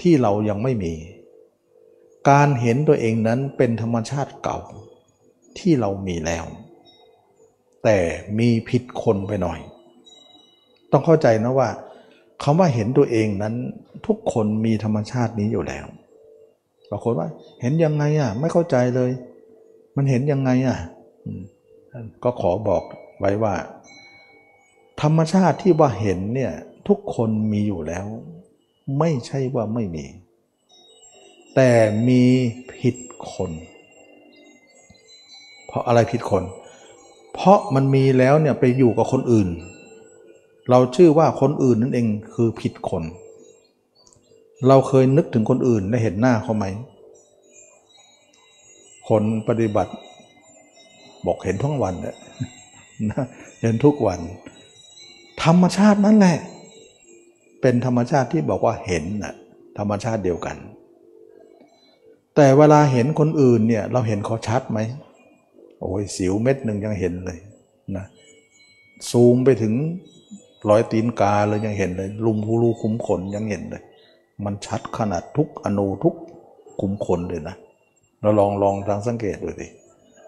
[0.00, 0.94] ที่เรายังไม่มี
[2.30, 4.58] การเห็นตัวเองนั้นเป็นธรรมชาติเก่า
[5.58, 6.44] ที่เรามีแล้ว
[7.84, 7.98] แต่
[8.38, 9.58] มีผิดคนไปหน่อย
[10.92, 11.68] ต้องเข้าใจนะว่า
[12.42, 13.54] คำว่าเห็นตัวเองนั้น
[14.06, 15.86] ทุกคนมีธรรมชาตินี้อยู่แล้ว
[16.90, 17.28] บางคนว่า
[17.60, 19.10] เห็นยังไงอะ ไม่เข้าใจเลย
[19.96, 20.78] มันเห็นยังไงอะ
[22.24, 22.82] ก็ขอบอก
[23.18, 23.54] ไว้ว่า
[25.02, 26.52] ธรรมชาติที่ว่าเห็นเนี่ย
[26.88, 28.06] ทุกคนมีอยู่แล้ว
[28.98, 30.06] ไม่ใช่ว่าไม่มี
[31.54, 31.70] แต่
[32.08, 32.22] มี
[32.78, 32.96] ผิด
[33.32, 33.50] คน
[35.66, 36.44] เพราะอะไรผิดคน
[37.34, 39.48] เพราะมันมีแล้วเนี่ยไปอยู่กับคนอื่น
[40.70, 43.04] เราชื่อว่าคนอื่นนั่นเองคือผิดคน
[44.68, 46.64] เราเคยนึกถึงคนอื่นและเห็นหน้าเขาไหม
[49.08, 49.92] คนปฏิบัติ
[51.26, 52.16] บอกเห็นทั้งวันเนี่ย
[53.60, 54.20] เห็นทุกวัน
[55.44, 56.38] ธรรมชาตินั่นแหละ
[57.60, 59.34] เป็นธรรมชาติที่บอกว่าเห็นนะ
[59.78, 60.56] ธรรมชาติเดียวกัน
[62.36, 64.78] แต่เวลาเห็นคนอื่นเนี่ยเราเห็นเขาชัดไหม
[65.80, 67.38] โอ้ยสิวเม็ดหนึ่งยังเห็นเลย
[67.96, 68.04] นะ
[69.10, 69.74] ซูมไปถึง
[70.68, 73.82] ร้อยตีนกาเลยยังเห็นเลย ลุมพูรูคุ้มขนยังเห็นเลย
[74.44, 76.14] มันชัดขนาดทุกอนูทุก
[76.80, 77.56] คุ้มขนเลยนะ
[78.20, 79.66] เราลองลองทางสังเกตดูสิ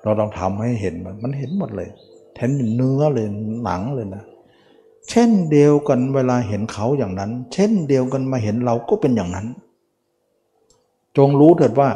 [0.03, 1.89] เราลองทำให้เห็นมันมันเห็นหมดเลย
[2.35, 3.27] แทนเนื้อเลย
[3.65, 4.25] หนังเลยนะ
[5.11, 9.47] เช่นเดียวกันเวลาเห็นเขาอย่างนั้น เช่นเดียวกันมาเห็นเราก็เป็นอย่างนั้น
[11.17, 11.89] จงรู้เถิดว่า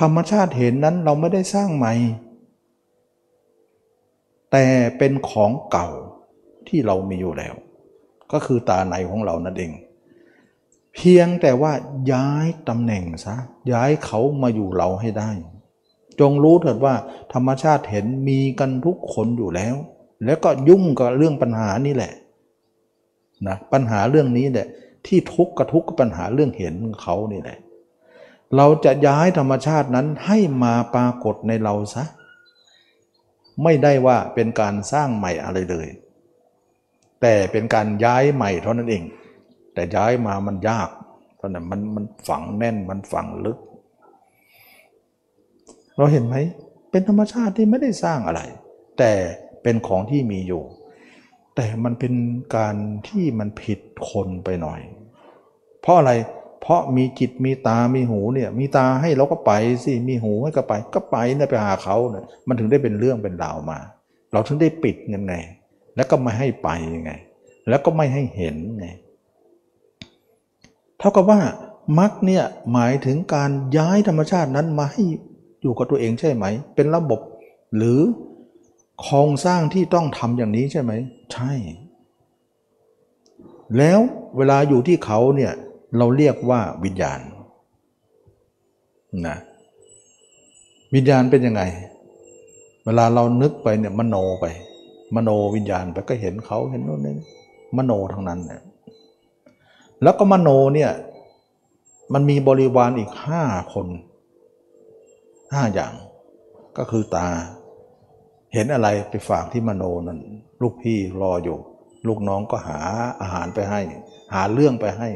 [0.00, 1.92] ธรรมชาติเห็นนั้นเราไม่ได้สร้างใหม่
[4.52, 4.66] แต่
[4.98, 5.88] เป็นของเก่า
[6.68, 7.54] ที่เรามีอยู่แล้ว
[8.32, 9.72] ก็คือตาในของเรานั่นเอง
[10.94, 11.72] เพียงแต่ว่า
[12.12, 13.36] ย้ายตำแหน่งซะ
[13.72, 15.30] ย้ายเขามาอยู่เราให้ได้
[16.20, 16.94] จงรู้เถิดว่า
[17.32, 19.74] ธรรมชาติเห็นมีกันทุกคนอยู่แล้ว
[20.24, 22.12] แล้วก็ยุ่งกับเรื่องปัญหานี่แหละ
[23.48, 24.66] นะปัญหาเรื่องนี้แหละ
[25.06, 27.58] ที่ทุกข์กับทุกข์กับปัญหาเรื่องเห็นเขานี่แหละ
[28.56, 32.04] เราจะย้ายธรรมชาตินั้นให้มาปรากฏในเราซะ
[33.62, 35.88] ไม่ได้ว่าเป็นการสร้างใหม่อะไรเลย
[37.20, 39.02] แต่เป็นการย้ายใหม่เท่านั้นเอง
[39.74, 40.88] แต่ย้ายมามันยาก
[41.36, 43.58] เพราะนั้นมันมันฝังแน่นมันฝังลึก
[45.96, 46.36] เราเห็นไหม
[46.90, 48.40] เป็นธรรมชาติที่ไม่ได้สร้างอะไร
[48.98, 49.12] แต่
[49.62, 50.62] เป็นของที่มีอยู่
[51.60, 52.14] แต่มันเป็น
[52.56, 52.76] การ
[53.08, 53.80] ที่มันผิด
[54.10, 54.80] คนไปหน่อย
[55.82, 56.12] เพราะอะไร
[56.60, 59.52] เพราะมีจิตมีตา มีหูเนี่ย มีตาให้เราก็ไป
[59.84, 63.78] สิ มีหูให้ก็ไป ก็ไปนะไปหาเขาเนี่ยมันถึงได้เป็นเรื่องเป็นราวมา
[64.32, 65.34] เราถึงได้ปิดเงินไง
[65.96, 67.12] แล้วก็ไม่ให้ไปยังไง
[67.68, 68.86] แล้วก็ไม่ให้เห็นไง
[70.98, 71.40] เท่ากับว่า
[71.98, 75.02] มรรคเนี่ยหมายถึงการย้ายธรรมชาตินั้นมาให้
[75.62, 76.44] อยู่กับตัวเองใช่ไหม
[76.74, 77.20] เป็นระบบ
[77.76, 78.00] หรือ
[79.02, 80.92] โครงสร้างที่ต้องทำอย่างนี้ใช่ไหม
[81.32, 81.52] ใช่
[83.76, 83.98] แล้ว
[84.36, 85.52] เวลาอยู่ที่เขาเนี่ย
[85.98, 87.20] เราเรียกว่าวิญญาณ
[89.28, 89.38] นะ
[90.94, 91.62] วิญญาณเป็นยังไง
[92.84, 94.46] เวลาเรานึกไปเนี่ยมโนไป
[95.16, 97.14] มโนวิญญาณไปก็เห็นเขาเห็นโน่นนี่
[97.76, 98.62] มโนทั้งนั้นเนี่ย
[100.02, 100.90] แล้วก็มโนเนี่ย
[102.12, 103.42] มันมีบริวารอีกห้า
[103.74, 103.86] คน
[105.52, 105.92] ห้าอย่าง
[106.78, 107.28] ก็คือตา
[108.54, 110.18] เห็นอะไรไปฝากที่มโนนั่น
[110.62, 111.58] ลูกพี่รออยู่
[112.06, 112.78] ลูกน้องก็หา
[113.20, 113.80] อาหารไปให้
[114.34, 115.08] หาเรื่องไปให้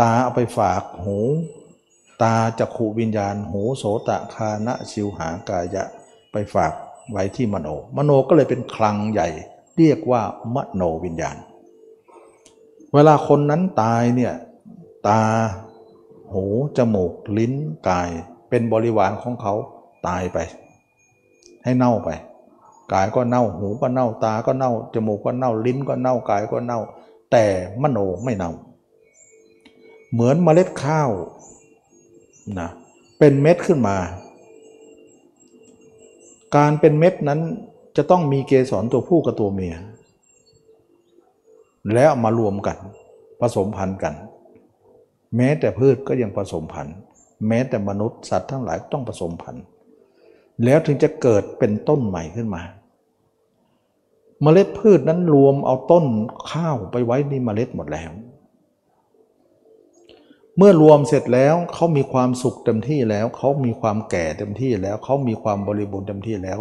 [0.00, 1.18] ตาเอาไปฝากหู
[2.22, 5.84] ตาจักขูวิญญาณ หูโสตะคานะชิวหากายะ
[6.32, 6.72] ไปฝาก
[7.10, 9.28] ไว้ที่มโน มโนก็เลยเป็นคลังใหญ่
[9.76, 10.22] เรียกว่า
[10.54, 11.36] มโนวิญญาณ
[12.94, 14.34] เวลาคนนั้นตายเนี่ย
[15.08, 15.22] ตา
[16.32, 16.44] หู
[16.76, 17.54] จมูก ลิ้น
[17.88, 18.08] กาย
[18.48, 19.54] เป็นบริวารของเขา
[20.06, 20.38] ตายไป
[21.64, 22.10] ให้เน่าไป
[22.92, 26.80] กายก็เน่า หูก็เน่า ตาก็เน่า จมูกก็เน่า ลิ้นก็เน่า กายก็เน่า
[27.32, 27.44] แต่
[27.82, 28.52] มโนไม่เน่า
[30.12, 31.10] เหมือนเมล็ดข้าว
[32.58, 32.68] นะ
[33.18, 33.96] เป็นเม็ดขึ้นมา
[36.56, 37.40] การเป็นเม็ดนั้น
[37.96, 39.74] จะต้องมีเกสรตัวผู้กับตัวเมีย
[41.94, 42.76] แล้วมารวมกัน
[43.40, 44.14] ผสมพันธุ์กัน
[45.36, 46.96] แม้แต่พืชก็ยังผสมพันธุ์
[47.48, 49.64] แม้แต่มนุษย์สัตว์ทั้งหลายต้องผสมพันธุ์
[50.64, 52.62] แล้วถึงจะเกิดเป็นต้นใหม่ขึ้นมา
[54.42, 56.04] เมล็ดพืชนั้นรวมเอาต้น
[56.50, 58.10] ข้าวไปไว้ในเมล็ดหมดแล้ว
[60.56, 66.60] เมื่อรวมเสร็จแล้วเขามีความสุขเต็มที่แล้ว เขามีความแก่เต็มที่แล้ว เขามีความบริบูรณ์เต็มที่แล้ว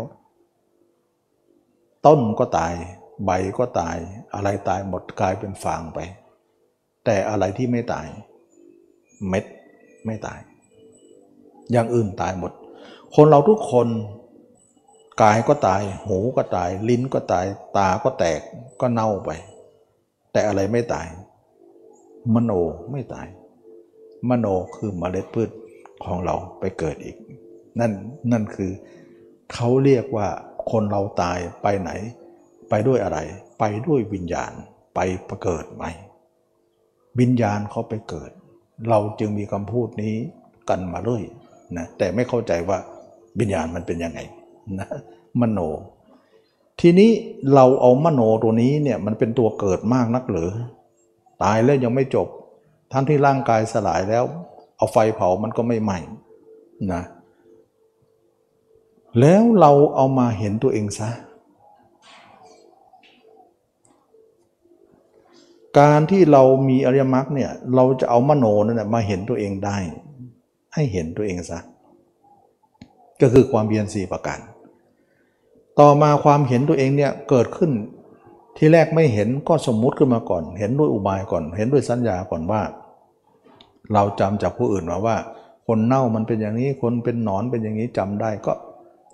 [2.06, 2.74] ต้นก็ตาย
[3.26, 3.98] ใบก็ตาย
[4.34, 6.00] อะไรตายหมดกลายเป็นฟางไป
[7.06, 8.08] แต่อะไรที่ไม่ตาย
[9.30, 9.46] เม็ด
[10.06, 10.40] ไม่ตาย
[11.72, 12.52] อย่างอื่นตายหมด
[13.16, 13.88] คนเราทุกคน
[15.22, 17.46] กายก็ตาย หูก็ตาย ลิ้นก็ตาย
[17.78, 18.42] ตาก็แตก
[18.82, 19.30] ก็เน่าไป
[20.32, 21.08] แต่อะไรไม่ตาย
[22.34, 22.52] มโน
[22.92, 23.28] ไม่ตาย
[24.30, 25.50] มโนคือเมล็ดพืช
[26.06, 27.18] ของเราไปเกิดอีก
[27.80, 27.92] นั่น
[28.32, 28.72] นั่นคือ
[29.54, 30.28] เขาเรียกว่า
[30.72, 31.92] คนเราตายไปไหน
[32.70, 33.20] ไปด้วยอะไร
[33.60, 34.52] ไปด้วยวิญญาณ
[34.96, 35.00] ไป
[35.30, 35.92] ประเกิดใหม่
[37.20, 38.32] วิญญาณเขาไปเกิด
[38.90, 40.16] เราจึงมีคำพูดนี้
[40.70, 41.24] กันมาเรื่อย
[41.78, 42.80] นะแต่ไม่เข้าใจว่า
[43.40, 44.20] วิญญาณมันเป็นยังไง
[44.80, 44.88] นะ
[45.42, 45.60] มโน
[46.82, 47.12] ทีนี้
[47.54, 50.50] เราเอามโนตัวนี้เนี่ยมันเป็นตัวเกิดมากนักหรือ
[51.44, 52.28] ตายแล้วยังไม่จบ
[52.92, 54.24] ทั้งที่ร่างกายสลายแล้ว
[54.78, 55.98] เอาไฟเผามันก็ไม่ไหม้
[56.94, 57.02] นะ
[59.20, 61.10] แล้วเราเอามาเห็นตัวเองซะ
[65.80, 69.78] การที่เรามีอริยมรรคเนี่ยเราจะเอามโนนั่นแหละมาเห็นตัวเองได้
[70.74, 71.60] ให้เห็นตัวเองซะ
[73.22, 74.40] ก็คือความเพียรสี่ประการ
[75.80, 77.72] ต่อมาความเห็นตัวเองเนี่ยเกิดขึ้น
[78.58, 82.62] ที่แรกไม่เห็นก็สมมุติขึ้นมาก่อน เห็นด้วยอุบายก่อน เห็นด้วยสัญญาก่อนว่า
[83.94, 85.18] เราจำจากผู้อื่นมาว่า
[85.68, 88.54] คนเน่ามันเป็นอย่างนี้ คนเป็นหนอนเป็นอย่างนี้จำได้ก็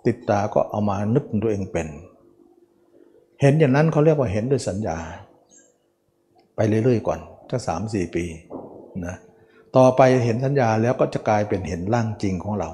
[0.05, 1.87] ติดตาก็เอามานึกตัวเองเป็น
[3.41, 4.97] เห็นอย่างนั้นเขาเรียกว่าเห็นด้วยสัญญา
[6.55, 8.25] ไปเรื่อยๆก่อนสักสามสี่ปี
[9.05, 9.15] นะ
[9.77, 12.69] ต่อไปเห็นสัญญาแล้วก็จะกลายเป็นเห็นร่างจริงของเรา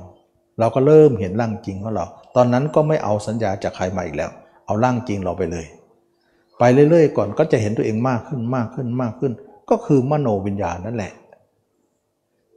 [0.59, 2.05] เราก็เริ่มเห็นร่างจริงของเรา
[2.35, 4.31] ตอนนั้นก็ไม่เอาสัญญาจากใครมาอีกแล้ว
[4.65, 5.65] เอาร่างจริงเราไปเลย
[6.59, 9.31] ไปเรื่อยๆ ก่อนก็จะเห็นตัวเองมากขึ้นมากขึ้นมากขึ้น
[9.69, 11.13] ก็คือมโนวิญญาณนั่นแหละ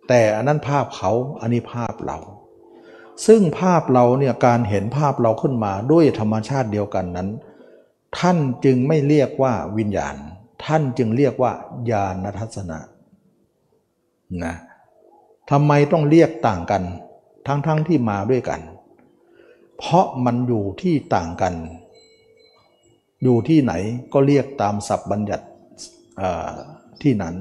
[0.08, 2.18] แต่อันนั้นภาพเขาอันนี้ภาพเรา
[3.26, 7.28] ซึ่งภาพเราเนี่ยการเห็นภาพเราขึ้นมาด้วยธรรมชาติเดียวกันนั้น
[8.18, 10.14] ท่านจึงไม่เรียกว่าวิญญาณ
[10.64, 11.52] ท่านจึงเรียกว่า
[11.90, 12.78] ญาณทัศนะ
[14.44, 14.54] นะ
[15.50, 16.82] ทำไมต้องเรียกต่างกัน
[17.46, 18.60] ทั้งๆทที่มาด้วยกัน
[19.78, 21.54] เพราะมันอยู่ที่ต่างกัน
[23.22, 23.72] อยู่ที่ไหน
[24.12, 25.46] ก็เรียกตามศัพท์บัญญัติ
[27.02, 27.34] ที่นั้น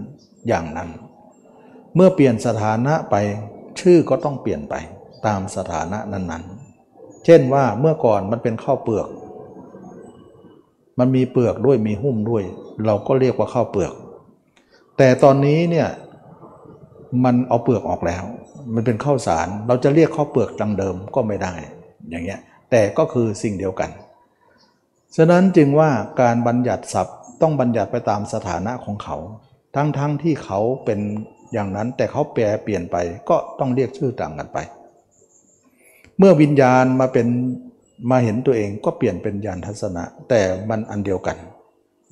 [0.47, 0.89] อย่างนั้น
[1.95, 3.15] เมื่อเปลี่ยนสถานะไป
[3.79, 4.75] ชื่อก็ต้องเปลี่ยนไป
[5.25, 9.07] ตามสถานะนั้นๆ เช่นว่าเมื่อก่อนมันเป็นข้าวเปลือก
[10.99, 12.43] มันมีเปลือกด้วยมีหุ้มด้วย
[12.85, 13.93] เราก็เรียกว่าข้าวเปลือก
[14.97, 15.87] แต่ตอนนี้เนี่ย
[17.23, 18.23] มันเอาเปลือกออกแล้ว
[18.75, 21.53] มันเป็นข้าวสาร เราจะเรียกข้าวเปลือกดังเดิมก็ไม่ได้
[22.09, 22.39] อย่างเงี้ย
[22.71, 23.89] แต่ก็คือสิ่งเดียวกัน
[25.15, 25.89] ฉะนั้นจึงว่า
[26.21, 29.17] การบัญญัติศัพท์ต้องบัญญัติไปตามสถานะของเขา
[29.75, 30.99] ทั้งๆทที่เขาเป็น
[31.53, 32.95] อย่างนั้นแต่เขาแปลเปลี่ยนไป
[33.29, 34.57] ก็ต้องเรียกชื่อต่างกันไป
[36.17, 37.27] เมื่อวิญญาณมาเป็น
[38.11, 41.37] มาเห็นตัวเองก็เปลี่ยนเป็นญาณทัศนะ แต่มันอันเดียวกัน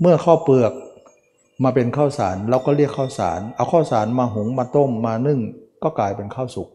[0.02, 0.74] เมื่อข้าวเปลือก
[1.64, 5.40] มาเป็นข้าวสารเราก็เรียกข้าวสาร เอาข้าวสารมาหุงมาต้มมานึ่ง
[5.84, 6.70] ก็กลายเป็นข้าวสุก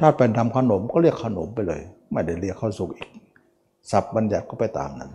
[0.00, 1.80] ถ้าเป็นทำขนมก็เรียกขนมไปเลย
[2.12, 3.08] ไม่ได้เรียกข้าวสุกอีก
[3.90, 5.12] สับบัญญัติก็ไปตามนั้น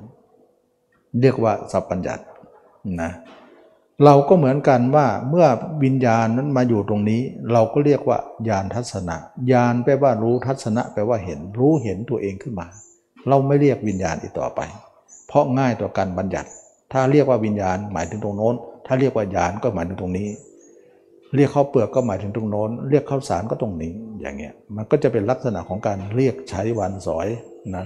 [1.21, 2.23] เรียกว่าสับบัญญัติ
[3.01, 3.11] นะ
[4.05, 5.47] เราก็เหมือนกันว่าเมื่อ
[5.83, 7.21] วิญญาณนั้นมาอยู่ตรงนี้
[7.53, 8.17] เราก็เรียกว่า
[8.49, 9.17] ญาณทัศนะ
[9.51, 12.67] ญาณแปลว่ารู้ทัศนะแปลว่าเห็น รู้เห็นตัวเองขึ้นมา
[13.27, 14.61] เราไม่เรียกวิญญาณอีกต่อไป
[15.27, 16.49] เพราะง่ายต่อการบัญญัติ
[16.91, 20.27] ถ้าเรียกว่าวิญญาณหมายถึงตรงโน้น ถ้าเรียกว่าญาณก็หมายถึงตรงนี้
[21.35, 23.91] เรียกข้าวเปลือกก็หมายถึงตรงโน้น เรียกข้าวสารก็ตรงนี้
[24.21, 27.27] อย่างเงี้ยมันก็จะเป็นลักษณะของการเรียกใช้วันสอย
[27.75, 27.85] นะ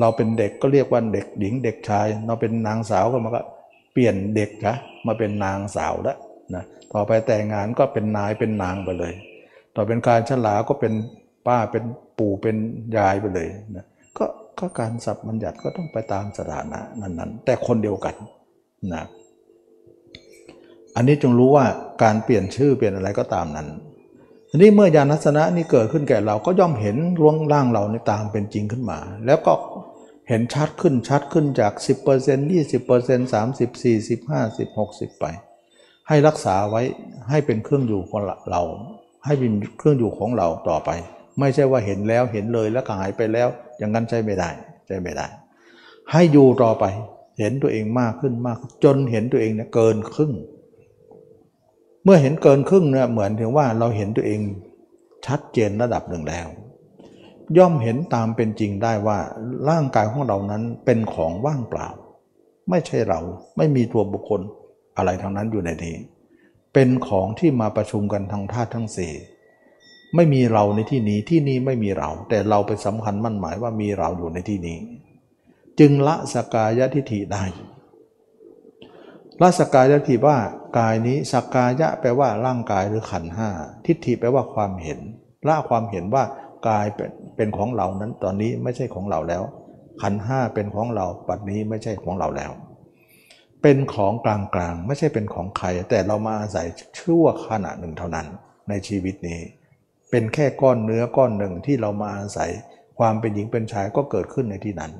[0.00, 3.42] เราเป็นเด็กก็เรียกว่าเด็กหญิงเด็กชาย เราเป็นนางสาวก็มันก็
[3.92, 6.16] เปลี่ยนเด็กนะมาเป็นนางสาวแล้ว
[6.54, 9.12] นะต่อไปแต่งงานก็เป็นนายเป็นนางไปเลย
[9.76, 10.92] ต่อเป็นการฉลาก็เป็น
[11.46, 11.84] ป้าเป็น
[12.18, 12.56] ปู่เป็น
[12.96, 13.86] ยายไปเลยนะ
[14.18, 14.24] ก็
[14.58, 18.14] ก็การสับบัญญัติก็ต้องไปตามสถานะนั้นๆ แต่คนเดียวกัน
[18.94, 19.02] นะ
[20.96, 21.66] อันนี้จงรู้ว่า
[22.02, 23.68] การเปลี่ยนชื่อเปลี่ยนอะไรก็ตามนั้น
[24.50, 29.52] ทีนี้เมื่อญาณทัศนะนี้เกิดขึ้นแก่เราก็ย่อมเห็นร่วงร่างเราในตามเป็นจริงขึ้นมา แล้วก็
[30.28, 31.72] เห็นชัดขึ้นชัดขึ้นจาก
[32.14, 35.24] 10% 20% 30 40 50 60 ไป
[36.08, 36.82] ให้รักษาไว้
[37.30, 38.20] ให้เป็นเครื่องอยู่ของ
[38.50, 38.62] เรา
[39.24, 40.90] ให้เป็นเครื่องอยู่ของเราต่อไป
[41.40, 43.48] ไม่ใช่ว่าเห็นแล้วเห็นเลยแล้วก็หายไปแล้ว
[43.78, 44.50] อย่างนั้นใช่ไม่ได้
[44.86, 45.26] ใช่ไม่ได้
[46.10, 46.84] ให้อยู่ต่อไป
[47.38, 50.32] เห็นตัวเองมากขึ้นมากจนเห็นตัวเองเนี่ยเกินครึ่ง
[52.04, 54.40] เมื่อเห็นเกินครึ่งเนี่ยเหมือนถึงว่าเราเห็นตัวเอง
[55.26, 56.48] ชัดเจนระดับหนึ่งแล้ว
[57.58, 59.18] ย่อมเห็นตามเป็นจริงได้ว่า
[59.68, 61.88] ร่างกายของเรานั้นเป็นของว่างเปล่า
[62.70, 63.20] ไม่ใช่เรา
[63.56, 64.40] ไม่มีตัวบุคคล
[64.96, 65.96] อะไรทั้งนั้นอยู่ในนี้
[66.74, 69.12] เป็นของที่มาประชุมกันทางธาตุทั้งสี่
[70.14, 74.78] ไม่มีเราในที่นี้ที่นี้ไม่มีเรา แต่เราไปสำคัญมั่นหมายว่ามีเราอยู่ในที่นี้
[75.78, 77.44] จึงละสกายะทิฏฐิได้
[79.42, 80.38] ละสกายะทิฏฐิว่า
[80.78, 83.48] กายนี้สักายะแปลว่าร่างกายหรือขันห้า
[83.86, 85.00] ทิฏฐิแปลว่าความเห็น
[85.46, 86.24] ละความเห็นว่า
[86.68, 86.86] กาย
[87.36, 89.42] เป็นของเรานั้นตอนนี้ไม่ใช่ของเราแล้ว
[90.02, 92.52] ขันห้าเป็นของเราปัจนี้ไม่ใช่ของเราแล้ว
[93.62, 96.66] เป็นของกลางๆ ไม่ใช่เป็นของใคร แต่เรามาอาศัย
[96.98, 98.26] ชั่วขณะหนึ่งเท่านั้น
[98.68, 99.40] ในชีวิตนี้
[100.10, 102.50] เป็นแค่ก้อนเนื้อก้อนหนึ่งที่เรามาอาศัย
[102.98, 104.92] ความเป็นหญิงเป็นชายก็เกิดขึ้นในที่นั้น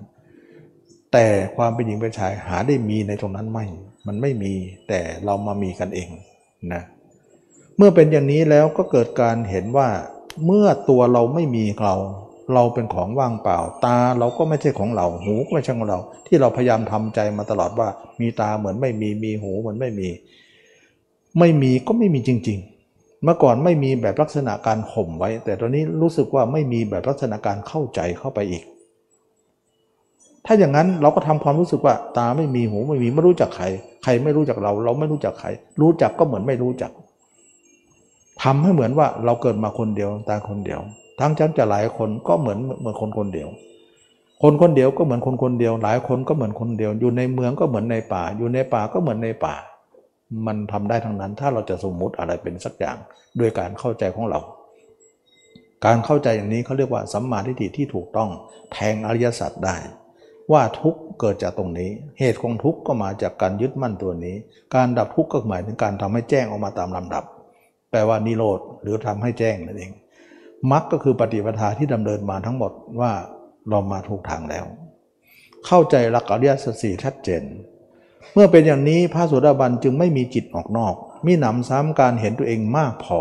[1.12, 1.26] แต่
[1.56, 3.66] ความเป็นหญิงเป็นชายหาได้มีในตรงนั้นไม่
[4.06, 4.52] มันไม่มี
[4.88, 6.08] แต่เรามามีกันเอง
[6.72, 6.82] นะ
[7.76, 9.88] เมื่อเป็นอย่างนี้แล้วก็เกิดการเห็นว่า
[10.46, 11.94] เมื่อตัวเราไม่มีเรา
[12.54, 17.88] เราเป็นของว่างเปล่า ตาเราก็ไม่ใช่ของเรา หูก็ไม่ใช่ของเรา ที่เราพยายามทำใจมาตลอดว่า
[18.20, 20.08] มีตาเหมือนไม่มีมีหูเหมือนไม่มี
[21.38, 22.58] ไม่มีก็ไม่มีจริง
[22.90, 28.62] ๆ เมื่อก่อนไม่มีแบบลักษณะการข่มไว้ แต่ตอนนี้รู้สึกว่าไม่มีแบบลักษณะการเข้าใจเข้าไปอีก
[30.46, 33.64] ถ้าอย่างนั้นเราก็ทำความรู้สึกว่า ตาไม่มีหูไม่มีไม่รู้จักใคร
[34.02, 35.48] ใครไม่รู้จักเรา เราไม่รู้จักใคร
[35.80, 36.92] รู้จักก็เหมือนไม่รู้จัก
[38.42, 40.80] ทำให้เหมือนว่าเราเกิดมาคนเดียวตาคนเดียว
[41.20, 43.48] ทั้งฉันจะหลายคนก็เหมือนเหมือนคนคนเดียว
[44.42, 49.54] คนคนเดียวก็เหมือนคนคนเดียว หลายคนก็เหมือนคนเดียว อยู่ในเมืองก็เหมือนในป่า อยู่ในป่าก็เหมือนในป่า
[50.46, 52.96] มันทำได้ทั้งนั้น ถ้าเราจะสมมุติอะไรเป็นสักอย่าง
[53.40, 54.40] ด้วยการเข้าใจของเรา
[55.84, 58.30] การเข้าใจอย่างนี้เขาเรียกว่าสัมมาทิฏฐิที่ถูกต้อง
[58.72, 59.76] แทงอริยสัจได้
[60.52, 64.36] ว่าทุกเกิดจากตรงนี้ เหตุของทุกก็มาจากการยึดมั่นตัวนี้
[64.74, 67.24] การดับทุกข์ก็หมายถึงการทำให้แจ้งออกมาตามลำดับ
[67.90, 69.92] แปลว่านิโรธหรือทำให้แจ้งนั่นเอง
[70.70, 73.12] มรรคก็คือปฏิปทาที่ดำเนินมาทั้งหมดว่า
[73.68, 74.64] เรามาถูกทางแล้ว
[75.66, 77.42] เข้าใจหลักอริยสัจสี่ชัดเจน
[78.32, 80.94] เมื่อเป็นอย่างนี้พระสดาบันจึงไม่มีจิตออกนอก
[81.26, 83.20] มีหนำซ้ำการเห็นตัวเองมากพอ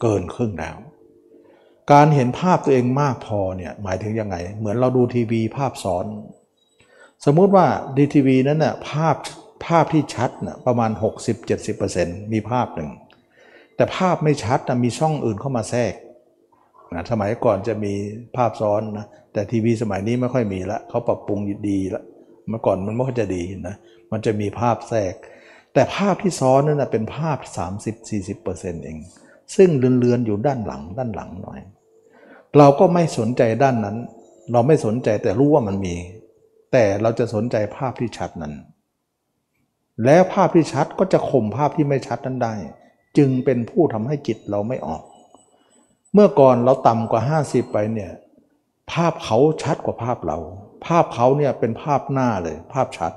[0.00, 0.76] เกินครึ่งแล้ว
[1.92, 6.06] การเห็นภาพตัวเองมากพอเนี่ยหมายถึงยังไง เหมือนเราดูทีวีภาพซ้อน
[7.24, 7.66] สมมุติว่า
[7.98, 9.16] ดีทีวีนั้นน่ะภาพ
[9.66, 10.90] ภาพที่ชัดน่ะประมาณ
[11.62, 12.90] 60-70%มีภาพหนึ่ง
[13.76, 15.94] แต่ภาพไม่ชัดนะมีช่องอื่นเข้ามาแทรก
[16.94, 17.92] นะสมัยก่อนจะมี
[18.36, 21.38] ภาพซ้อนนะแต่ทีวีสมัยนี้ไม่ค่อยมีละเขาปรับปรุง
[21.68, 22.04] ดีล้ว
[22.48, 23.76] เมื่อก่อนมันไม่ค่อยจะดีนะ
[24.12, 25.14] มันจะมีภาพแทรก
[25.74, 27.38] แต่ภาพที่ซ้อนนั่นเป็นภาพ
[28.10, 28.98] 30-40%เอง
[29.56, 31.60] ซึ่งเลือนๆอยู่ด้านหลังด้านหลังหน่อย
[32.58, 33.96] เราก็ไม่สนใจด้านนั้น
[34.52, 35.94] เราไม่สนใจแต่รู้ว่ามันมี
[36.72, 38.54] แต่เราจะสนใจภาพที่ชัดนั้น
[40.04, 42.54] แล้วภาพที่ชัดก็จะข่มภาพที่ไม่ชัดนั้นได้
[43.16, 45.02] จึงเป็นผู้ทำให้จิตเราไม่ออก
[46.14, 48.10] เมื่อก่อนเราต่ำกว่า 50 ไปเนี่ย
[48.92, 50.38] ภาพเขาชัดกว่าภาพเรา
[50.86, 53.12] ภาพเขาเนี่ยเป็นภาพหน้าเลย ภาพชัด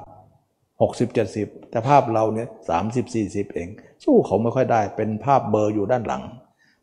[0.80, 2.47] 60 70 แต่ภาพเราเนี่ย
[2.81, 3.69] 30 40เอง
[4.03, 6.23] สู้เขาไม่ค่อยได้ เป็นภาพเบอร์อยู่ด้านหลัง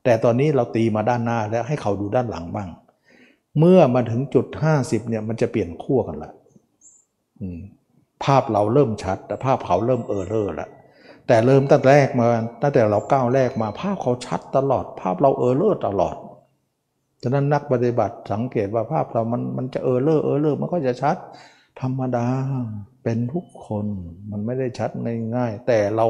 [0.04, 2.68] แต่ตอนนี้เราตีมาด้านหน้าแล้วให้เขาดูด้านหลังบ้าง
[3.58, 4.46] เมื่อมาถึงจุด
[4.78, 6.30] 50เนี่ยมันจะเปลี่ยนขั้วกันละ
[8.24, 10.68] ภาพเราเริ่มชัด แต่ภาพเขาเริ่ม error ละ
[11.26, 12.26] แต่เริ่มตั้งแรกมา
[12.62, 16.16] ตั้งแต่เราก้าวแรกมาภาพเขาชัดตลอด ภาพเรา error ตลอด
[17.22, 21.16] ฉะนั้นนักปฏิบัติสังเกตว่าภาพเรามันมันจะ error error มันก็จะชัด
[21.80, 22.26] ธรรมดา
[23.02, 23.86] เป็นทุกคน
[24.30, 24.90] มันไม่ได้ชัด
[25.36, 26.06] ง่ายๆ แต่เรา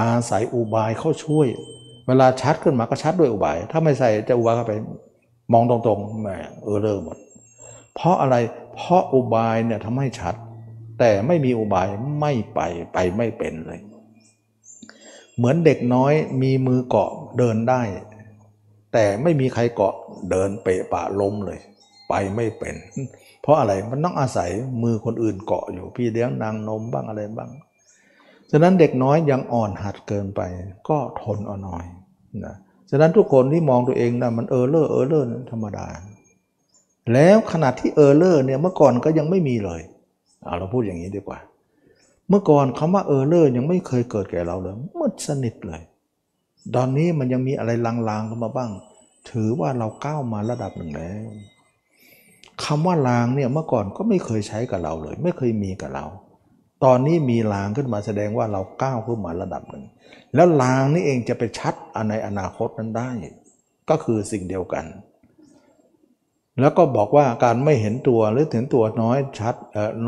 [0.00, 1.48] อาศัยอุบายเข้าช่วย
[2.06, 4.74] เวลาชัดขึ้นมาก็ชัดด้วยอุบาย ถ้าไม่ใส่จะอุบายเข้าไป
[5.52, 6.28] มองตรงๆแหม
[6.62, 7.18] เออเลอร์หมด
[7.94, 8.36] เพราะอะไร
[8.74, 10.34] เพราะอุบายเนี่ยทำให้ชัด
[10.98, 11.88] แต่ไม่มีอุบาย
[12.20, 12.60] ไม่ไป
[12.92, 13.80] ไปไม่เป็นเลย
[15.36, 16.12] เหมือนเด็กน้อย
[16.42, 17.82] มีมือเกาะเดินได้
[18.92, 19.94] แต่ไม่มีใครเกาะ
[20.30, 21.58] เดินเปะปะล้มเลย
[22.08, 22.74] ไปไม่เป็น
[23.42, 24.50] เพราะอะไรมันต้องอาศัย
[24.82, 27.50] มือคนอื่นเกาะอยู่ พี่เลี้ยงนางนมบ้างอะไรบ้าง
[28.50, 30.40] ฉะนั้นเด็กน้อยยังอ่อนหัดเกินไป
[30.88, 31.84] ก็ทนเอาหน่อย
[32.44, 32.56] นะ
[32.90, 35.86] ฉะนั้นทุกคนที่มองตัวเองนะมันเออเลอร์เออเลอร์ธรรมดา
[37.12, 39.80] แล้วขนาดที่เออเลอร์เนี่ยเมื่อก่อนก็ยังไม่มีเลย
[40.44, 41.38] เอาเราพูดอย่างนี้ดีกว่า
[42.28, 45.82] เมื่อก่อนคำว่าเออเลอร์ยังไม่เคยเกิดแก่เราเลยมืดสนิทเลย
[46.74, 48.70] ตอนนี้มันยังมีอะไรลางๆเข้ามาบ้าง
[49.30, 51.30] ถือว่าเราก้าวมาระดับหนึ่งแล้ว
[52.64, 56.06] คำว่าลางเนี่ยเมื่อก่อนก็ไม่เคยใช้กับเราเลย ไม่เคยมีกับเรา
[56.84, 59.84] ตอนนี้มีลางขึ้นมาแสดงว่าเราก้าวขึ้นมาระดับหนึ่ง
[60.34, 61.74] แล้วลางนี่เองจะไปชัด
[62.10, 63.10] ในอนาคตนั้นได้
[63.90, 64.84] ก็คือสิ่งเดียวกัน
[66.60, 69.54] แล้วก็บอกว่าการไม่เห็นตัวหรือเห็นตัวน้อยชัด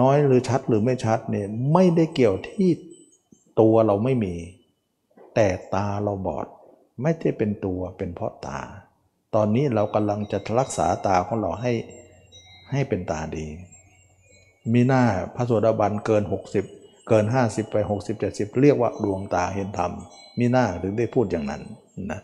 [0.00, 2.70] น้อยหรือชัดหรือไม่ชัดเนี่ยไม่ได้เกี่ยวที่
[3.60, 4.34] ตัวเราไม่มี
[5.34, 6.46] แต่ตาเราบอด
[7.02, 8.60] ไม่ได้เป็นตัวเป็นเพราะตา
[9.34, 11.72] ตอนนี้เรากำลังจะรักษาตาของเราให้
[12.74, 13.46] ให้เป็นตาดี
[14.72, 15.02] มีหน้า
[15.36, 16.22] พระโสดาบันเกิน
[16.66, 19.92] 60 เกิน 50 ไป 60 70 เรียกว่าดวงตาเห็นธรรม
[20.38, 21.62] มีหน้าถึงได้พูดอย่างนั้น
[22.12, 22.20] นะ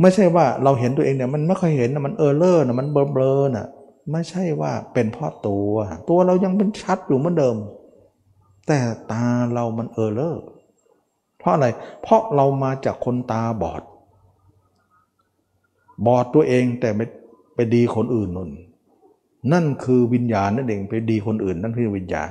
[0.00, 3.66] ไม่ใช่ว่าเราเห็นตัวเองเนี่ยมันไม่ค่อยเห็นนะมันเออเลอร์นะมันเบลอๆนะ
[4.12, 5.74] ไม่ใช่ว่าเป็นเพราะตัว
[6.08, 7.56] ตัวเรายังเป็นชัดอยู่เหมือนเดิม
[8.66, 8.78] แต่
[9.12, 10.44] ตาเรามันเออเลอร์
[11.38, 11.66] เพราะอะไร
[12.02, 13.82] เพราะเรามาจากคนตาบอด
[16.06, 17.06] บอดตัวเองแต่ไม่
[17.58, 18.50] ไปดีคนอื่นนั่น
[19.52, 22.28] นั่นคือวิญญาณนั่นเองไปดีคนอื่น นั่นคือวิญญาณ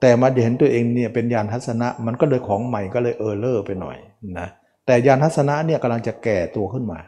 [0.00, 3.96] แต่มาเห็นตัวเองเนี่ยเป็นญาณทัศนะ มันก็เลยของใหม่ก็เลยเออเลอร์ไปหน่อย
[4.38, 4.48] นะ
[4.86, 6.98] แต่ญาณทัศนะเนี่ยกำลังจะแก่ตัวขึ้นมา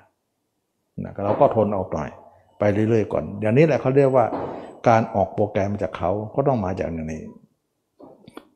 [1.04, 2.10] นะเราก็ทนเอาหน่อย
[2.58, 4.24] ไปเรื่อยๆก่อนอย่างนี้แหละเขาเรียกว่า
[4.88, 7.22] การออกโปรแกรมจากเขาก็ต้องมาจากอย่างนี้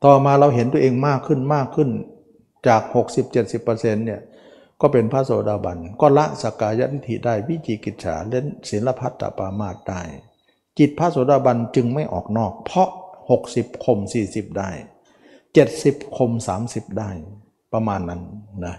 [0.05, 1.89] ต่อมาเราเห็นตัวเองมากขึ้นมากขึ้น
[2.67, 2.81] จาก
[3.23, 4.19] 60-70%เนี่ย
[4.81, 10.01] ก็เป็นพระโสดาบัน ก็ละสกายทิฏฐิได้วิจิกิจฉาละสีลัพพตปรามาสได้
[10.77, 12.89] จิตพระโสดาบันจึงไม่ออกนอก เพราะ
[13.37, 13.97] 60ข่ม
[14.29, 14.69] 40 ได้
[15.43, 16.31] 70ข่ม
[16.63, 17.11] 30 ได้
[17.73, 18.21] ประมาณนั้น
[18.65, 18.75] นะ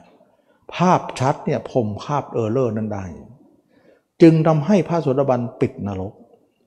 [0.74, 3.04] ภาพชัดเนี่ยผมภาพเออร์เลอร์นั้นได้
[4.22, 6.12] จึงทำให้พระโสดาบันปิดนรก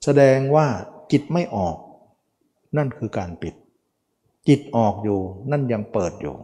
[0.04, 0.68] แสดงว่า
[1.12, 1.78] จิตไม่ออก
[2.78, 3.56] นั่นคือการปิด
[4.48, 5.20] จิตออกอยู่
[5.52, 6.36] นั่นยังเปิดอยู่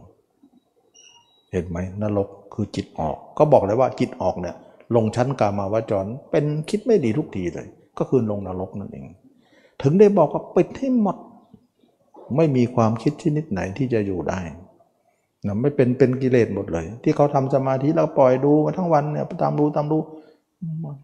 [1.52, 2.28] เห็นไหมนรก
[2.60, 4.56] คือจิตออก ก็บอกเลยว่าจิตออกเนี่ย
[4.96, 7.66] ลงชั้นกามาวจรเป็นคิดไม่ดีทุกทีเลย
[7.98, 9.04] ก็คือลงนรกนั่นเอง
[9.82, 11.16] ถึงได้บอกว่าปิดให้หมด
[12.36, 14.40] ไม่มีความคิดชนิดไหนที่จะอยู่ได้
[15.46, 20.02] นะไม่เป็นเป็นกิเลสหมดเลย ที่เขาทำสมาธิเราปล่อยดูมาทั้งวันเนี่ยตามรู้ตามรู้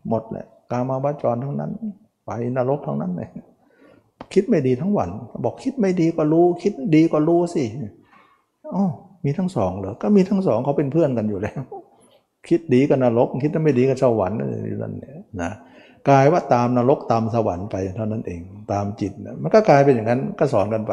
[0.08, 1.70] หมดแหละกามาวจรทั้งนั้น
[2.24, 3.28] ไปนรกทั้งนั้นเลย
[4.32, 5.10] คิดไม่ดีทั้งวัน
[5.44, 7.64] บอกคิดไม่ดีก็รู้ คิดดีก็รู้สิ
[8.74, 8.84] อ๋อ
[9.24, 11.62] มีทั้งสองเหรอ ก็มีทั้งสองเขาเป็นเพื่อนกันอยู่แล้ว
[12.48, 14.46] คิดดีกับนรก คิดไม่ดีกับสวรรค์นั่
[14.90, 15.52] นเนี่ยนะ
[16.08, 18.40] กลายว่าตามนรกตามสวรรค์ไปเท่านั้นเอง
[18.72, 20.92] ตามจิตนะมันก็กลายเป็นอย่างนั้นก็สอนกันไป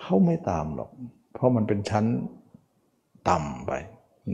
[0.00, 0.90] เขาไม่ตามหรอก
[1.34, 2.04] เพราะมันเป็นชั้น
[3.28, 3.72] ต่ำไป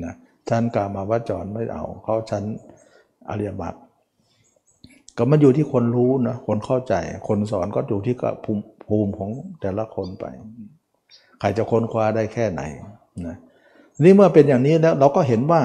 [0.05, 0.15] นะ
[0.49, 2.45] ชั้นกามาวจรไม่เอา เขาชั้น
[3.29, 3.75] อริยมรรค
[5.17, 6.95] ก็มันอยู่ที่คนรู้นะคนเข้าใจ
[7.29, 8.35] คนสอนก็อยู่ที่กับ
[8.89, 9.31] ภูมิของ
[9.61, 10.25] แต่ละคนไป
[11.41, 12.63] ใครจะค้นคว้าได้แค่ไหน
[13.27, 13.37] นะ
[14.03, 15.63] นี่เมื่อเป็นอย่างนี้แล้วเราก็เห็นว่า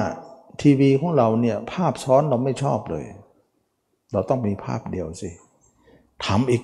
[0.62, 3.04] ทีวีของเราเนี่ยภาพซ้อนเราไม่ชอบเลย
[4.12, 5.30] เราต้องมีภาพเดียวสิ
[6.26, 6.62] ทำอีก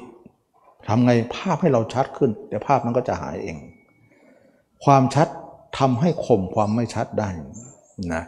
[0.89, 3.56] ทำไงภาพให้เราชัดขึ้น เดี๋ยวภาพมันก็จะหายเอง
[4.85, 5.28] ความชัด
[5.78, 7.28] ทำให้ข่มความไม่ชัดได้
[8.15, 8.23] นะ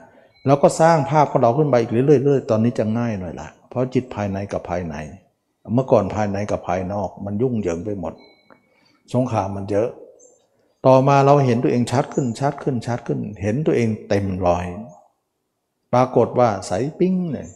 [0.47, 4.97] แล้วก็สร้างภาพของเราขึ้นไปอีกเรื่อยๆ ตอนนี้จะง่ายหน่อยละเพราะจิตภายในกับภายใน
[5.75, 8.15] เมื่อก่อนภายในกับภายนอก มันยุ่งเหยิงไปหมด
[9.15, 9.89] สงครามมันเยอะ
[10.87, 14.67] ต่อมาเราเห็นตัวเองชัดขึ้นชัดขึ้นชัดขึ้น เห็นตัวเองเต็มรอย
[15.93, 17.49] ปรากฏว่าใสปิ้งเนี่ย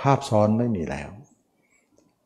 [0.00, 1.10] ภาพซ้อนไม่มีแล้ว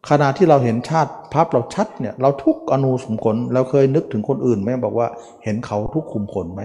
[0.08, 5.08] ขณะที่เราเห็นชาติภาพเราชัดเนี่ยเราทุกอนูสมขนเราเคยนึกถึงคนอื่นไหมบอกว่า
[5.44, 6.62] เห็นเขาทุกขุมขนไหม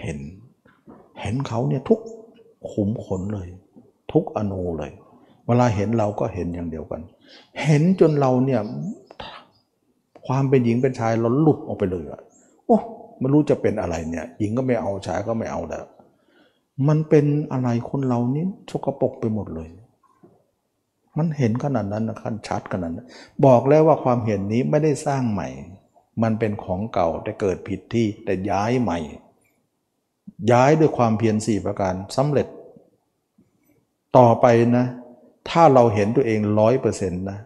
[0.00, 0.18] เห็น
[1.20, 2.00] เห็นเขาเนี่ยทุก
[2.72, 3.48] ขุมขนเลย
[4.12, 4.92] ทุกอนูเลย
[5.46, 7.00] เวลาเห็นเราก็เห็นอย่างเดียวกัน
[7.62, 8.60] เห็นจนเราเนี่ย
[10.26, 12.20] ความเป็นหญิงเป็นชายเราหลุดออกไปเลยอะ
[12.70, 12.80] โอ้
[13.18, 15.84] ไม่รู้จะเป็นอะไรเนี่ยหญิงก็ไม่เอาชายก็ไม่เอาแล้ว
[16.88, 19.68] มันเป็นอะไรคนเรานี่ชกปกไปหมดเลย
[21.18, 23.08] มันเห็นขนาดนั้นนะขั้นชัดขนาดนั้น
[23.46, 25.48] บอกแล้วว่าความเห็นนี้ไม่ได้สร้างใหม่
[26.22, 28.98] มันเป็นของเก่าแต่เกิดผิดที่แต่ย้ายใหม่
[30.52, 32.46] ย้ายด้วยความเพียรสี่ประการสำเร็จ
[34.18, 34.86] ต่อไปนะ
[35.50, 37.38] ถ้าเราเห็นตัวเองร้อยเปอร์เซ็นต์นะ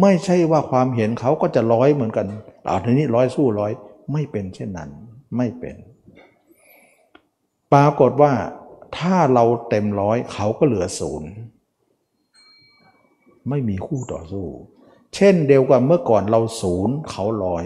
[0.00, 2.26] ไม่ใช่ว่าความเห็นเขาก็จะร้อยเหมือนกัน
[2.66, 3.72] เอาทีนี้ร้อยสู้ร้อย
[4.12, 4.90] ไม่เป็นเช่นนั้น
[5.36, 5.76] ไม่เป็น
[7.72, 8.32] ปรากฏว่า
[8.98, 11.30] ถ้าเราเต็มร้อยเขาก็เหลือศูนย์
[13.48, 14.46] ไม่มีคู่ต่อสู้
[15.14, 17.64] เช่นเดียวกับเมื่อก่อนเราศูนย์เขาลอย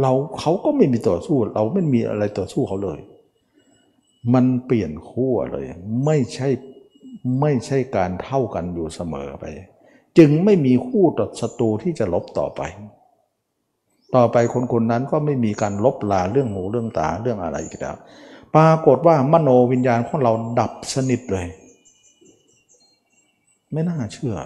[0.00, 3.00] เราเขาก็ไม่มีต่อสู้ เราไม่มีอะไรต่อสู้เขาเลย
[4.34, 5.66] มันเปลี่ยนขั้วเลย
[6.04, 6.48] ไม่ใช่
[7.40, 9.44] ไม่ใช่การเท่ากันอยู่เสมอไป
[10.18, 12.62] จึงไม่มีคู่ต่อศัตรูที่จะลบต่อไป
[14.14, 17.96] ต่อไปคนคนนั้นก็ไม่มีการลบลาเรื่องหูเรื่องตาเรื่องอะไรอีกแล้ว
[18.54, 21.46] ปรากฏว่ามโนวิญญาณของเราดับสนิทเลย
[23.72, 24.36] ไม่น่าเชื่อ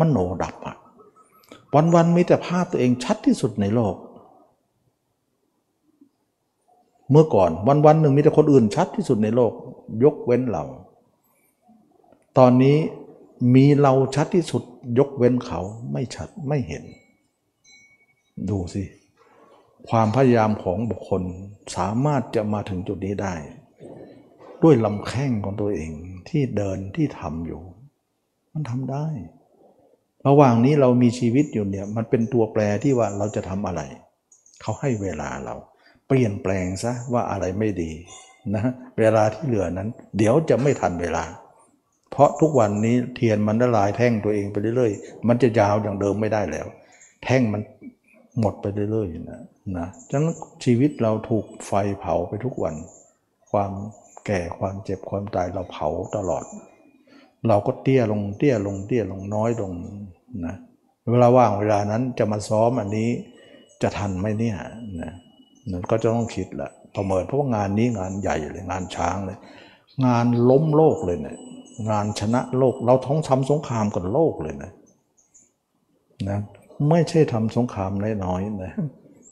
[0.00, 0.76] มโนดับอะ
[1.94, 3.94] วันๆมีแต่ภาพตัวเองชัดที่สุดในโลก
[7.10, 7.50] เมื่อก่อน
[7.86, 9.52] วันๆหนึ่งมีแต่คนอื่นชัดที่สุดในโลก
[10.04, 10.64] ยกเว้นเรา
[12.38, 12.76] ตอนนี้
[13.54, 14.62] มีเราชัดที่สุด
[14.98, 15.60] ยกเว้นเขา
[15.92, 16.84] ไม่ชัดไม่เห็น
[18.50, 18.82] ดูสิ
[19.90, 21.22] ความพยายามของบุคคล
[21.76, 23.34] สามารถจะมาถึงจุดนี้ได้
[24.62, 25.92] ด้วยลำแข้งของตัวเอง
[26.28, 27.62] ที่เดินที่ทำอยู่
[28.52, 29.06] มันทำได้
[30.26, 33.82] ระหว่างนี้เรามีชีวิตอยู่เนี่ยมันเป็นตัวแปรที่ว่าเราจะทำอะไร
[34.60, 35.54] เขาให้เวลาเรา
[36.08, 37.90] เปลี่ยนแปลงซะว่าอะไรไม่ดี
[38.54, 38.64] นะ
[38.98, 41.24] เวลาที่เหลือนั้น เดี๋ยวจะไม่ทันเวลา
[42.10, 46.66] เพราะทุกวันนี้เทียนมันละลายแท่งตัวเองไปเรื่อยๆ มันจะยาวอย่างเดิมไม่ได้แล้ว
[47.24, 47.62] แท่งมัน
[48.40, 49.42] หมดไปเรื่อยๆนะ
[49.76, 50.34] นะฉะนั้น
[50.64, 52.74] ชีวิตเราถูกไฟเผาไปทุกวัน
[53.50, 53.72] ความ
[54.26, 56.44] แก่ความเจ็บความตายเราเผาตลอด
[57.48, 59.72] เราก็เตี้ยลงเตี้ยลงเตี้ยลงน้อยลง
[60.46, 60.54] นะ
[61.10, 63.10] เวลาว่างเวลานั้นจะมาซ้อมอันนี้
[63.82, 64.56] จะทันไหมเนี่ย
[65.02, 65.12] นะ
[65.70, 69.38] นั่นก็จะต้องคิดละประเมินเพราะว่างานนี้งานใหญ่เลยงานช้างเลย
[70.04, 71.36] งานล้มโลกเลยเนะี่ย
[71.90, 74.72] งานชนะโลก เราท้องทำสงครามกับโลกเลยนะ
[76.28, 76.38] นะ
[76.90, 77.90] ไม่ใช่ทำสงคราม
[78.24, 78.72] น้อยๆนะ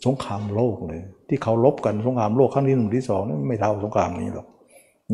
[0.06, 4.47] สงครามโลกเลย ที่เขาลบกันสงครามโลกครั้งที่หนึ่งที่สองนี่ไม่เท่าสงครามนี้หรอก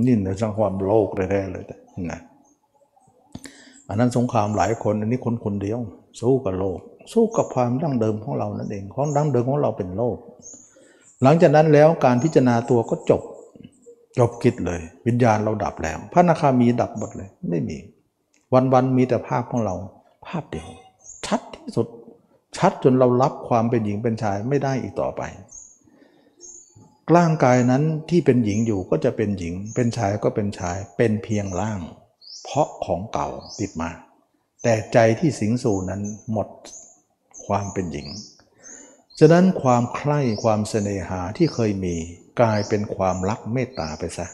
[0.07, 1.65] นี่ในสงครามโลกแท้ๆเลย
[2.11, 2.21] นะ
[3.89, 5.79] อันนั้นสงครามหลายคนอันนี้คนคนเดียว
[6.21, 6.79] สู้กับโลก
[7.13, 10.17] สู้กับความดั้งเดิมของเรานั่นเองของดั้งเดิมของเราเป็นโลก
[11.23, 13.23] หลังจากนั้นแล้วการพิจารณาตัวก็จบ
[14.19, 17.77] จบกิจเลย วิญญาณเราดับแล้ว พระนาคามีดับหมดเลย ไม่มี
[18.73, 19.75] วันๆมีแต่ภาพของเรา
[20.27, 20.69] ภาพเดียว
[21.27, 21.87] ชัดที่สุด
[22.57, 25.23] ชัดจนเรารับความเป็นหญิงเป็นชายไม่ได้อีกต่อไป
[27.17, 31.81] ร่างกายนั้นที่เป็นหญิงอยู่ก็จะเป็นหญิง เป็นชายก็เป็นชาย เป็นเพียงร่าง
[32.45, 33.91] เพราะของเก่าติดมา
[34.63, 36.03] แต่ใจที่สิงสู่นั้น
[36.33, 36.49] หมด
[37.47, 38.09] ความเป็นหญิง
[39.19, 41.95] ฉะนั้นความใคร่ความเสน่หาที่เคยมี
[42.41, 44.27] กลายเป็นความรักเมตตาไปซะ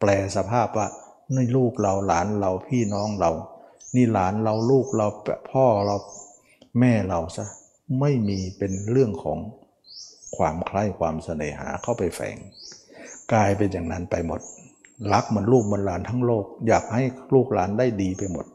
[0.00, 0.88] แปลสภาพว่า
[1.34, 3.30] นี่ลูกเราหลานเราพี่น้องเรา
[3.94, 5.06] นี่หลานเราลูกเรา
[5.50, 5.96] พ่อเรา
[6.80, 7.46] แม่เราซะ
[8.00, 9.38] ไม่มีเป็นเรื่องของ
[10.36, 12.36] ความใคร่ความเสน่หาเข้าไปแฝง
[13.32, 14.40] กลายเป็นอย่างนั้นไปหมด
[15.12, 17.02] รักมันลูกมันหลานทั้งโลก อยากให้
[17.34, 18.46] ลูกหลานได้ดีไปหมด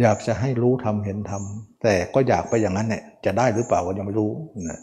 [0.00, 4.30] อยากจะให้รู้ทำเห็นทำแต่ก็อยากไปอย่างนั้นเนี่ยจะได้หรือเปล่าก็ยังไม่รู้
[4.70, 4.80] นะ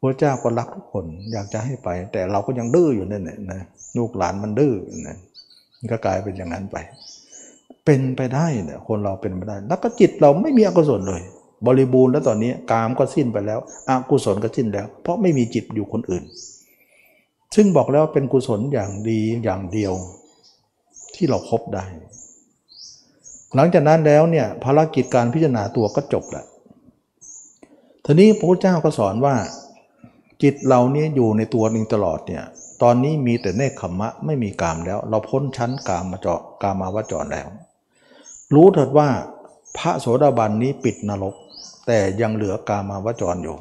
[0.00, 3.60] พระเจ้าก็รักทุกคนอยากจะให้ไป แต่เราก็ยังดื้ออยู่นั่นแหละนะ
[3.96, 4.74] ลูกหลานมันดื้อ
[5.08, 5.16] นะ
[5.90, 6.76] ก็กลายเป็นอย่างนั้นไป
[7.84, 11.22] เป็นไปได้เนี่ยคนเราเป็นไปได้ แล้วก็จิตเราไม่มีอกุศลเลย
[11.66, 16.24] บริบูรณ์แล้วตอนนี้กามก็สิ้นไปแล้วอกุศลก็สิ้นแล้ว เพราะไม่มีจิตอยู่คนอื่น
[17.54, 19.92] ซึ่งบอกแล้วเป็นกุศลอย่างดีอย่างเดียว
[21.14, 21.84] ที่เราพบได้
[23.54, 26.46] หลังจากนั้นแล้วเนี่ยภารกิจการพิจารณาตัวก็จบแล้ว
[28.04, 29.36] ทีนี้พระพุทธเจ้าก็สอนว่า
[30.42, 32.44] จิตเราเนี่ยอยู่ในตัวนึงตลอดเนี่ย
[32.82, 37.48] ตอนนี้มีแต่เนคขมมะไม่มีกามแล้ว เราพ้นชั้นกามมาเจาะกามาวจรแล้ว
[38.54, 39.08] รู้เถิดว่า
[39.78, 41.34] พระโสดาบันนี้ปิดนรก
[41.86, 43.56] แต่ยังเหลือกามาวจรอยู่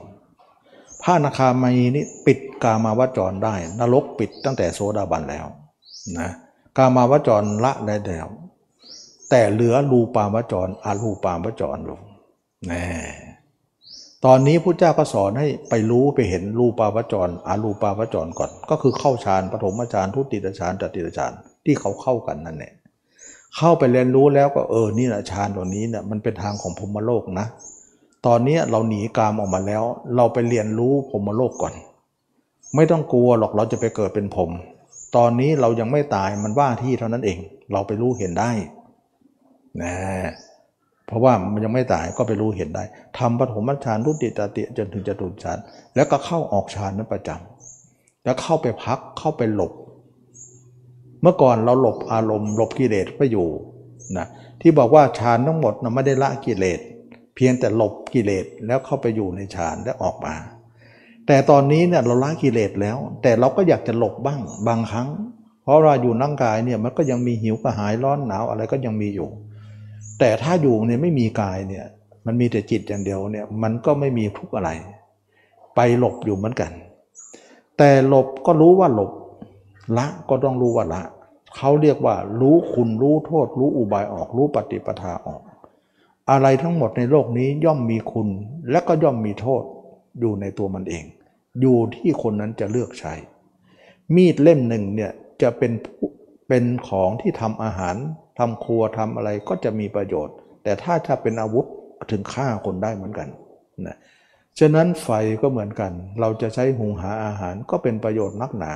[1.02, 5.46] พระนาคามีนี่ปิดกามาวจรได้ นรกปิดตั้งแต่โสดาบันแล้ว
[6.20, 6.30] นะ
[6.78, 8.28] กามาวจรละได้แล้ว
[9.30, 12.02] แต่เหลือรูปามวจรอารูปามวจรลง
[12.68, 12.86] แน่
[14.26, 21.32] ตอนนี้พระเจ้าก็สอนให้ไปรู้ไปเห็นรูปาวจรอารูปาวจรก่อน ก็คือเข้าฌานปฐมฌานทุติยฌานจติยฌาน
[21.66, 22.74] ที่เขาเข้ากันนั่นแหละ
[23.58, 27.48] เข้าไปเรียนรู้แล้วก็เออนี่แหละฌานตัวนี้เนี่ยมันเป็นทางของพรมโลกนะ
[28.28, 29.84] ตอนนี้เราหนีกามออกมาแล้ว
[30.16, 31.74] เราไปเรียนรู้พรมโลกก่อน
[32.76, 34.50] ไม่ต้องกลัวหรอกเราจะไปเกิดเป็นผม
[35.16, 37.40] ตอนนี้เรายังไม่ตายมันว่าที่เท่านั้นเอง
[37.74, 38.52] เราไปรู้เห็นได้
[39.82, 39.94] นะ
[41.08, 42.84] เพราะว่ามันยังไม่ตายก็ไปรู้เห็นได้
[43.18, 45.58] ทำปฐมฌานรุติตติจนถึงจตุฌาน
[45.96, 49.74] แล้วก็เข้าออกฌานนั้นประจำแล้วเข้าไปพักเข้าไปหลบ
[51.22, 53.48] เมื่อก่อนเราหลบอารมณ์หลบกิเลสไปอยู่
[54.18, 54.28] นะ
[54.62, 56.80] ที่บอกว่าฌานทั้งหมดนะไม่ได้ละกิเลส
[57.36, 60.36] เพียงแต่หลบกิเลสแล้วเข้าไปอยู่ในฌานและออกมา
[61.28, 65.10] แต่ตอนนี้เนี่ยเราละกิเลสแล้ว แต่เราก็อยากจะหลบบ้างบางครั้ง
[65.64, 69.30] เพราะเราอยู่นั่งกายเนี่ยมันก็ยังมีหิวกระหายร้อนหนาวอะไรก็ยังมีอยู่
[70.20, 71.86] แต่ถ้าอยู่เนี่ยไม่มีกายเนี่ย
[72.26, 74.70] มันมีแต่จิตอย่างเดียวเนี่ยมันก็ไม่มีทุกอะไร
[75.76, 76.72] ไปหลบอยู่เหมือนกัน
[77.78, 79.12] แต่หลบก็รู้ว่าหลบ
[79.98, 81.02] ละก็ต้องรู้ว่าละ
[81.56, 85.42] เขาเรียกว่ารู้คุณรู้โทษ รู้อุบายออกรู้ปฏิปทาออก
[86.32, 88.28] อะไรทั้งหมดในโลกนี้ย่อมมีคุณ
[88.72, 89.64] และก็ย่อมมีโทษ
[90.20, 91.04] อยู่ในตัวมันเอง
[91.62, 93.14] อยู่ที่คนนั้นจะเลือกใช้
[94.16, 95.12] มีดเล่มหนึ่งเนี่ย
[95.42, 95.72] จะเป็น
[96.48, 97.96] เป็นของที่ทำอาหาร
[98.40, 101.66] ทำครัวทำอะไรก็จะมีประโยชน์ แต่ถ้าถ้าเป็นอาวุธ
[102.12, 103.28] ถึงฆ่าคนได้เหมือนกัน
[103.88, 103.98] นะ
[104.60, 105.10] ฉะนั้นไฟ
[105.42, 108.74] ก็เหมือนกัน เราจะใช้หุงหาอาหารก็เป็นประโยชน์นักหนา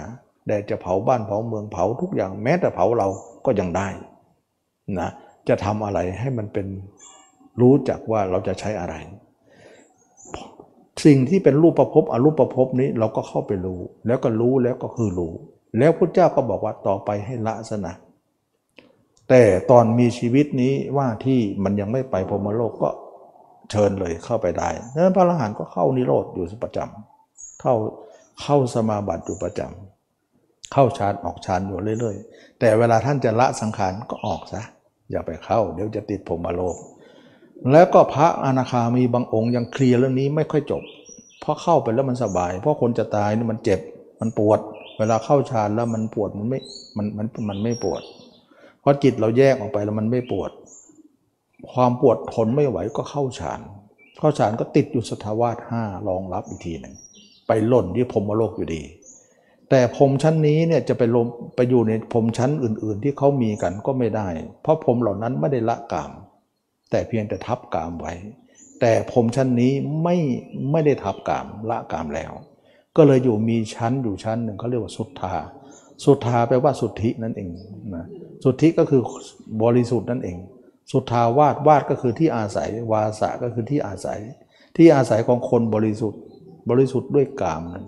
[0.47, 3.07] แดดจะเผาบ้านเผาเมืองเผาทุกอย่างแม้แต่เผาเรา
[3.45, 3.87] ก็ยังได้
[4.99, 5.09] นะ
[5.49, 6.67] จะทำอะไรให้มันเป็น
[7.61, 8.95] รู้จักว่าเราจะใช้อะไร
[11.05, 15.33] สิ่งที่เป็นรูปประพบอรูปประพบนี้เราก็เข้าไปรู้ แล้วก็รู้แล้วก็คือรู้
[15.77, 17.93] แล้วพระเจ้าก็บอกว่าต่อไปให้ละสนะ
[19.29, 22.89] แต่ตอนมีชีวิตนี้ว่าที่มันยังไม่ไปพรมโลกก็
[23.71, 27.73] เชิญเลยเข้าไปได้นั้นพระอรหันต์ก็เข้านิโรธอยู่ประจำเข้า
[28.41, 34.61] เข้าสมาบัติอยู่ประจำเข้าฌานออกฌานอยู่เรื่อย ๆ แต่เวลาท่านจะละสังขารก็ออกซะ
[35.11, 36.75] อย่าไปเข้า เดี๋ยวจะติดพรมโลก
[37.71, 40.83] แล้วก็พระอนาคามีบางองค์ยังเคลียร์เรื่องนี้ไม่ค่อยจบ
[41.41, 43.79] เพราะเข้าไปแล้วมันสบาย เพราะคนจะตายนี่มันเจ็บ
[44.21, 44.59] มันปวด
[44.97, 46.59] เวลาเข้าฌานแล้วมันปวดมันไม่
[46.97, 48.01] มันมันมันไม่ปวด
[48.81, 50.51] เพราะจิตเราแยกออกไปแล้วมันไม่ปวด
[51.71, 53.59] ความปวดทนไม่ไหวก็เข้าฌาน
[54.19, 56.93] เข้าฌานก็ติดอยู่สภาวาสห้ารองรับอีกทีหนึ่ง
[57.47, 58.83] ไปหล่นที่พรมโลกอยู่ดี
[59.69, 61.25] แต่พรมชั้นนี้เนี่ยจะไปลง
[61.55, 64.27] ไปอยู่ในพรมชั้นอื่น ๆ ที่เขามีกันก็ไม่ได้
[64.61, 66.11] เพราะพรมเหล่านั้นไม่ได้ละกาม
[66.89, 68.13] แต่เพียงแต่ทับกามไว้
[68.81, 70.17] แต่พรมชั้นนี้ไม่
[70.71, 72.31] ไม่ได้ทับกามละกามแล้ว
[72.97, 75.33] ก็เลยอยู่มีชั้นอยู่ชั้นหนึ่งเขาเรียกว่าสุทธา
[76.03, 77.49] สุทธาแปลว่าสุทธินั่นเอง
[77.95, 78.05] นะ
[78.43, 79.01] สุทธิก็คือ
[79.63, 80.37] บริสุทธิ์นั่นเอง
[80.91, 84.19] สุทธาวาสวาดก็คือที่อาศัยวาสะก็คือที่อาศัย
[84.75, 86.21] ที่อาศัยของคนบริสุทธิ์
[86.69, 87.85] บริสุทธิ์ด้วยกามนั้น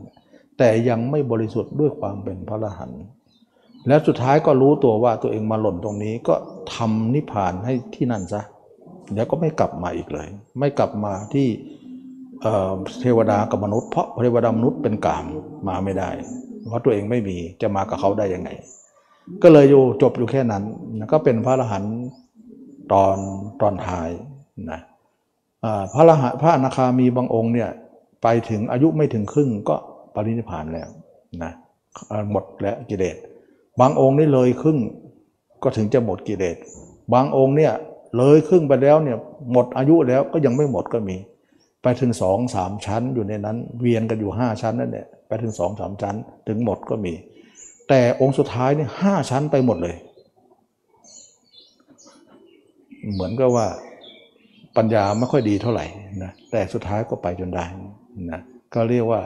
[0.57, 3.03] แต่ยังไม่บริสุทธิ์ด้วยความเป็นพระรหันต์
[3.88, 6.36] แล้วสุดท้ายก็รู้ตัวว่าตัวเองมาหล่นตรงนี้ก็
[6.73, 8.41] ทำนิพพานให้ที่นั่นซะ
[9.16, 10.28] แล้วก็ไม่กลับมาอีกเลย
[10.60, 11.48] ไม่กลับมาที่
[13.02, 15.26] เทวดากับมนุษย์เพราะเทวดามนุษย์เป็นกาม
[15.68, 16.10] มาไม่ได้
[16.70, 18.50] เพราะตัวเองไม่มีจะมากับเขาได้ยังไง
[19.44, 20.64] ก็เลยอยู่จบอยู่แค่นั้น
[21.12, 21.96] ก็เป็นพระอรหันต์
[22.94, 23.18] ตอน
[23.62, 24.10] ตอนท้าย
[24.72, 24.80] นะ
[25.94, 27.70] พระรหันต์พระอนาคามีบางองค์เนี่ย
[28.24, 29.76] ไปถึงอายุไม่ถึงครึ่งก็
[30.16, 30.90] ปรินิพานแล้ว
[31.44, 31.52] นะ
[32.32, 33.18] หมดแล้วกิเลส
[33.80, 34.78] บางองค์นี่เลยครึ่ง
[35.64, 36.58] ก็ถึงจะหมดกิเลส
[37.14, 37.74] บางองค์เนี่ย
[38.18, 39.18] เลยครึ่งไปแล้วเนี่ย
[39.52, 41.18] หมดอายุแล้วก็ยังไม่หมดก็มี
[41.84, 46.16] ไปถึงสองสามชั้นอยู่ในนั้น เวียนกันอยู่ห้าชั้นนั่นแหละไปถึงสองสามชั้น
[46.48, 47.14] ถึงหมดก็มี
[47.90, 49.96] แต่องค์สุดท้ายเนี่ยห้าชั้นไปหมดเลย
[53.14, 53.68] เหมือนกับว่า
[54.78, 55.86] ปัญญาไม่ค่อยดีเท่าไหร่
[56.24, 57.66] นะแต่สุดท้ายก็ไปจนได้
[58.32, 58.42] นะ
[58.74, 59.22] ก็เรียกว่า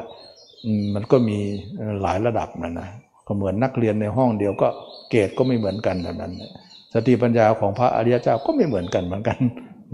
[0.96, 1.38] มันก็มี
[2.02, 2.90] หลายระดับนะนะ
[3.28, 4.68] ก็เหมือนนักเรียนในห้องเดียวก็
[5.10, 6.34] เกรดก็ไม่เหมือนกันเท่านั้น
[6.98, 9.38] สติปัญญาของพระอริยเจ้าก็ไม่เหมือนกันเหมือนกัน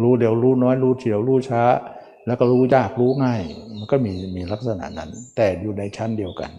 [0.01, 1.63] รู้เดียวรู้น้อยรู้เฉียวรู้ช้า
[2.27, 3.41] แล้วก็รู้ยากรู้ง่าย
[3.77, 6.51] มันก็มีมีลักษณะนั้น แต่อยู่ในชั้นเดียวกัน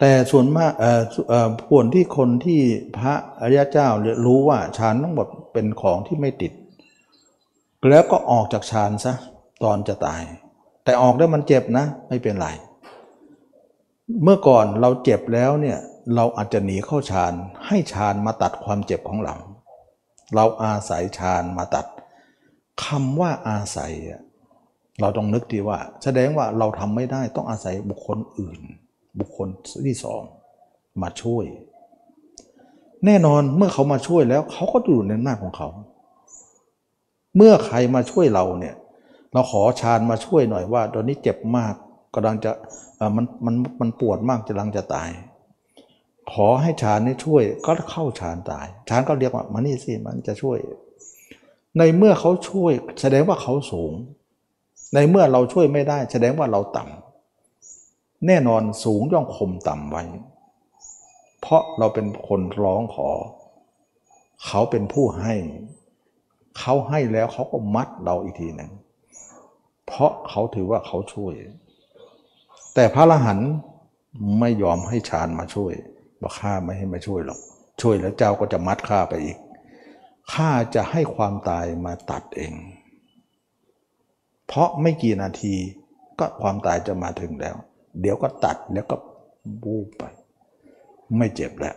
[0.00, 2.60] แต่ส่วนมากเอ่อเอ่อผลที่คนที่
[2.98, 3.88] พระอริยเจ้า
[4.26, 6.52] รู้ว่าฌานทั้งหมดเป็นของที่ไม่ติด
[7.90, 9.14] แล้วก็ออกจากฌานซะ
[9.64, 10.22] ตอนจะตาย
[10.84, 12.48] แต่ออกได้มันเจ็บนะ ไม่เป็นไร
[14.24, 15.78] เมื่อก่อนเราเจ็บแล้วเนี่ย
[16.14, 17.32] เราอาจจะหนีเข้าฌาน
[17.66, 19.36] ให้ฌานมาตัดความเจ็บของเรา
[20.34, 21.86] เราอาศัยฌานมาตัด
[22.84, 23.92] คำว่าอาศัย
[25.00, 28.60] เราต้องนึกดีว่า แสดงว่าเราทำไม่ได้ต้องอาศัยบุคคลอื่น
[29.18, 29.48] บุคคล
[29.86, 30.22] ที่สอง
[31.02, 31.44] มาช่วย
[33.06, 35.68] แน่นอนเมื่อเขามาช่วยแล้วเขาก็อยู่ในหน้าของเขา
[37.36, 38.74] เมื่อใครมาช่วยเราเนี่ย
[39.32, 41.74] เราขอฌานมาช่วยหน่อยว่า ตอนนี้เจ็บมาก
[42.14, 42.50] กำลังจะ
[43.16, 45.10] มันมันมันปวดมากจะลังจะตาย
[46.32, 50.58] ขอให้ฌานนี้ช่วยก็เข้าฌานตายฌานก็เรียกว่ามานี่สิมันจะช่วย
[51.78, 53.92] ในเมื่อเขาช่วย แสดงว่าเขาสูง
[54.94, 60.04] ในเมื่อเราช่วยไม่ได้ แสดงว่าเราต่ำแน่นอนสูงย่อมข่มต่ำไว้
[61.40, 63.08] เพราะเราเป็นคนร้องขอ
[64.46, 65.34] เขาเป็นผู้ให้
[66.58, 68.70] เขาให้แล้วเขาก็มัดเราอีกทีหนึ่ง
[69.86, 71.34] เพราะเขาถือว่าเขาช่วย
[72.74, 73.38] แต่พระละหัน
[74.40, 75.72] ไม่ยอมให้ฌานมาช่วย
[76.24, 77.40] บอกข้าไม่ให้มาช่วยหรอก
[77.80, 79.38] ช่วยแล้วเจ้าก็จะมัดข้าไปอีก
[80.32, 82.54] ข้าจะให้ความตายมาตัดเอง
[84.46, 85.54] เพราะไม่กี่นาที
[86.18, 87.56] ก็ความตายจะมาถึงแล้ว
[88.00, 88.96] เดี๋ยวก็ตัดแล้วก็
[89.62, 90.04] บูบไป
[91.16, 91.76] ไม่เจ็บแล้ว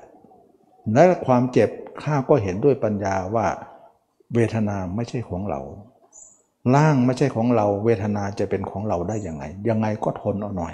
[0.94, 1.70] และความเจ็บ
[2.04, 3.48] ข้าก็เห็นด้วยปัญญาว่า
[4.34, 5.62] เวทนาไม่ใช่ของเรา
[6.76, 10.74] ร่างไม่ใช่ของเรา เวทนาจะเป็นของเราได้ยังไง ยังไงก็ทนเอาหน่อย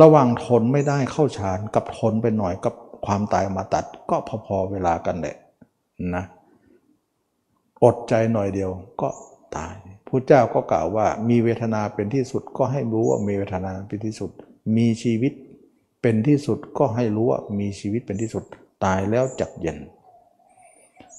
[0.00, 2.74] ระหว่างทนไม่ได้เข้าฌานกับทนไปหน่อยกับ
[3.06, 5.36] ความตายมาตัด ก็พอๆเวลากันแหละ
[6.14, 6.24] นะ
[7.84, 9.08] อดใจหน่อยเดียวก็
[9.56, 9.74] ตาย
[10.06, 14.30] พระเจ้าก็กล่าวว่า มีเวทนาเป็นที่สุดก็ให้รู้ว่ามีเวทนาเป็นที่สุด
[14.76, 15.32] มีชีวิต
[16.02, 18.44] เป็นที่สุดก็ให้รู้ว่ามีชีวิตเป็นที่สุด
[18.84, 19.78] ตายแล้วจักเย็น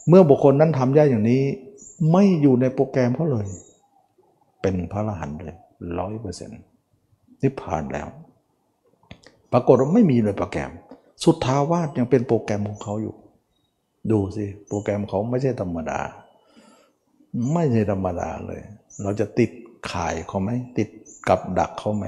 [0.07, 1.43] เมื่อบุคคลนั้นทำได้อย่างนี้
[2.11, 3.47] ไม่อยู่ในโปรแกรมเขาเลย
[4.61, 5.57] เป็นพระอรหันต์เลย
[5.99, 6.61] ร้อยเปอร์เซ็นต์
[7.41, 8.07] นิพพานแล้ว
[9.51, 10.71] ปรากฏว่าไม่มีเลยโปรแกรม
[11.23, 13.15] สุดทาวาสยังเป็นโปรแกรมของเขาอยู่
[14.11, 15.99] ดูสิโปรแกรมเขาไม่ใช่ธรรมดา
[17.53, 18.61] ไม่ใช่ธรรมดาเลย
[19.01, 19.51] เราจะติด
[19.91, 20.89] ข่ายเขาไหมติด
[21.27, 22.05] กับดักเขาไหม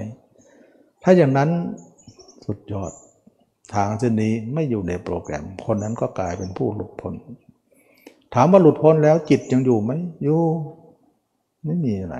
[1.03, 1.49] ถ้าอย่างนั้น
[2.45, 2.91] สุดยอด
[3.73, 7.13] ทางเส้นนี้ไม่อยู่ในโปรแกรม คนนั้นก็กลายเป็นผู้หลุดพ้น
[8.33, 9.91] ถามว่าหลุดพ้นแล้วจิตยังอยู่ไหม
[10.23, 10.41] อยู่
[11.65, 12.17] ไม่มีอะไร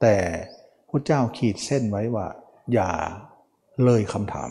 [0.00, 0.14] แต่
[0.88, 2.26] พระเจ้าขีดเส้นไว้ว่า
[2.72, 2.90] อย่า
[3.84, 4.50] เลยคำถาม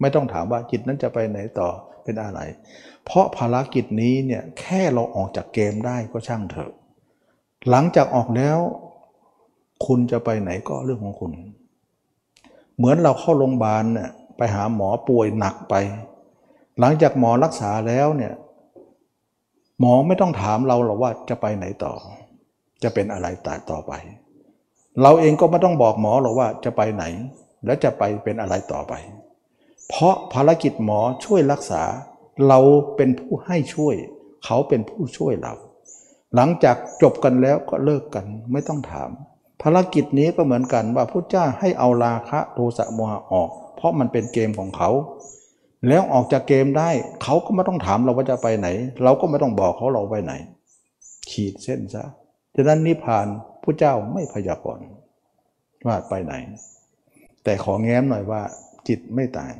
[0.00, 1.68] ไม่ต้องถามว่าจิตนั้นจะไปไหนต่อ
[2.04, 2.40] เป็นอะไร
[3.04, 6.72] เพราะภารกิจนี้เนี่ยแค่เราออกจากเกมได้ก็ช่างเถอะ
[7.70, 8.58] หลังจากออกแล้ว
[9.86, 11.32] คุณจะไปไหนก็เรื่องของคุณ
[12.76, 15.74] เหมือนเราเข้าโรงพยาบาลเนี่ยไปหาหมอป่วยหนักไป
[16.80, 18.32] หลังจากหมอรักษาแล้วเนี่ย
[19.80, 21.92] หมอไม่ต้องถามเราหรอกว่าจะไปไหนต่อ
[22.82, 23.26] จะเป็นอะไร
[23.70, 23.92] ต่อไป
[25.02, 27.04] เราเองก็ไม่ต้องบอกหมอหรอกว่าจะไปไหน
[27.64, 28.92] และจะไปเป็นอะไรต่อไป
[29.88, 31.82] เพราะภารกิจหมอช่วยรักษา
[32.48, 32.60] เรา
[32.96, 33.94] เป็นผู้ให้ช่วย
[34.44, 35.54] เขาเป็นผู้ช่วยเรา
[36.34, 39.10] หลังจากจบกันแล้วก็เลิกกันไม่ต้องถาม
[39.62, 44.90] ภารกิจนี้ก็เหมือนกันว่าพุทธเจ้าให้เอาราคะโทสะโมหะออก เพราะมันเป็นเกมของเขา
[45.88, 46.90] แล้วออกจากเกมได้
[47.22, 48.68] เขาก็ไม่ต้องถามเราว่าจะไปไหน
[49.04, 50.32] เราก็ไม่ต้องบอกเขาเราไปไหน
[51.30, 52.04] ขีดเส้นซะ
[52.56, 53.26] ฉะนั้นนิพพาน
[53.62, 54.84] ผู้เจ้าไม่พยากรณ์
[55.86, 56.34] ว่าไปไหน
[57.44, 58.42] แต่ขอแง้มหน่อยว่า
[58.88, 59.52] จิตไม่ตาย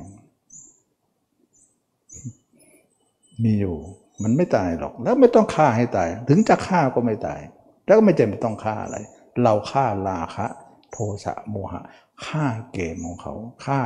[3.45, 3.77] มีอยู่
[4.23, 7.41] มันไม่ตายหรอก แล้วไม่ต้องฆ่าให้ตาย ถึงจะฆ่าก็ไม่ตาย
[7.85, 8.99] แล้วก็ไม่จำเป็นต้องฆ่าอะไร
[9.43, 10.47] เราฆ่าราคะ
[10.93, 11.83] โทสะโมหะ
[12.27, 13.35] ฆ่าเกมของเขา
[13.65, 13.81] ฆ่า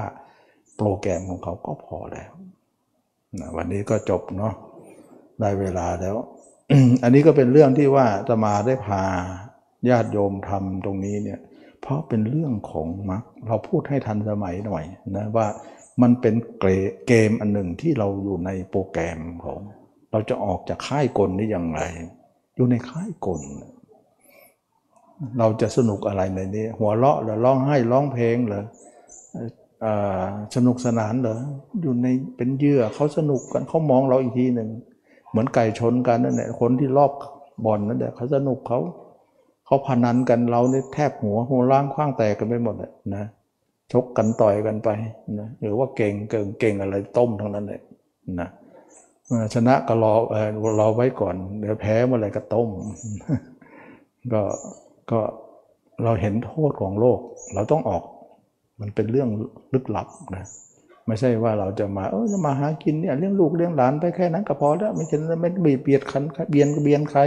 [0.76, 2.32] โปรแกรมของเขาก็พอแล้ว
[3.40, 4.54] นะวันนี้ก็จบเนาะ
[5.40, 6.16] ได้เวลาแล้ว
[7.02, 9.02] อันนี้ก็เป็นเรื่องที่ว่าจะมาได้พา
[9.88, 11.40] ญาติโยมทำตรงนี้เนี่ย
[11.86, 14.84] เพราะเป็นเรื่องของมักเราพูดให้ทันสมัยหน่อย
[15.16, 15.46] นะว่า
[16.02, 16.34] มันเป็น
[17.06, 19.58] เกมอันหนึ่งที่เราอยู่ในโปรแกรมของ
[20.10, 21.82] เราจะออกจากค่ายกลนี้อย่างไร
[22.56, 23.40] อยู่ในค่ายกล
[25.38, 28.64] เราจะสนุกอะไรในนี้ หัวเราะหรือร้องไห้ร้องเพลงหรือ
[30.56, 31.38] สนุกสนานเหรอ
[31.82, 32.06] อยู่ใน
[32.36, 34.68] เป็นเยื่อเขาสนุกกันเขามองเราอีกทีหนึ่ง
[35.30, 37.12] เหมือนไก่ชนกันนั่นแหละคนที่รอบ
[37.64, 38.80] บอลนั่นแหละเขาสนุกเขา
[39.66, 43.24] เขาพนันกันเราเนี่ยแทบหัวหัวล้างคว้างแตกกันไปหมดเลยนะ
[43.92, 44.88] ชกกันต่อยกันไป
[45.38, 47.80] นะหรือว่าเก่งเก่งเก่งอะไรต้มทั้งนั้นเลย
[48.40, 48.48] นะ
[49.54, 50.48] ชนะก็รอเออ
[50.80, 52.68] รอไว้ก่อนเดี๋ยวแพ้เมื่อไรก็ต้ม
[54.32, 54.42] ก็
[55.10, 55.20] ก็
[56.04, 57.18] เราเห็นโทษของโลก
[57.54, 58.02] เราต้องออก
[58.80, 59.28] มันเป็นเรื่อง
[59.74, 60.44] ลึกลับนะ
[61.06, 66.02] ไม่ใช่ว่าเราจะมาเออจะมาหากินเนี่ยเลี้ยงลูกเลี้ยงหลานไปแค่นั้นก็พอแล้วไม่ใช่ไม่บีบเบียด
[66.50, 67.20] เบียนเบียนใคร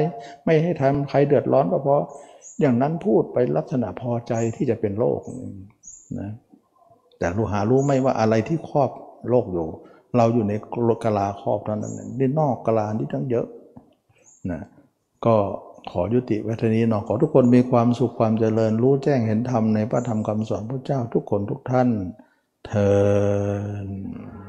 [0.45, 1.95] ไม่ให้ทำใครเดือดร้อนก็พอ
[2.59, 5.21] อย่างนั้นพูดไปลักษณะพอใจที่จะเป็นโลก
[6.19, 6.31] นะ
[7.17, 8.89] แต่รู้หารู้ไหมว่าอะไรที่ครอบ
[9.29, 9.67] โลกอยู่
[10.17, 10.53] เราอยู่ใน
[11.03, 13.47] กลาครอบเท่านั้นนี่นอกกลาที่ทั้งเยอะ
[14.51, 14.61] นะ
[15.25, 15.35] ก็
[15.91, 21.89] ขอยุติไว้ทีนี้เนาะขอทุกคนมีความสุขความเจริญรู้แจ้งเห็นธรรมในพระธรรมคำสอนพระเจ้าทุกคนทุกท่าน
[22.65, 24.48] เทอ